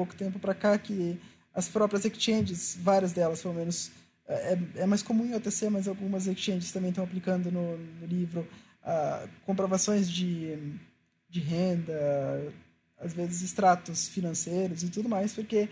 pouco 0.00 0.14
tempo 0.14 0.38
para 0.38 0.54
cá 0.54 0.78
que 0.78 1.20
as 1.52 1.68
próprias 1.68 2.06
exchanges, 2.06 2.78
várias 2.80 3.12
delas 3.12 3.42
pelo 3.42 3.52
menos, 3.52 3.90
é, 4.26 4.58
é, 4.76 4.86
mais 4.86 5.02
comum 5.02 5.26
em 5.26 5.34
OTC, 5.34 5.68
mas 5.68 5.86
algumas 5.86 6.26
exchanges 6.26 6.72
também 6.72 6.88
estão 6.88 7.04
aplicando 7.04 7.50
no, 7.50 7.76
no 7.76 8.06
livro 8.06 8.46
uh, 8.82 9.28
comprovações 9.44 10.10
de, 10.10 10.56
de 11.28 11.40
renda, 11.40 12.52
às 12.98 13.12
vezes 13.12 13.42
extratos 13.42 14.08
financeiros 14.08 14.82
e 14.82 14.88
tudo 14.88 15.06
mais, 15.06 15.34
porque 15.34 15.68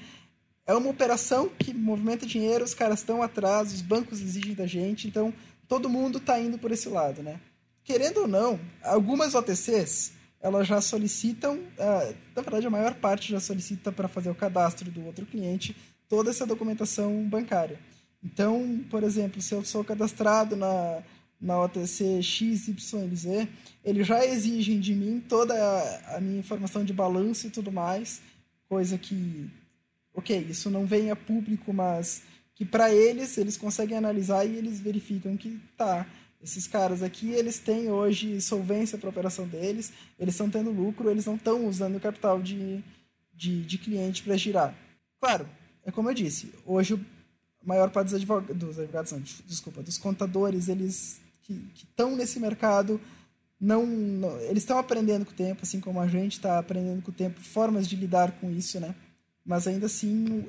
é 0.66 0.74
uma 0.74 0.90
operação 0.90 1.48
que 1.48 1.72
movimenta 1.72 2.26
dinheiro, 2.26 2.64
os 2.64 2.74
caras 2.74 2.98
estão 2.98 3.22
atrás, 3.22 3.72
os 3.72 3.80
bancos 3.80 4.20
exigem 4.20 4.54
da 4.54 4.66
gente, 4.66 5.08
então 5.08 5.32
todo 5.66 5.88
mundo 5.88 6.18
está 6.18 6.38
indo 6.38 6.58
por 6.58 6.70
esse 6.70 6.88
lado, 6.88 7.22
né? 7.22 7.40
Querendo 7.88 8.18
ou 8.18 8.28
não, 8.28 8.60
algumas 8.82 9.34
OTCs 9.34 10.12
elas 10.42 10.68
já 10.68 10.78
solicitam, 10.78 11.56
uh, 11.56 12.14
na 12.36 12.42
verdade 12.42 12.66
a 12.66 12.70
maior 12.70 12.94
parte 12.96 13.32
já 13.32 13.40
solicita 13.40 13.90
para 13.90 14.06
fazer 14.06 14.28
o 14.28 14.34
cadastro 14.34 14.90
do 14.90 15.06
outro 15.06 15.24
cliente 15.24 15.74
toda 16.06 16.28
essa 16.28 16.44
documentação 16.44 17.26
bancária. 17.26 17.80
Então, 18.22 18.84
por 18.90 19.02
exemplo, 19.02 19.40
se 19.40 19.54
eu 19.54 19.64
sou 19.64 19.82
cadastrado 19.82 20.54
na, 20.54 21.02
na 21.40 21.62
OTC 21.62 22.22
XYZ, 22.22 23.48
eles 23.82 24.06
já 24.06 24.22
exigem 24.22 24.78
de 24.78 24.94
mim 24.94 25.24
toda 25.26 25.54
a, 25.54 26.16
a 26.16 26.20
minha 26.20 26.40
informação 26.40 26.84
de 26.84 26.92
balanço 26.92 27.46
e 27.46 27.50
tudo 27.50 27.72
mais, 27.72 28.20
coisa 28.68 28.98
que, 28.98 29.50
ok, 30.12 30.46
isso 30.50 30.68
não 30.68 30.84
vem 30.84 31.10
a 31.10 31.16
público, 31.16 31.72
mas 31.72 32.20
que 32.54 32.66
para 32.66 32.92
eles, 32.92 33.38
eles 33.38 33.56
conseguem 33.56 33.96
analisar 33.96 34.44
e 34.44 34.56
eles 34.56 34.78
verificam 34.78 35.38
que 35.38 35.58
tá, 35.74 36.06
esses 36.42 36.66
caras 36.66 37.02
aqui, 37.02 37.30
eles 37.30 37.58
têm 37.58 37.90
hoje 37.90 38.40
solvência 38.40 38.96
para 38.96 39.08
a 39.08 39.10
operação 39.10 39.46
deles, 39.46 39.92
eles 40.18 40.34
estão 40.34 40.48
tendo 40.48 40.70
lucro, 40.70 41.10
eles 41.10 41.26
não 41.26 41.34
estão 41.34 41.66
usando 41.66 41.96
o 41.96 42.00
capital 42.00 42.40
de, 42.40 42.82
de, 43.34 43.62
de 43.64 43.78
cliente 43.78 44.22
para 44.22 44.36
girar. 44.36 44.74
Claro, 45.20 45.48
é 45.84 45.90
como 45.90 46.08
eu 46.10 46.14
disse, 46.14 46.52
hoje 46.64 46.94
a 47.62 47.66
maior 47.66 47.90
parte 47.90 48.06
dos 48.06 48.14
advogados, 48.14 48.56
dos 48.56 48.78
advogados 48.78 49.12
não, 49.12 49.20
desculpa, 49.46 49.82
dos 49.82 49.98
contadores, 49.98 50.68
eles 50.68 51.20
que 51.42 51.70
estão 51.74 52.14
nesse 52.14 52.38
mercado, 52.38 53.00
não, 53.60 53.84
não 53.84 54.38
eles 54.42 54.62
estão 54.62 54.78
aprendendo 54.78 55.24
com 55.24 55.32
o 55.32 55.34
tempo, 55.34 55.60
assim 55.62 55.80
como 55.80 56.00
a 56.00 56.06
gente 56.06 56.34
está 56.34 56.58
aprendendo 56.58 57.02
com 57.02 57.10
o 57.10 57.14
tempo 57.14 57.40
formas 57.40 57.88
de 57.88 57.96
lidar 57.96 58.32
com 58.32 58.50
isso, 58.50 58.78
né? 58.78 58.94
Mas 59.44 59.66
ainda 59.66 59.86
assim, 59.86 60.46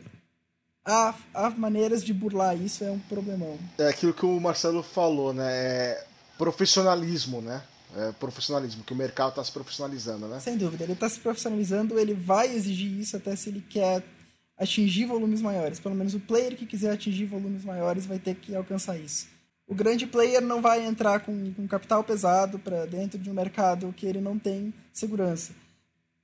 há, 0.89 1.13
há 1.33 1.49
maneiras 1.51 2.03
de 2.03 2.13
burlar 2.13 2.57
isso, 2.57 2.83
é 2.83 2.91
um 2.91 2.99
problemão. 2.99 3.57
É 3.77 3.87
aquilo 3.87 4.13
que 4.13 4.25
o 4.25 4.39
Marcelo 4.39 4.81
falou, 4.81 5.33
né? 5.33 5.45
É 5.47 6.05
profissionalismo, 6.37 7.41
né? 7.41 7.61
É 7.95 8.11
profissionalismo, 8.13 8.83
que 8.83 8.93
o 8.93 8.95
mercado 8.95 9.29
está 9.29 9.43
se 9.43 9.51
profissionalizando, 9.51 10.27
né? 10.27 10.39
Sem 10.39 10.57
dúvida, 10.57 10.83
ele 10.83 10.93
está 10.93 11.07
se 11.07 11.19
profissionalizando, 11.19 11.99
ele 11.99 12.13
vai 12.13 12.53
exigir 12.53 12.99
isso 12.99 13.15
até 13.15 13.35
se 13.35 13.49
ele 13.49 13.63
quer 13.67 14.03
atingir 14.57 15.05
volumes 15.05 15.41
maiores. 15.41 15.79
Pelo 15.79 15.95
menos 15.95 16.13
o 16.13 16.19
player 16.19 16.55
que 16.55 16.65
quiser 16.65 16.91
atingir 16.91 17.25
volumes 17.25 17.63
maiores 17.63 18.05
vai 18.05 18.19
ter 18.19 18.35
que 18.35 18.55
alcançar 18.55 18.97
isso. 18.97 19.27
O 19.67 19.75
grande 19.75 20.07
player 20.07 20.41
não 20.41 20.61
vai 20.61 20.85
entrar 20.85 21.19
com, 21.19 21.53
com 21.53 21.67
capital 21.67 22.03
pesado 22.03 22.57
para 22.57 22.85
dentro 22.85 23.19
de 23.19 23.29
um 23.29 23.33
mercado 23.33 23.93
que 23.95 24.05
ele 24.05 24.19
não 24.19 24.37
tem 24.37 24.73
segurança. 24.91 25.53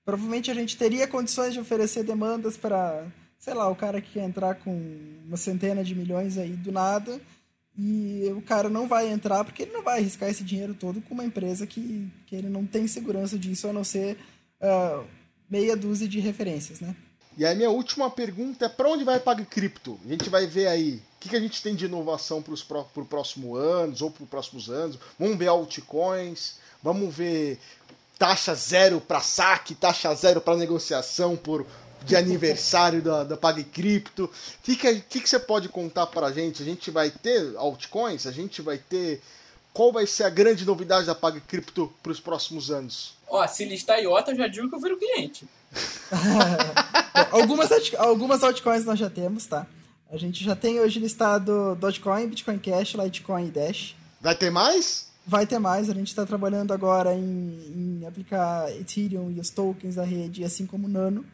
Provavelmente 0.03 0.51
a 0.51 0.53
gente 0.53 0.77
teria 0.77 1.07
condições 1.07 1.53
de 1.53 1.59
oferecer 1.59 2.03
demandas 2.03 2.57
para 2.57 3.05
sei 3.45 3.53
lá, 3.53 3.69
o 3.69 3.75
cara 3.75 4.01
que 4.01 4.17
entrar 4.17 4.55
com 4.55 4.71
uma 5.23 5.37
centena 5.37 5.83
de 5.83 5.93
milhões 5.93 6.35
aí 6.35 6.53
do 6.53 6.71
nada 6.71 7.21
E 7.77 8.27
o 8.35 8.41
cara 8.41 8.69
não 8.69 8.87
vai 8.87 9.07
entrar 9.07 9.43
porque 9.43 9.61
ele 9.61 9.71
não 9.71 9.83
vai 9.83 9.99
arriscar 9.99 10.29
esse 10.29 10.43
dinheiro 10.43 10.73
todo 10.73 10.99
com 10.99 11.13
uma 11.13 11.23
empresa 11.23 11.67
que, 11.67 12.11
que 12.25 12.35
ele 12.35 12.49
não 12.49 12.65
tem 12.65 12.87
segurança 12.87 13.37
disso, 13.37 13.67
a 13.67 13.73
não 13.73 13.83
ser 13.83 14.17
uh, 14.59 15.05
meia 15.47 15.77
dúzia 15.77 16.07
de 16.07 16.19
referências, 16.19 16.79
né? 16.79 16.95
E 17.37 17.45
aí 17.45 17.55
minha 17.55 17.69
última 17.69 18.09
pergunta 18.09 18.65
é 18.65 18.69
para 18.69 18.89
onde 18.89 19.03
vai 19.03 19.19
Pague 19.19 19.45
Cripto? 19.45 19.99
A 20.05 20.07
gente 20.07 20.27
vai 20.27 20.47
ver 20.47 20.67
aí 20.67 20.95
o 20.95 21.19
que, 21.19 21.29
que 21.29 21.35
a 21.35 21.39
gente 21.39 21.61
tem 21.61 21.75
de 21.75 21.85
inovação 21.85 22.41
para 22.41 22.53
os 22.53 22.63
pro, 22.63 22.83
próximos 23.07 23.59
anos 23.59 24.01
ou 24.01 24.09
para 24.09 24.23
os 24.23 24.29
próximos 24.29 24.69
anos. 24.69 24.97
Vamos 25.19 25.37
ver 25.37 25.49
altcoins, 25.49 26.55
vamos 26.81 27.13
ver 27.13 27.59
taxa 28.17 28.55
zero 28.55 29.01
para 29.01 29.19
saque, 29.19 29.75
taxa 29.75 30.15
zero 30.15 30.41
para 30.41 30.57
negociação 30.57 31.35
por 31.35 31.67
de 32.05 32.15
aniversário 32.15 33.01
da, 33.01 33.23
da 33.23 33.37
PagCrypto. 33.37 34.25
O 34.25 34.29
que, 34.63 34.75
que, 34.75 34.95
que, 35.01 35.19
que 35.21 35.29
você 35.29 35.39
pode 35.39 35.69
contar 35.69 36.07
para 36.07 36.27
a 36.27 36.31
gente? 36.31 36.61
A 36.61 36.65
gente 36.65 36.91
vai 36.91 37.09
ter 37.09 37.55
altcoins? 37.57 38.25
A 38.27 38.31
gente 38.31 38.61
vai 38.61 38.77
ter. 38.77 39.21
Qual 39.73 39.91
vai 39.91 40.07
ser 40.07 40.23
a 40.23 40.29
grande 40.29 40.65
novidade 40.65 41.05
da 41.05 41.15
PagCrypto 41.15 41.91
para 42.01 42.11
os 42.11 42.19
próximos 42.19 42.71
anos? 42.71 43.13
Ó, 43.27 43.45
se 43.47 43.65
listar 43.65 43.99
IOTA, 43.99 44.31
eu 44.31 44.37
já 44.37 44.47
digo 44.47 44.69
que 44.69 44.75
eu 44.75 44.79
viro 44.79 44.97
cliente. 44.97 45.45
algumas, 47.31 47.69
algumas 47.97 48.43
altcoins 48.43 48.85
nós 48.85 48.97
já 48.97 49.09
temos, 49.09 49.45
tá? 49.45 49.67
A 50.09 50.17
gente 50.17 50.43
já 50.43 50.55
tem 50.55 50.79
hoje 50.79 50.99
listado 50.99 51.75
Dogecoin, 51.75 52.27
Bitcoin 52.27 52.59
Cash, 52.59 52.93
Litecoin 52.93 53.47
e 53.47 53.51
Dash. 53.51 53.95
Vai 54.21 54.35
ter 54.35 54.49
mais? 54.49 55.07
Vai 55.25 55.45
ter 55.47 55.59
mais. 55.59 55.89
A 55.89 55.93
gente 55.93 56.07
está 56.07 56.25
trabalhando 56.25 56.71
agora 56.71 57.13
em, 57.13 57.99
em, 58.01 58.05
aplicar 58.05 58.71
Ethereum 58.79 59.31
e 59.31 59.39
os 59.39 59.49
tokens 59.49 59.95
da 59.95 60.03
rede, 60.03 60.43
assim 60.43 60.65
como 60.65 60.87
Nano. 60.87 61.25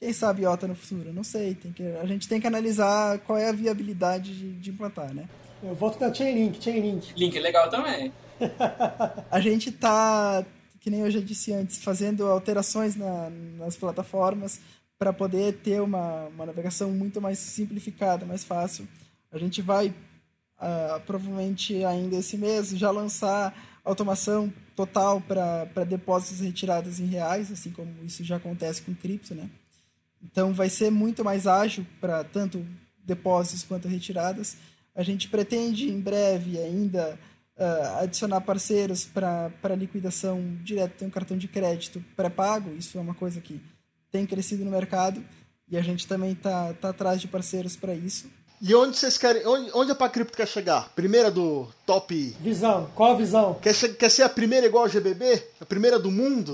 Quem 0.00 0.12
sabe 0.12 0.42
IOTA 0.42 0.66
no 0.66 0.74
futuro? 0.74 1.12
Não 1.12 1.22
sei. 1.22 1.54
Tem 1.54 1.72
que, 1.72 1.82
a 1.82 2.06
gente 2.06 2.26
tem 2.26 2.40
que 2.40 2.46
analisar 2.46 3.18
qual 3.20 3.38
é 3.38 3.48
a 3.48 3.52
viabilidade 3.52 4.36
de, 4.36 4.52
de 4.54 4.70
implantar, 4.70 5.14
né? 5.14 5.28
Eu 5.62 5.74
volto 5.74 5.98
da 5.98 6.12
Chainlink, 6.12 6.62
Chainlink. 6.62 7.12
Link 7.14 7.36
é 7.36 7.40
legal 7.40 7.68
também. 7.68 8.10
a 9.30 9.40
gente 9.40 9.70
tá 9.70 10.44
que 10.80 10.90
nem 10.90 11.00
eu 11.00 11.10
já 11.10 11.20
disse 11.20 11.52
antes, 11.52 11.82
fazendo 11.84 12.26
alterações 12.26 12.96
na, 12.96 13.30
nas 13.58 13.76
plataformas 13.76 14.60
para 14.98 15.12
poder 15.12 15.58
ter 15.58 15.80
uma, 15.80 16.26
uma 16.28 16.46
navegação 16.46 16.90
muito 16.90 17.20
mais 17.20 17.38
simplificada, 17.38 18.24
mais 18.24 18.42
fácil. 18.42 18.88
A 19.30 19.38
gente 19.38 19.60
vai, 19.60 19.88
uh, 19.88 21.00
provavelmente 21.06 21.84
ainda 21.84 22.16
esse 22.16 22.36
mês, 22.36 22.70
já 22.70 22.90
lançar 22.90 23.54
automação 23.84 24.52
total 24.74 25.20
para 25.20 25.84
depósitos 25.84 26.40
retirados 26.40 26.98
em 26.98 27.06
reais, 27.06 27.52
assim 27.52 27.70
como 27.70 27.94
isso 28.02 28.24
já 28.24 28.36
acontece 28.36 28.82
com 28.82 28.94
cripto, 28.94 29.34
né? 29.34 29.48
Então 30.22 30.52
vai 30.52 30.68
ser 30.68 30.90
muito 30.90 31.24
mais 31.24 31.46
ágil 31.46 31.86
para 32.00 32.22
tanto 32.24 32.64
depósitos 33.04 33.64
quanto 33.64 33.88
retiradas. 33.88 34.56
A 34.94 35.02
gente 35.02 35.28
pretende 35.28 35.88
em 35.88 36.00
breve 36.00 36.58
ainda 36.58 37.18
uh, 37.56 38.02
adicionar 38.02 38.40
parceiros 38.40 39.04
para 39.04 39.74
liquidação 39.76 40.56
direto, 40.62 41.04
um 41.04 41.10
cartão 41.10 41.36
de 41.36 41.48
crédito 41.48 42.04
pré-pago, 42.16 42.70
isso 42.76 42.98
é 42.98 43.00
uma 43.00 43.14
coisa 43.14 43.40
que 43.40 43.60
tem 44.10 44.26
crescido 44.26 44.64
no 44.64 44.70
mercado 44.70 45.24
e 45.68 45.76
a 45.76 45.82
gente 45.82 46.06
também 46.06 46.32
está 46.32 46.72
tá 46.74 46.90
atrás 46.90 47.20
de 47.20 47.28
parceiros 47.28 47.76
para 47.76 47.94
isso. 47.94 48.28
E 48.62 48.74
onde 48.74 48.96
vocês 48.96 49.16
querem. 49.16 49.46
Onde, 49.46 49.70
onde 49.72 49.92
a 49.92 49.94
Pacripto 49.94 50.36
quer 50.36 50.46
chegar? 50.46 50.90
Primeira 50.94 51.30
do 51.30 51.66
top. 51.86 52.36
Visão. 52.40 52.90
Qual 52.94 53.12
a 53.12 53.16
visão? 53.16 53.54
Quer, 53.54 53.74
quer 53.94 54.10
ser 54.10 54.22
a 54.22 54.28
primeira 54.28 54.66
igual 54.66 54.84
ao 54.84 54.90
GBB? 54.90 55.42
A 55.58 55.64
primeira 55.64 55.98
do 55.98 56.10
mundo? 56.10 56.52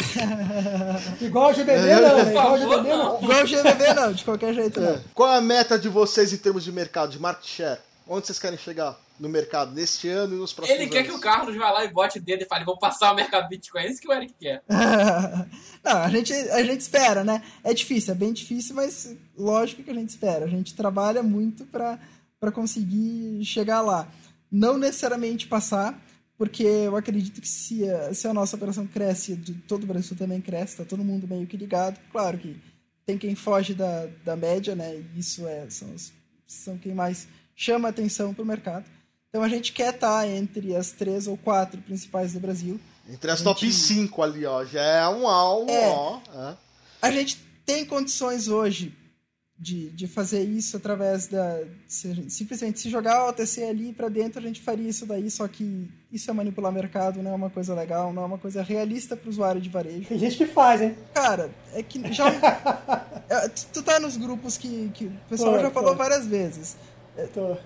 igual 1.20 1.46
ao 1.46 1.54
GBB 1.54 1.80
não, 1.80 2.24
né? 2.24 2.30
Igual 2.30 2.48
ao 2.48 2.59
GBB 2.59 2.88
não. 2.88 3.22
Igual 3.22 3.40
ao 3.40 3.46
GBB 3.46 3.94
não, 3.94 4.12
de 4.12 4.24
qualquer 4.24 4.54
jeito 4.54 4.78
é. 4.78 4.82
não. 4.82 5.00
Qual 5.12 5.32
é 5.32 5.36
a 5.36 5.40
meta 5.40 5.76
de 5.76 5.88
vocês 5.88 6.32
em 6.32 6.36
termos 6.36 6.62
de 6.62 6.70
mercado, 6.70 7.11
de 7.11 7.18
market 7.18 7.44
share? 7.44 7.80
Onde 8.09 8.26
vocês 8.26 8.38
querem 8.38 8.57
chegar? 8.57 8.96
No 9.18 9.28
mercado 9.28 9.72
neste 9.72 10.08
ano 10.08 10.34
e 10.34 10.38
nos 10.38 10.52
próximos 10.52 10.80
Ele 10.80 10.90
quer 10.90 11.00
anos. 11.00 11.10
que 11.10 11.16
o 11.16 11.20
Carlos 11.20 11.56
vá 11.56 11.70
lá 11.70 11.84
e 11.84 11.88
bote 11.88 12.18
o 12.18 12.22
dedo 12.22 12.42
e 12.42 12.46
fale, 12.46 12.64
vou 12.64 12.78
passar 12.78 13.12
o 13.12 13.14
mercado 13.14 13.48
Bitcoin. 13.48 13.82
É 13.82 13.90
isso 13.90 14.00
que 14.00 14.08
o 14.08 14.12
Eric 14.12 14.34
quer. 14.38 14.62
Não, 15.82 15.96
a 15.98 16.08
gente, 16.08 16.32
a 16.32 16.62
gente 16.62 16.80
espera, 16.80 17.24
né? 17.24 17.42
É 17.64 17.72
difícil, 17.72 18.12
é 18.12 18.16
bem 18.16 18.32
difícil, 18.32 18.74
mas 18.74 19.16
lógico 19.36 19.82
que 19.82 19.90
a 19.90 19.94
gente 19.94 20.10
espera. 20.10 20.44
A 20.44 20.48
gente 20.48 20.74
trabalha 20.74 21.22
muito 21.22 21.64
para 21.64 22.52
conseguir 22.52 23.44
chegar 23.44 23.80
lá. 23.80 24.08
Não 24.50 24.78
necessariamente 24.78 25.46
passar, 25.46 26.00
porque 26.38 26.62
eu 26.62 26.96
acredito 26.96 27.40
que 27.40 27.48
se 27.48 27.88
a, 27.88 28.12
se 28.14 28.28
a 28.28 28.34
nossa 28.34 28.56
operação 28.56 28.86
cresce, 28.86 29.34
de 29.34 29.54
todo 29.54 29.84
o 29.84 29.86
Brasil 29.86 30.16
também 30.16 30.40
cresce, 30.40 30.76
tá 30.76 30.84
todo 30.84 31.04
mundo 31.04 31.26
meio 31.26 31.46
que 31.46 31.56
ligado. 31.56 31.98
Claro 32.12 32.38
que 32.38 32.56
tem 33.06 33.16
quem 33.16 33.34
foge 33.34 33.72
da, 33.72 34.06
da 34.24 34.36
média, 34.36 34.74
né? 34.74 35.02
Isso 35.16 35.46
é, 35.46 35.70
são, 35.70 35.88
são 36.44 36.76
quem 36.76 36.92
mais 36.92 37.28
chama 37.54 37.88
atenção 37.88 38.34
para 38.34 38.42
o 38.42 38.46
mercado. 38.46 38.84
Então 39.29 39.43
a 39.43 39.49
gente 39.49 39.72
quer 39.72 39.95
estar 39.95 40.20
tá 40.20 40.29
entre 40.29 40.74
as 40.74 40.93
três 40.93 41.27
ou 41.27 41.37
quatro 41.37 41.81
principais 41.83 42.33
do 42.33 42.41
Brasil. 42.41 42.81
Entre 43.09 43.31
as 43.31 43.39
gente... 43.39 43.47
top 43.47 43.72
5 43.72 44.22
ali, 44.22 44.47
ó. 44.47 44.64
Já 44.64 44.83
é 44.83 45.09
um 45.09 45.29
alvo, 45.29 45.70
é, 45.70 45.89
ó. 45.89 46.20
É. 46.35 46.57
A 47.03 47.11
gente 47.11 47.39
tem 47.64 47.85
condições 47.85 48.49
hoje 48.49 48.95
de, 49.59 49.89
de 49.91 50.07
fazer 50.07 50.43
isso 50.43 50.77
através 50.77 51.29
da. 51.29 51.62
Se, 51.87 52.29
simplesmente 52.29 52.81
se 52.81 52.91
jogar 52.91 53.24
o 53.24 53.29
OTC 53.29 53.64
ali 53.64 53.93
para 53.93 54.09
dentro, 54.09 54.39
a 54.39 54.43
gente 54.43 54.61
faria 54.61 54.89
isso 54.89 55.07
daí, 55.07 55.31
só 55.31 55.49
que 55.49 55.89
isso 56.12 56.31
é 56.31 56.35
manipular 56.35 56.70
mercado, 56.70 57.22
não 57.22 57.33
é 57.33 57.35
uma 57.35 57.51
coisa 57.51 57.74
legal, 57.74 58.12
não 58.12 58.22
é 58.22 58.27
uma 58.27 58.39
coisa 58.39 58.62
realista 58.62 59.16
para 59.16 59.27
o 59.27 59.31
usuário 59.31 59.61
de 59.61 59.68
varejo. 59.68 60.09
Tem 60.09 60.18
gente 60.18 60.37
que 60.37 60.47
faz, 60.47 60.83
hein? 60.83 60.97
Cara, 61.14 61.51
é 61.72 61.83
que 61.83 62.12
já. 62.12 62.27
É, 63.29 63.49
tu 63.49 63.83
tá 63.83 63.99
nos 63.99 64.16
grupos 64.16 64.57
que, 64.57 64.89
que 64.95 65.07
o 65.07 65.12
pessoal 65.29 65.59
já 65.59 65.68
falou 65.68 65.97
várias 65.97 66.29
vezes. 66.29 66.77
Tô 67.35 67.57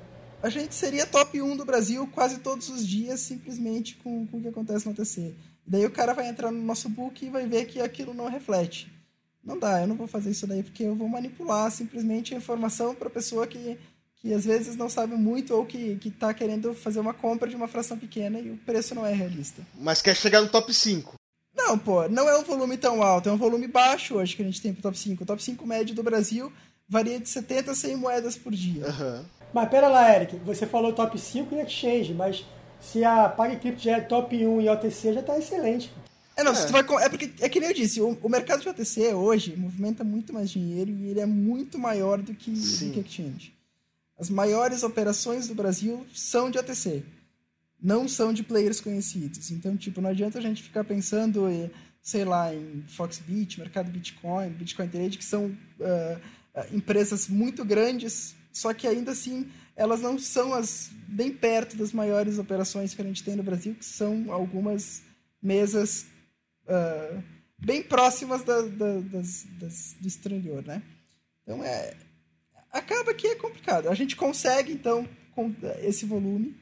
a 0.43 0.49
gente 0.49 0.74
seria 0.74 1.07
top 1.07 1.41
1 1.41 1.57
do 1.57 1.64
Brasil 1.64 2.09
quase 2.12 2.38
todos 2.38 2.68
os 2.68 2.86
dias, 2.86 3.20
simplesmente 3.20 3.97
com, 3.97 4.26
com 4.26 4.38
o 4.38 4.41
que 4.41 4.49
acontece 4.49 4.88
no 4.88 4.95
TC. 4.95 5.34
Daí 5.66 5.84
o 5.84 5.91
cara 5.91 6.14
vai 6.14 6.28
entrar 6.28 6.51
no 6.51 6.62
nosso 6.62 6.88
book 6.88 7.24
e 7.24 7.30
vai 7.30 7.47
ver 7.47 7.66
que 7.66 7.80
aquilo 7.80 8.14
não 8.14 8.28
reflete. 8.28 8.91
Não 9.45 9.59
dá, 9.59 9.80
eu 9.80 9.86
não 9.86 9.97
vou 9.97 10.07
fazer 10.07 10.30
isso 10.30 10.47
daí 10.47 10.62
porque 10.62 10.84
eu 10.84 10.95
vou 10.95 11.09
manipular 11.09 11.70
simplesmente 11.70 12.34
a 12.34 12.36
informação 12.36 12.95
para 12.95 13.09
pessoa 13.09 13.47
que, 13.47 13.78
que 14.16 14.32
às 14.32 14.45
vezes 14.45 14.76
não 14.76 14.88
sabe 14.88 15.14
muito 15.14 15.55
ou 15.55 15.64
que, 15.64 15.97
que 15.97 16.11
tá 16.11 16.32
querendo 16.34 16.74
fazer 16.74 17.01
uma 17.01 17.14
compra 17.14 17.49
de 17.49 17.57
uma 17.57 17.68
fração 17.68 17.99
pequena 17.99 18.38
e 18.38 18.51
o 18.51 18.57
preço 18.59 18.95
não 18.95 19.07
é 19.07 19.12
realista. 19.12 19.62
Mas 19.78 20.03
quer 20.03 20.16
chegar 20.16 20.43
no 20.43 20.49
top 20.49 20.72
5. 20.72 21.14
Não, 21.55 21.78
pô, 21.78 22.09
não 22.09 22.28
é 22.28 22.36
um 22.38 22.45
volume 22.45 22.76
tão 22.76 23.03
alto, 23.03 23.28
é 23.28 23.32
um 23.32 23.36
volume 23.36 23.66
baixo 23.66 24.14
hoje 24.14 24.34
que 24.34 24.43
a 24.43 24.45
gente 24.45 24.61
tem 24.61 24.72
pro 24.72 24.82
top 24.82 24.99
5. 24.99 25.22
O 25.22 25.26
top 25.26 25.43
5 25.43 25.66
médio 25.66 25.95
do 25.95 26.03
Brasil 26.03 26.53
varia 26.91 27.20
de 27.20 27.28
70 27.28 27.70
a 27.70 27.74
100 27.74 27.97
moedas 27.97 28.36
por 28.36 28.53
dia. 28.53 28.84
Uhum. 28.84 29.24
Mas 29.55 29.68
pera 29.68 29.88
lá, 29.88 30.12
Eric, 30.14 30.36
você 30.38 30.66
falou 30.66 30.93
top 30.93 31.18
5 31.18 31.55
em 31.55 31.61
exchange, 31.61 32.12
mas 32.12 32.45
se 32.80 33.05
a 33.05 33.28
PagCrypto 33.28 33.80
já 33.80 33.99
é 33.99 34.01
top 34.01 34.34
1 34.36 34.61
em 34.61 34.68
OTC, 34.68 35.12
já 35.12 35.20
está 35.20 35.38
excelente. 35.38 35.93
É, 36.36 36.43
não, 36.43 36.53
é. 36.53 36.66
Vai, 36.66 36.80
é 37.05 37.09
porque, 37.09 37.30
é 37.41 37.49
que 37.49 37.61
nem 37.61 37.68
eu 37.68 37.74
disse, 37.74 38.01
o, 38.01 38.18
o, 38.22 38.28
mercado 38.28 38.62
de 38.62 38.68
OTC 38.68 39.14
hoje 39.14 39.55
movimenta 39.57 40.03
muito 40.03 40.32
mais 40.32 40.51
dinheiro 40.51 40.91
e 40.91 41.09
ele 41.09 41.20
é 41.20 41.26
muito 41.26 41.78
maior 41.78 42.20
do 42.20 42.34
que, 42.34 42.51
do 42.51 42.93
que 42.93 43.01
exchange. 43.01 43.55
As 44.18 44.28
maiores 44.28 44.82
operações 44.82 45.47
do 45.47 45.55
Brasil 45.55 46.05
são 46.14 46.51
de 46.51 46.59
OTC, 46.59 47.05
não 47.80 48.09
são 48.09 48.32
de 48.32 48.43
players 48.43 48.80
conhecidos. 48.80 49.51
Então, 49.51 49.76
tipo, 49.76 50.01
não 50.01 50.11
adianta 50.11 50.38
a 50.38 50.43
gente 50.43 50.62
ficar 50.62 50.84
pensando, 50.84 51.47
sei 52.03 52.24
lá, 52.24 52.55
em 52.55 52.84
Foxbit, 52.88 53.59
Mercado 53.59 53.91
Bitcoin, 53.91 54.51
Bitcoin 54.51 54.88
Trade, 54.88 55.18
que 55.18 55.24
são 55.24 55.47
uh, 55.47 56.20
empresas 56.72 57.28
muito 57.28 57.64
grandes 57.64 58.34
só 58.53 58.74
que 58.74 58.86
ainda 58.86 59.12
assim 59.12 59.51
elas 59.76 60.01
não 60.01 60.18
são 60.18 60.53
as 60.53 60.90
bem 61.09 61.32
perto 61.32 61.76
das 61.76 61.92
maiores 61.92 62.38
operações 62.38 62.94
que 62.94 63.01
a 63.01 63.05
gente 63.05 63.24
tem 63.24 63.34
no 63.34 63.42
Brasil, 63.42 63.74
que 63.74 63.84
são 63.84 64.30
algumas 64.30 65.03
mesas 65.42 66.07
uh, 66.66 67.22
bem 67.59 67.82
próximas 67.82 68.42
da, 68.42 68.61
da, 68.62 69.01
das, 69.01 69.46
das, 69.59 69.96
do 69.98 70.07
exterior, 70.07 70.64
né? 70.64 70.82
Então 71.42 71.64
é 71.64 71.94
acaba 72.70 73.14
que 73.14 73.26
é 73.26 73.34
complicado. 73.34 73.88
A 73.88 73.94
gente 73.94 74.14
consegue 74.14 74.72
então 74.72 75.09
com 75.34 75.53
esse 75.82 76.05
volume, 76.05 76.55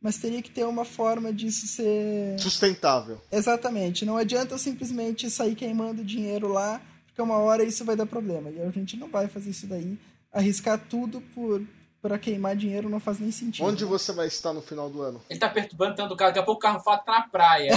mas 0.00 0.16
teria 0.16 0.42
que 0.42 0.50
ter 0.50 0.64
uma 0.64 0.84
forma 0.84 1.32
disso 1.32 1.66
ser 1.66 2.38
sustentável. 2.38 3.20
Exatamente. 3.30 4.04
Não 4.04 4.16
adianta 4.16 4.54
eu 4.54 4.58
simplesmente 4.58 5.30
sair 5.30 5.54
queimando 5.54 6.04
dinheiro 6.04 6.48
lá, 6.48 6.80
porque 7.14 7.22
uma 7.22 7.38
hora 7.38 7.62
isso 7.62 7.84
vai 7.84 7.94
dar 7.94 8.06
problema. 8.06 8.50
E 8.50 8.60
a 8.60 8.68
gente 8.70 8.96
não 8.96 9.08
vai 9.08 9.28
fazer 9.28 9.50
isso 9.50 9.68
daí 9.68 9.96
arriscar 10.32 10.76
tudo 10.90 11.20
por 11.32 11.62
para 12.02 12.18
queimar 12.18 12.54
dinheiro 12.54 12.90
não 12.90 13.00
faz 13.00 13.18
nem 13.18 13.30
sentido. 13.30 13.64
Onde 13.64 13.82
né? 13.82 13.88
você 13.88 14.12
vai 14.12 14.26
estar 14.26 14.52
no 14.52 14.60
final 14.60 14.90
do 14.90 15.00
ano? 15.00 15.22
Ele 15.30 15.38
tá 15.38 15.48
perturbando 15.48 15.94
tanto 15.94 16.12
o 16.12 16.16
carro, 16.16 16.32
daqui 16.32 16.40
a 16.40 16.42
pouco 16.42 16.58
o 16.58 16.62
carro 16.62 16.80
fala 16.80 16.98
tá 16.98 17.12
na 17.12 17.22
praia. 17.28 17.72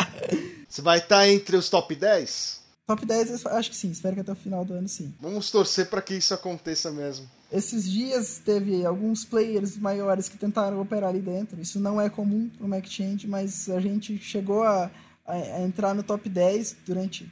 você 0.66 0.80
vai 0.80 0.98
estar 0.98 1.28
entre 1.28 1.54
os 1.54 1.68
top 1.68 1.94
10? 1.94 2.62
Top 2.86 3.04
10, 3.04 3.44
acho 3.44 3.68
que 3.68 3.76
sim. 3.76 3.90
Espero 3.90 4.14
que 4.14 4.20
até 4.22 4.32
o 4.32 4.36
final 4.36 4.64
do 4.64 4.72
ano, 4.72 4.88
sim. 4.88 5.12
Vamos 5.20 5.50
torcer 5.50 5.90
para 5.90 6.00
que 6.00 6.14
isso 6.14 6.32
aconteça 6.32 6.90
mesmo. 6.90 7.28
Esses 7.52 7.84
dias 7.84 8.40
teve 8.42 8.86
alguns 8.86 9.26
players 9.26 9.76
maiores 9.76 10.30
que 10.30 10.38
tentaram 10.38 10.80
operar 10.80 11.10
ali 11.10 11.20
dentro. 11.20 11.60
Isso 11.60 11.78
não 11.78 12.00
é 12.00 12.08
comum 12.08 12.48
para 12.48 12.64
uma 12.64 12.78
exchange, 12.78 13.26
mas 13.26 13.68
a 13.68 13.80
gente 13.80 14.16
chegou 14.16 14.62
a, 14.62 14.90
a, 15.26 15.32
a 15.34 15.60
entrar 15.60 15.94
no 15.94 16.02
top 16.02 16.26
10 16.26 16.76
durante 16.86 17.30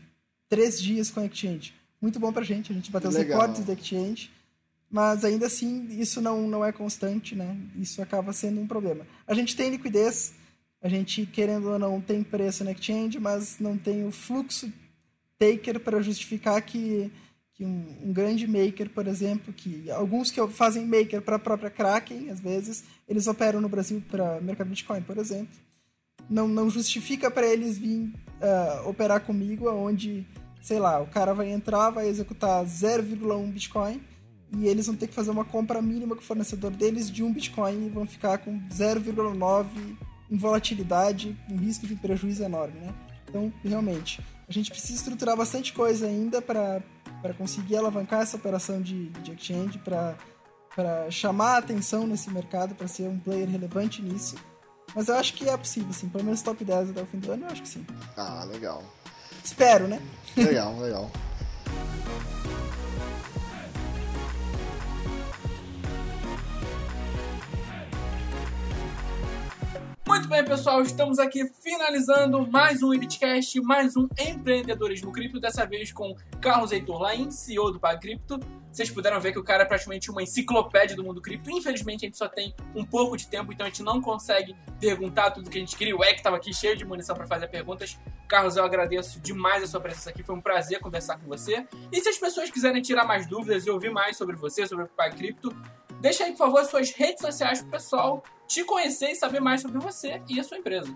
três 0.49 0.81
dias 0.81 1.11
com 1.11 1.21
a 1.21 1.27
exchange. 1.27 1.75
Muito 2.01 2.21
bom 2.21 2.33
pra 2.33 2.45
gente. 2.45 2.73
A 2.73 2.75
gente 2.75 2.91
bateu 2.91 3.11
os 3.11 3.17
recordes 3.17 3.65
da 3.65 3.73
exchange 3.73 4.31
mas 4.91 5.25
ainda 5.25 5.47
assim 5.47 5.89
isso 6.01 6.21
não, 6.21 6.49
não 6.49 6.65
é 6.65 6.73
constante, 6.73 7.35
né? 7.35 7.57
Isso 7.77 8.01
acaba 8.01 8.33
sendo 8.33 8.61
um 8.61 8.67
problema. 8.67 9.07
A 9.27 9.35
gente 9.35 9.57
tem 9.57 9.71
liquidez, 9.71 10.35
a 10.81 10.89
gente, 10.89 11.27
querendo 11.27 11.71
ou 11.71 11.79
não, 11.79 12.01
tem 12.01 12.23
preço 12.23 12.63
na 12.63 12.73
exchange, 12.73 13.19
mas 13.19 13.59
não 13.59 13.77
tem 13.77 14.07
o 14.07 14.13
fluxo 14.13 14.73
taker 15.39 15.81
para 15.81 16.01
justificar 16.01 16.63
que, 16.63 17.11
que 17.55 17.65
um, 17.65 17.85
um, 18.05 18.13
grande 18.13 18.47
maker, 18.47 18.89
por 18.91 19.07
exemplo, 19.07 19.53
que 19.53 19.91
alguns 19.91 20.31
que 20.31 20.47
fazem 20.49 20.87
maker 20.87 21.21
para 21.21 21.37
a 21.37 21.41
própria 21.41 21.69
Kraken, 21.69 22.31
às 22.31 22.41
vezes, 22.41 22.85
eles 23.07 23.27
operam 23.27 23.61
no 23.61 23.69
Brasil 23.69 24.03
para 24.09 24.41
mercado 24.41 24.69
Bitcoin, 24.69 25.03
por 25.03 25.19
exemplo. 25.19 25.55
Não, 26.31 26.49
não 26.49 26.71
justifica 26.71 27.31
para 27.31 27.47
eles 27.47 27.77
vir 27.77 28.13
uh, 28.41 28.89
operar 28.89 29.21
comigo, 29.21 29.71
onde, 29.71 30.27
sei 30.63 30.79
lá, 30.79 31.01
o 31.01 31.07
cara 31.07 31.35
vai 31.35 31.51
entrar, 31.51 31.91
vai 31.91 32.09
executar 32.09 32.65
0,1 32.65 33.53
Bitcoin 33.53 34.03
e 34.57 34.67
eles 34.67 34.87
vão 34.87 34.95
ter 34.95 35.09
que 35.09 35.15
fazer 35.15 35.31
uma 35.31 35.45
compra 35.45 35.83
mínima 35.83 36.15
com 36.15 36.23
o 36.23 36.25
fornecedor 36.25 36.71
deles 36.71 37.11
de 37.11 37.23
um 37.23 37.33
Bitcoin 37.33 37.87
e 37.87 37.91
vão 37.91 38.07
ficar 38.07 38.39
com 38.39 38.59
0,9 38.69 39.67
em 40.31 40.37
volatilidade, 40.37 41.37
um 41.51 41.57
risco 41.57 41.87
de 41.87 41.95
prejuízo 41.95 42.43
enorme, 42.43 42.81
né? 42.81 42.95
Então, 43.29 43.53
realmente, 43.65 44.21
a 44.49 44.53
gente 44.53 44.71
precisa 44.71 44.95
estruturar 44.95 45.37
bastante 45.37 45.73
coisa 45.73 46.07
ainda 46.07 46.41
para 46.41 46.83
conseguir 47.37 47.77
alavancar 47.77 48.23
essa 48.23 48.37
operação 48.37 48.81
de, 48.81 49.09
de 49.11 49.33
exchange, 49.33 49.79
para 49.79 51.11
chamar 51.11 51.55
a 51.55 51.59
atenção 51.59 52.07
nesse 52.07 52.31
mercado, 52.31 52.75
para 52.75 52.87
ser 52.89 53.09
um 53.09 53.19
player 53.19 53.49
relevante 53.49 54.01
nisso. 54.03 54.37
Mas 54.95 55.09
eu 55.09 55.17
acho 55.17 55.35
que 55.35 55.49
é 55.49 55.57
possível, 55.57 55.93
sim. 55.93 56.09
Pelo 56.09 56.25
menos 56.25 56.43
top 56.43 56.65
10 56.65 56.91
até 56.91 57.03
o 57.03 57.07
fim 57.07 57.19
do 57.19 57.33
ano, 57.33 57.45
eu 57.45 57.51
acho 57.51 57.63
que 57.63 57.69
sim. 57.69 57.87
Ah, 58.17 58.45
legal. 58.45 58.83
Espero, 59.45 59.87
né? 59.87 60.01
Legal, 60.37 60.79
legal. 60.79 61.11
Muito 70.07 70.29
bem, 70.29 70.45
pessoal, 70.45 70.83
estamos 70.83 71.19
aqui 71.19 71.47
finalizando 71.63 72.47
mais 72.51 72.83
um 72.83 72.95
Ibitcast, 72.95 73.61
mais 73.61 73.97
um 73.97 74.09
empreendedorismo 74.19 75.13
cripto, 75.13 75.41
dessa 75.41 75.67
vez 75.67 75.93
com 75.93 76.15
Carlos 76.41 76.73
Heitor 76.73 77.01
Lain, 77.01 77.31
CEO 77.31 77.73
do 77.73 77.81
PagCrypto. 77.81 78.41
Vocês 78.77 78.91
puderam 78.91 79.19
ver 79.19 79.33
que 79.33 79.39
o 79.39 79.43
cara 79.43 79.63
é 79.63 79.67
praticamente 79.67 80.11
uma 80.11 80.23
enciclopédia 80.23 80.95
do 80.95 81.03
mundo 81.03 81.19
cripto. 81.19 81.51
Infelizmente, 81.51 82.05
a 82.05 82.09
gente 82.09 82.19
só 82.19 82.29
tem 82.29 82.55
um 82.75 82.85
pouco 82.85 83.17
de 83.17 83.27
tempo, 83.27 83.51
então 83.51 83.65
a 83.65 83.71
gente 83.71 83.83
não 83.83 84.03
consegue 84.03 84.55
perguntar 84.79 85.31
tudo 85.31 85.49
que 85.49 85.57
a 85.57 85.61
gente 85.63 85.75
queria. 85.75 85.97
O 85.97 86.05
Eck 86.05 86.17
estava 86.17 86.37
aqui 86.37 86.53
cheio 86.53 86.77
de 86.77 86.85
munição 86.85 87.17
para 87.17 87.27
fazer 87.27 87.49
perguntas. 87.49 87.99
Carlos, 88.29 88.55
eu 88.55 88.63
agradeço 88.63 89.19
demais 89.19 89.63
a 89.63 89.67
sua 89.67 89.81
presença 89.81 90.11
aqui. 90.11 90.23
Foi 90.23 90.35
um 90.35 90.43
prazer 90.43 90.79
conversar 90.79 91.17
com 91.19 91.27
você. 91.27 91.67
E 91.91 91.99
se 92.03 92.07
as 92.11 92.19
pessoas 92.19 92.51
quiserem 92.51 92.83
tirar 92.83 93.07
mais 93.07 93.27
dúvidas 93.27 93.67
e 93.67 93.71
ouvir 93.71 93.91
mais 93.91 94.19
sobre 94.19 94.37
você, 94.37 94.67
sobre 94.67 94.85
o 94.85 94.89
PagCrypto, 94.89 95.57
deixa 95.99 96.25
aí, 96.25 96.33
por 96.33 96.39
favor, 96.39 96.63
suas 96.67 96.91
redes 96.91 97.23
sociais 97.23 97.63
pro 97.63 97.71
pessoal 97.71 98.23
te 98.47 98.63
conhecer 98.63 99.09
e 99.09 99.15
saber 99.15 99.41
mais 99.41 99.63
sobre 99.63 99.79
você 99.79 100.21
e 100.29 100.39
a 100.39 100.45
sua 100.45 100.59
empresa. 100.59 100.95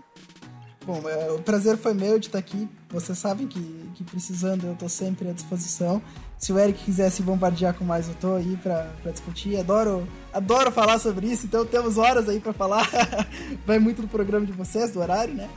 Bom, 0.85 1.07
é, 1.07 1.31
o 1.31 1.39
prazer 1.39 1.77
foi 1.77 1.93
meu 1.93 2.17
de 2.17 2.27
estar 2.27 2.39
aqui. 2.39 2.67
Vocês 2.89 3.17
sabem 3.17 3.47
que, 3.47 3.61
que 3.93 4.03
precisando 4.03 4.65
eu 4.65 4.73
estou 4.73 4.89
sempre 4.89 5.29
à 5.29 5.31
disposição. 5.31 6.01
Se 6.37 6.51
o 6.51 6.57
Eric 6.57 6.83
quiser 6.83 7.11
se 7.11 7.21
bombardear 7.21 7.75
com 7.75 7.85
mais, 7.85 8.07
eu 8.07 8.13
estou 8.13 8.35
aí 8.35 8.57
para 8.57 9.11
discutir. 9.11 9.57
Adoro, 9.57 10.07
adoro 10.33 10.71
falar 10.71 10.97
sobre 10.97 11.27
isso, 11.27 11.45
então 11.45 11.65
temos 11.65 11.97
horas 11.97 12.27
aí 12.27 12.39
para 12.39 12.51
falar. 12.51 12.89
Vai 13.65 13.77
muito 13.77 14.01
do 14.01 14.07
programa 14.07 14.45
de 14.45 14.53
vocês, 14.53 14.91
do 14.91 14.99
horário, 14.99 15.35
né? 15.35 15.49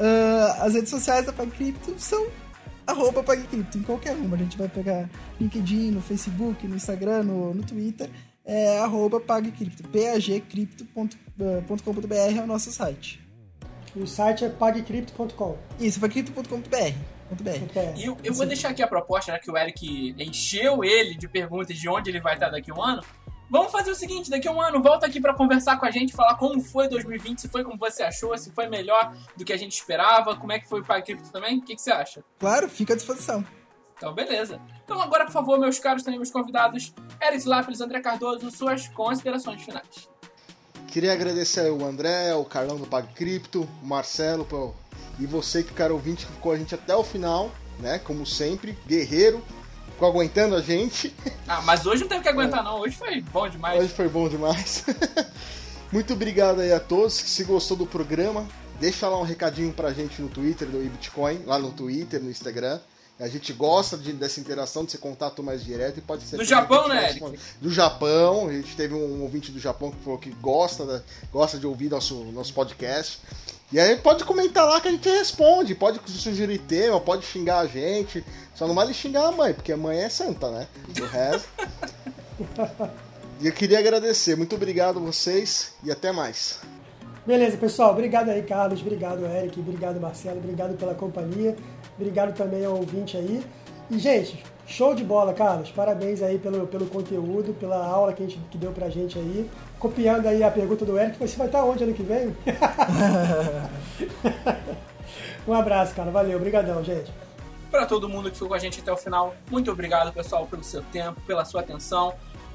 Uh, 0.00 0.62
as 0.62 0.74
redes 0.74 0.90
sociais 0.90 1.26
da 1.26 1.32
PagCrypto 1.32 1.94
são 1.98 2.26
arroba 2.86 3.22
PagCrypto, 3.22 3.78
em 3.78 3.82
qualquer 3.82 4.16
uma. 4.16 4.34
A 4.34 4.38
gente 4.38 4.58
vai 4.58 4.68
pegar 4.68 5.08
LinkedIn, 5.40 5.92
no 5.92 6.02
Facebook, 6.02 6.66
no 6.66 6.76
Instagram, 6.76 7.22
no, 7.22 7.54
no 7.54 7.62
Twitter 7.62 8.10
é 8.46 8.78
arroba 8.78 9.18
pagcrypto, 9.18 9.82
pagcrypto.com.br 9.88 12.14
é 12.14 12.40
o 12.40 12.46
nosso 12.46 12.70
site. 12.70 13.25
E 13.96 14.02
o 14.02 14.06
site 14.06 14.44
é 14.44 14.50
pagcrypto.com. 14.50 15.56
Isso, 15.80 15.98
pagcrypto.com.br. 15.98 17.16
E 17.96 18.04
eu, 18.04 18.16
eu 18.22 18.34
vou 18.34 18.44
deixar 18.44 18.68
aqui 18.68 18.82
a 18.82 18.86
proposta, 18.86 19.32
né, 19.32 19.38
que 19.38 19.50
o 19.50 19.56
Eric 19.56 20.14
encheu 20.18 20.84
ele 20.84 21.16
de 21.16 21.26
perguntas 21.26 21.76
de 21.76 21.88
onde 21.88 22.10
ele 22.10 22.20
vai 22.20 22.34
estar 22.34 22.50
daqui 22.50 22.70
a 22.70 22.74
um 22.74 22.82
ano. 22.82 23.02
Vamos 23.48 23.72
fazer 23.72 23.90
o 23.90 23.94
seguinte, 23.94 24.28
daqui 24.28 24.46
a 24.46 24.52
um 24.52 24.60
ano, 24.60 24.82
volta 24.82 25.06
aqui 25.06 25.20
para 25.20 25.32
conversar 25.32 25.78
com 25.78 25.86
a 25.86 25.90
gente, 25.90 26.12
falar 26.12 26.34
como 26.34 26.60
foi 26.60 26.88
2020, 26.88 27.40
se 27.40 27.48
foi 27.48 27.64
como 27.64 27.78
você 27.78 28.02
achou, 28.02 28.36
se 28.36 28.50
foi 28.50 28.68
melhor 28.68 29.16
do 29.36 29.44
que 29.44 29.52
a 29.52 29.56
gente 29.56 29.72
esperava, 29.72 30.36
como 30.36 30.52
é 30.52 30.58
que 30.58 30.68
foi 30.68 30.80
o 30.80 30.84
PagCrypto 30.84 31.30
também, 31.32 31.58
o 31.58 31.62
que, 31.62 31.74
que 31.74 31.80
você 31.80 31.92
acha? 31.92 32.22
Claro, 32.38 32.68
fica 32.68 32.92
à 32.92 32.96
disposição. 32.96 33.44
Então, 33.96 34.12
beleza. 34.12 34.60
Então, 34.84 35.00
agora, 35.00 35.24
por 35.24 35.32
favor, 35.32 35.58
meus 35.58 35.78
caros, 35.78 36.02
também 36.02 36.18
meus 36.18 36.30
convidados, 36.30 36.92
Eric 37.22 37.48
Lápis, 37.48 37.80
André 37.80 38.00
Cardoso, 38.00 38.50
suas 38.50 38.88
considerações 38.88 39.62
finais. 39.62 40.10
Queria 40.96 41.12
agradecer 41.12 41.68
ao 41.68 41.84
André, 41.84 42.30
ao 42.30 42.42
Carlão 42.42 42.78
do 42.78 42.86
Pag 42.86 43.06
Cripto, 43.12 43.68
o 43.82 43.86
Marcelo 43.86 44.46
pro... 44.46 44.74
e 45.20 45.26
você 45.26 45.62
que, 45.62 45.70
cara 45.74 45.92
ouvinte, 45.92 46.24
que 46.24 46.32
ficou 46.32 46.52
a 46.52 46.56
gente 46.56 46.74
até 46.74 46.96
o 46.96 47.04
final, 47.04 47.50
né? 47.78 47.98
Como 47.98 48.24
sempre, 48.24 48.78
guerreiro, 48.86 49.44
ficou 49.92 50.08
aguentando 50.08 50.56
a 50.56 50.62
gente. 50.62 51.14
Ah, 51.46 51.60
mas 51.60 51.84
hoje 51.84 52.00
não 52.00 52.08
teve 52.08 52.22
que 52.22 52.30
aguentar, 52.30 52.60
é. 52.60 52.64
não. 52.64 52.80
Hoje 52.80 52.96
foi 52.96 53.20
bom 53.20 53.46
demais. 53.46 53.78
Hoje 53.78 53.92
foi 53.92 54.08
bom 54.08 54.26
demais. 54.26 54.86
Muito 55.92 56.14
obrigado 56.14 56.62
aí 56.62 56.72
a 56.72 56.80
todos. 56.80 57.12
Se 57.12 57.44
gostou 57.44 57.76
do 57.76 57.86
programa, 57.86 58.48
deixa 58.80 59.06
lá 59.06 59.20
um 59.20 59.22
recadinho 59.22 59.74
pra 59.74 59.92
gente 59.92 60.22
no 60.22 60.30
Twitter 60.30 60.66
do 60.66 60.78
Bitcoin, 60.78 61.42
lá 61.44 61.58
no 61.58 61.72
Twitter, 61.72 62.22
no 62.22 62.30
Instagram. 62.30 62.80
A 63.18 63.28
gente 63.28 63.50
gosta 63.54 63.96
de, 63.96 64.12
dessa 64.12 64.38
interação, 64.40 64.84
desse 64.84 64.98
contato 64.98 65.42
mais 65.42 65.64
direto 65.64 65.98
e 65.98 66.02
pode 66.02 66.22
ser. 66.24 66.36
Do 66.36 66.44
Japão, 66.44 66.86
né, 66.86 67.10
Eric? 67.10 67.38
Do 67.60 67.72
Japão, 67.72 68.48
a 68.48 68.52
gente 68.52 68.76
teve 68.76 68.92
um 68.92 69.22
ouvinte 69.22 69.50
do 69.50 69.58
Japão 69.58 69.90
que 69.90 69.98
falou 70.04 70.18
que 70.18 70.30
gosta, 70.30 70.84
da, 70.84 71.02
gosta 71.32 71.58
de 71.58 71.66
ouvir 71.66 71.88
nosso, 71.88 72.14
nosso 72.26 72.52
podcast. 72.52 73.18
E 73.72 73.80
aí 73.80 73.96
pode 73.96 74.22
comentar 74.24 74.66
lá 74.66 74.80
que 74.80 74.88
a 74.88 74.90
gente 74.90 75.08
responde, 75.08 75.74
pode 75.74 75.98
sugerir 76.06 76.58
tema, 76.58 77.00
pode 77.00 77.24
xingar 77.24 77.60
a 77.60 77.66
gente. 77.66 78.22
Só 78.54 78.66
não 78.66 78.74
vale 78.74 78.92
xingar 78.92 79.28
a 79.28 79.32
mãe, 79.32 79.54
porque 79.54 79.72
a 79.72 79.76
mãe 79.76 79.98
é 79.98 80.08
santa, 80.10 80.50
né? 80.50 80.68
Do 80.88 81.06
resto. 81.06 81.48
e 83.40 83.46
eu 83.46 83.52
queria 83.52 83.78
agradecer. 83.78 84.36
Muito 84.36 84.54
obrigado 84.54 84.98
a 84.98 85.02
vocês 85.02 85.72
e 85.82 85.90
até 85.90 86.12
mais. 86.12 86.60
Beleza, 87.26 87.56
pessoal. 87.56 87.90
Obrigado 87.90 88.28
aí, 88.28 88.42
Carlos. 88.42 88.80
Obrigado, 88.80 89.26
Eric. 89.26 89.58
Obrigado, 89.58 90.00
Marcelo. 90.00 90.38
Obrigado 90.38 90.76
pela 90.76 90.94
companhia. 90.94 91.56
Obrigado 91.98 92.36
também 92.36 92.64
ao 92.64 92.76
ouvinte 92.76 93.16
aí. 93.16 93.42
E, 93.90 93.98
gente, 93.98 94.42
show 94.66 94.94
de 94.94 95.04
bola, 95.04 95.32
Carlos. 95.32 95.70
Parabéns 95.70 96.22
aí 96.22 96.38
pelo, 96.38 96.66
pelo 96.66 96.86
conteúdo, 96.86 97.54
pela 97.54 97.84
aula 97.86 98.12
que, 98.12 98.22
a 98.22 98.26
gente, 98.26 98.38
que 98.50 98.58
deu 98.58 98.72
pra 98.72 98.88
gente 98.88 99.18
aí. 99.18 99.48
Copiando 99.78 100.26
aí 100.26 100.42
a 100.42 100.50
pergunta 100.50 100.84
do 100.84 100.98
Eric, 100.98 101.18
você 101.18 101.36
vai 101.36 101.46
estar 101.46 101.64
onde 101.64 101.84
ano 101.84 101.94
que 101.94 102.02
vem? 102.02 102.36
um 105.46 105.54
abraço, 105.54 105.94
cara. 105.94 106.10
Valeu. 106.10 106.36
Obrigadão, 106.36 106.82
gente. 106.84 107.12
Para 107.70 107.86
todo 107.86 108.08
mundo 108.08 108.30
que 108.30 108.36
ficou 108.36 108.48
com 108.48 108.54
a 108.54 108.58
gente 108.58 108.80
até 108.80 108.92
o 108.92 108.96
final, 108.96 109.34
muito 109.50 109.70
obrigado, 109.70 110.12
pessoal, 110.12 110.46
pelo 110.46 110.62
seu 110.62 110.82
tempo, 110.82 111.20
pela 111.22 111.44
sua 111.44 111.60
atenção. 111.60 112.14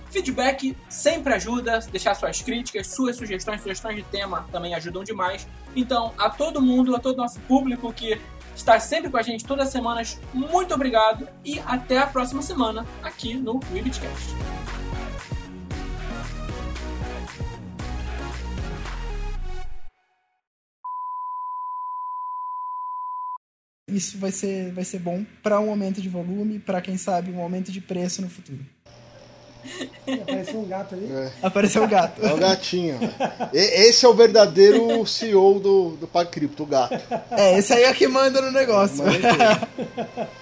Feedback 0.10 0.76
sempre 0.90 1.34
ajuda, 1.34 1.80
deixar 1.90 2.16
suas 2.16 2.42
críticas, 2.42 2.88
suas 2.88 3.16
sugestões, 3.16 3.62
sugestões 3.62 3.96
de 3.96 4.04
tema 4.04 4.46
também 4.52 4.76
ajudam 4.76 5.04
demais. 5.04 5.48
Então, 5.74 6.14
a 6.18 6.30
todo 6.30 6.62
mundo, 6.62 6.96
a 6.96 7.00
todo 7.00 7.18
nosso 7.18 7.40
público 7.42 7.94
que 7.94 8.20
está 8.56 8.80
sempre 8.80 9.10
com 9.10 9.18
a 9.18 9.22
gente 9.22 9.46
todas 9.46 9.68
as 9.68 9.74
semanas. 9.74 10.20
Muito 10.34 10.74
obrigado 10.74 11.28
e 11.44 11.60
até 11.60 11.98
a 11.98 12.08
próxima 12.08 12.42
semana 12.42 12.86
aqui 13.04 13.34
no 13.34 13.60
Webcast. 13.72 14.36
Isso 23.92 24.18
vai 24.18 24.32
ser, 24.32 24.72
vai 24.72 24.86
ser 24.86 25.00
bom 25.00 25.26
para 25.44 25.60
um 25.60 25.70
aumento 25.70 26.02
de 26.02 26.08
volume, 26.08 26.60
para 26.60 26.82
quem 26.82 26.96
sabe 26.98 27.30
um 27.30 27.42
aumento 27.42 27.72
de 27.72 27.82
preço 27.82 28.22
no 28.22 28.30
futuro. 28.30 28.66
Apareceu 30.22 30.60
um 30.60 30.68
gato 30.68 30.96
ali. 30.96 31.12
É. 31.12 31.32
Apareceu 31.42 31.84
um 31.84 31.88
gato. 31.88 32.26
É 32.26 32.34
o 32.34 32.38
gatinho. 32.38 33.00
esse 33.54 34.06
é 34.06 34.10
o 34.10 34.14
verdadeiro 34.14 35.06
CEO 35.06 35.60
do, 35.60 35.90
do 35.92 36.08
PagCrypto, 36.08 36.64
o 36.64 36.66
gato. 36.66 37.00
É, 37.32 37.58
esse 37.58 37.74
aí 37.74 37.84
é 37.84 37.92
o 37.92 37.96
que 37.96 38.08
manda 38.08 38.42
no 38.42 38.52
negócio. 38.52 38.98
Manda 38.98 39.68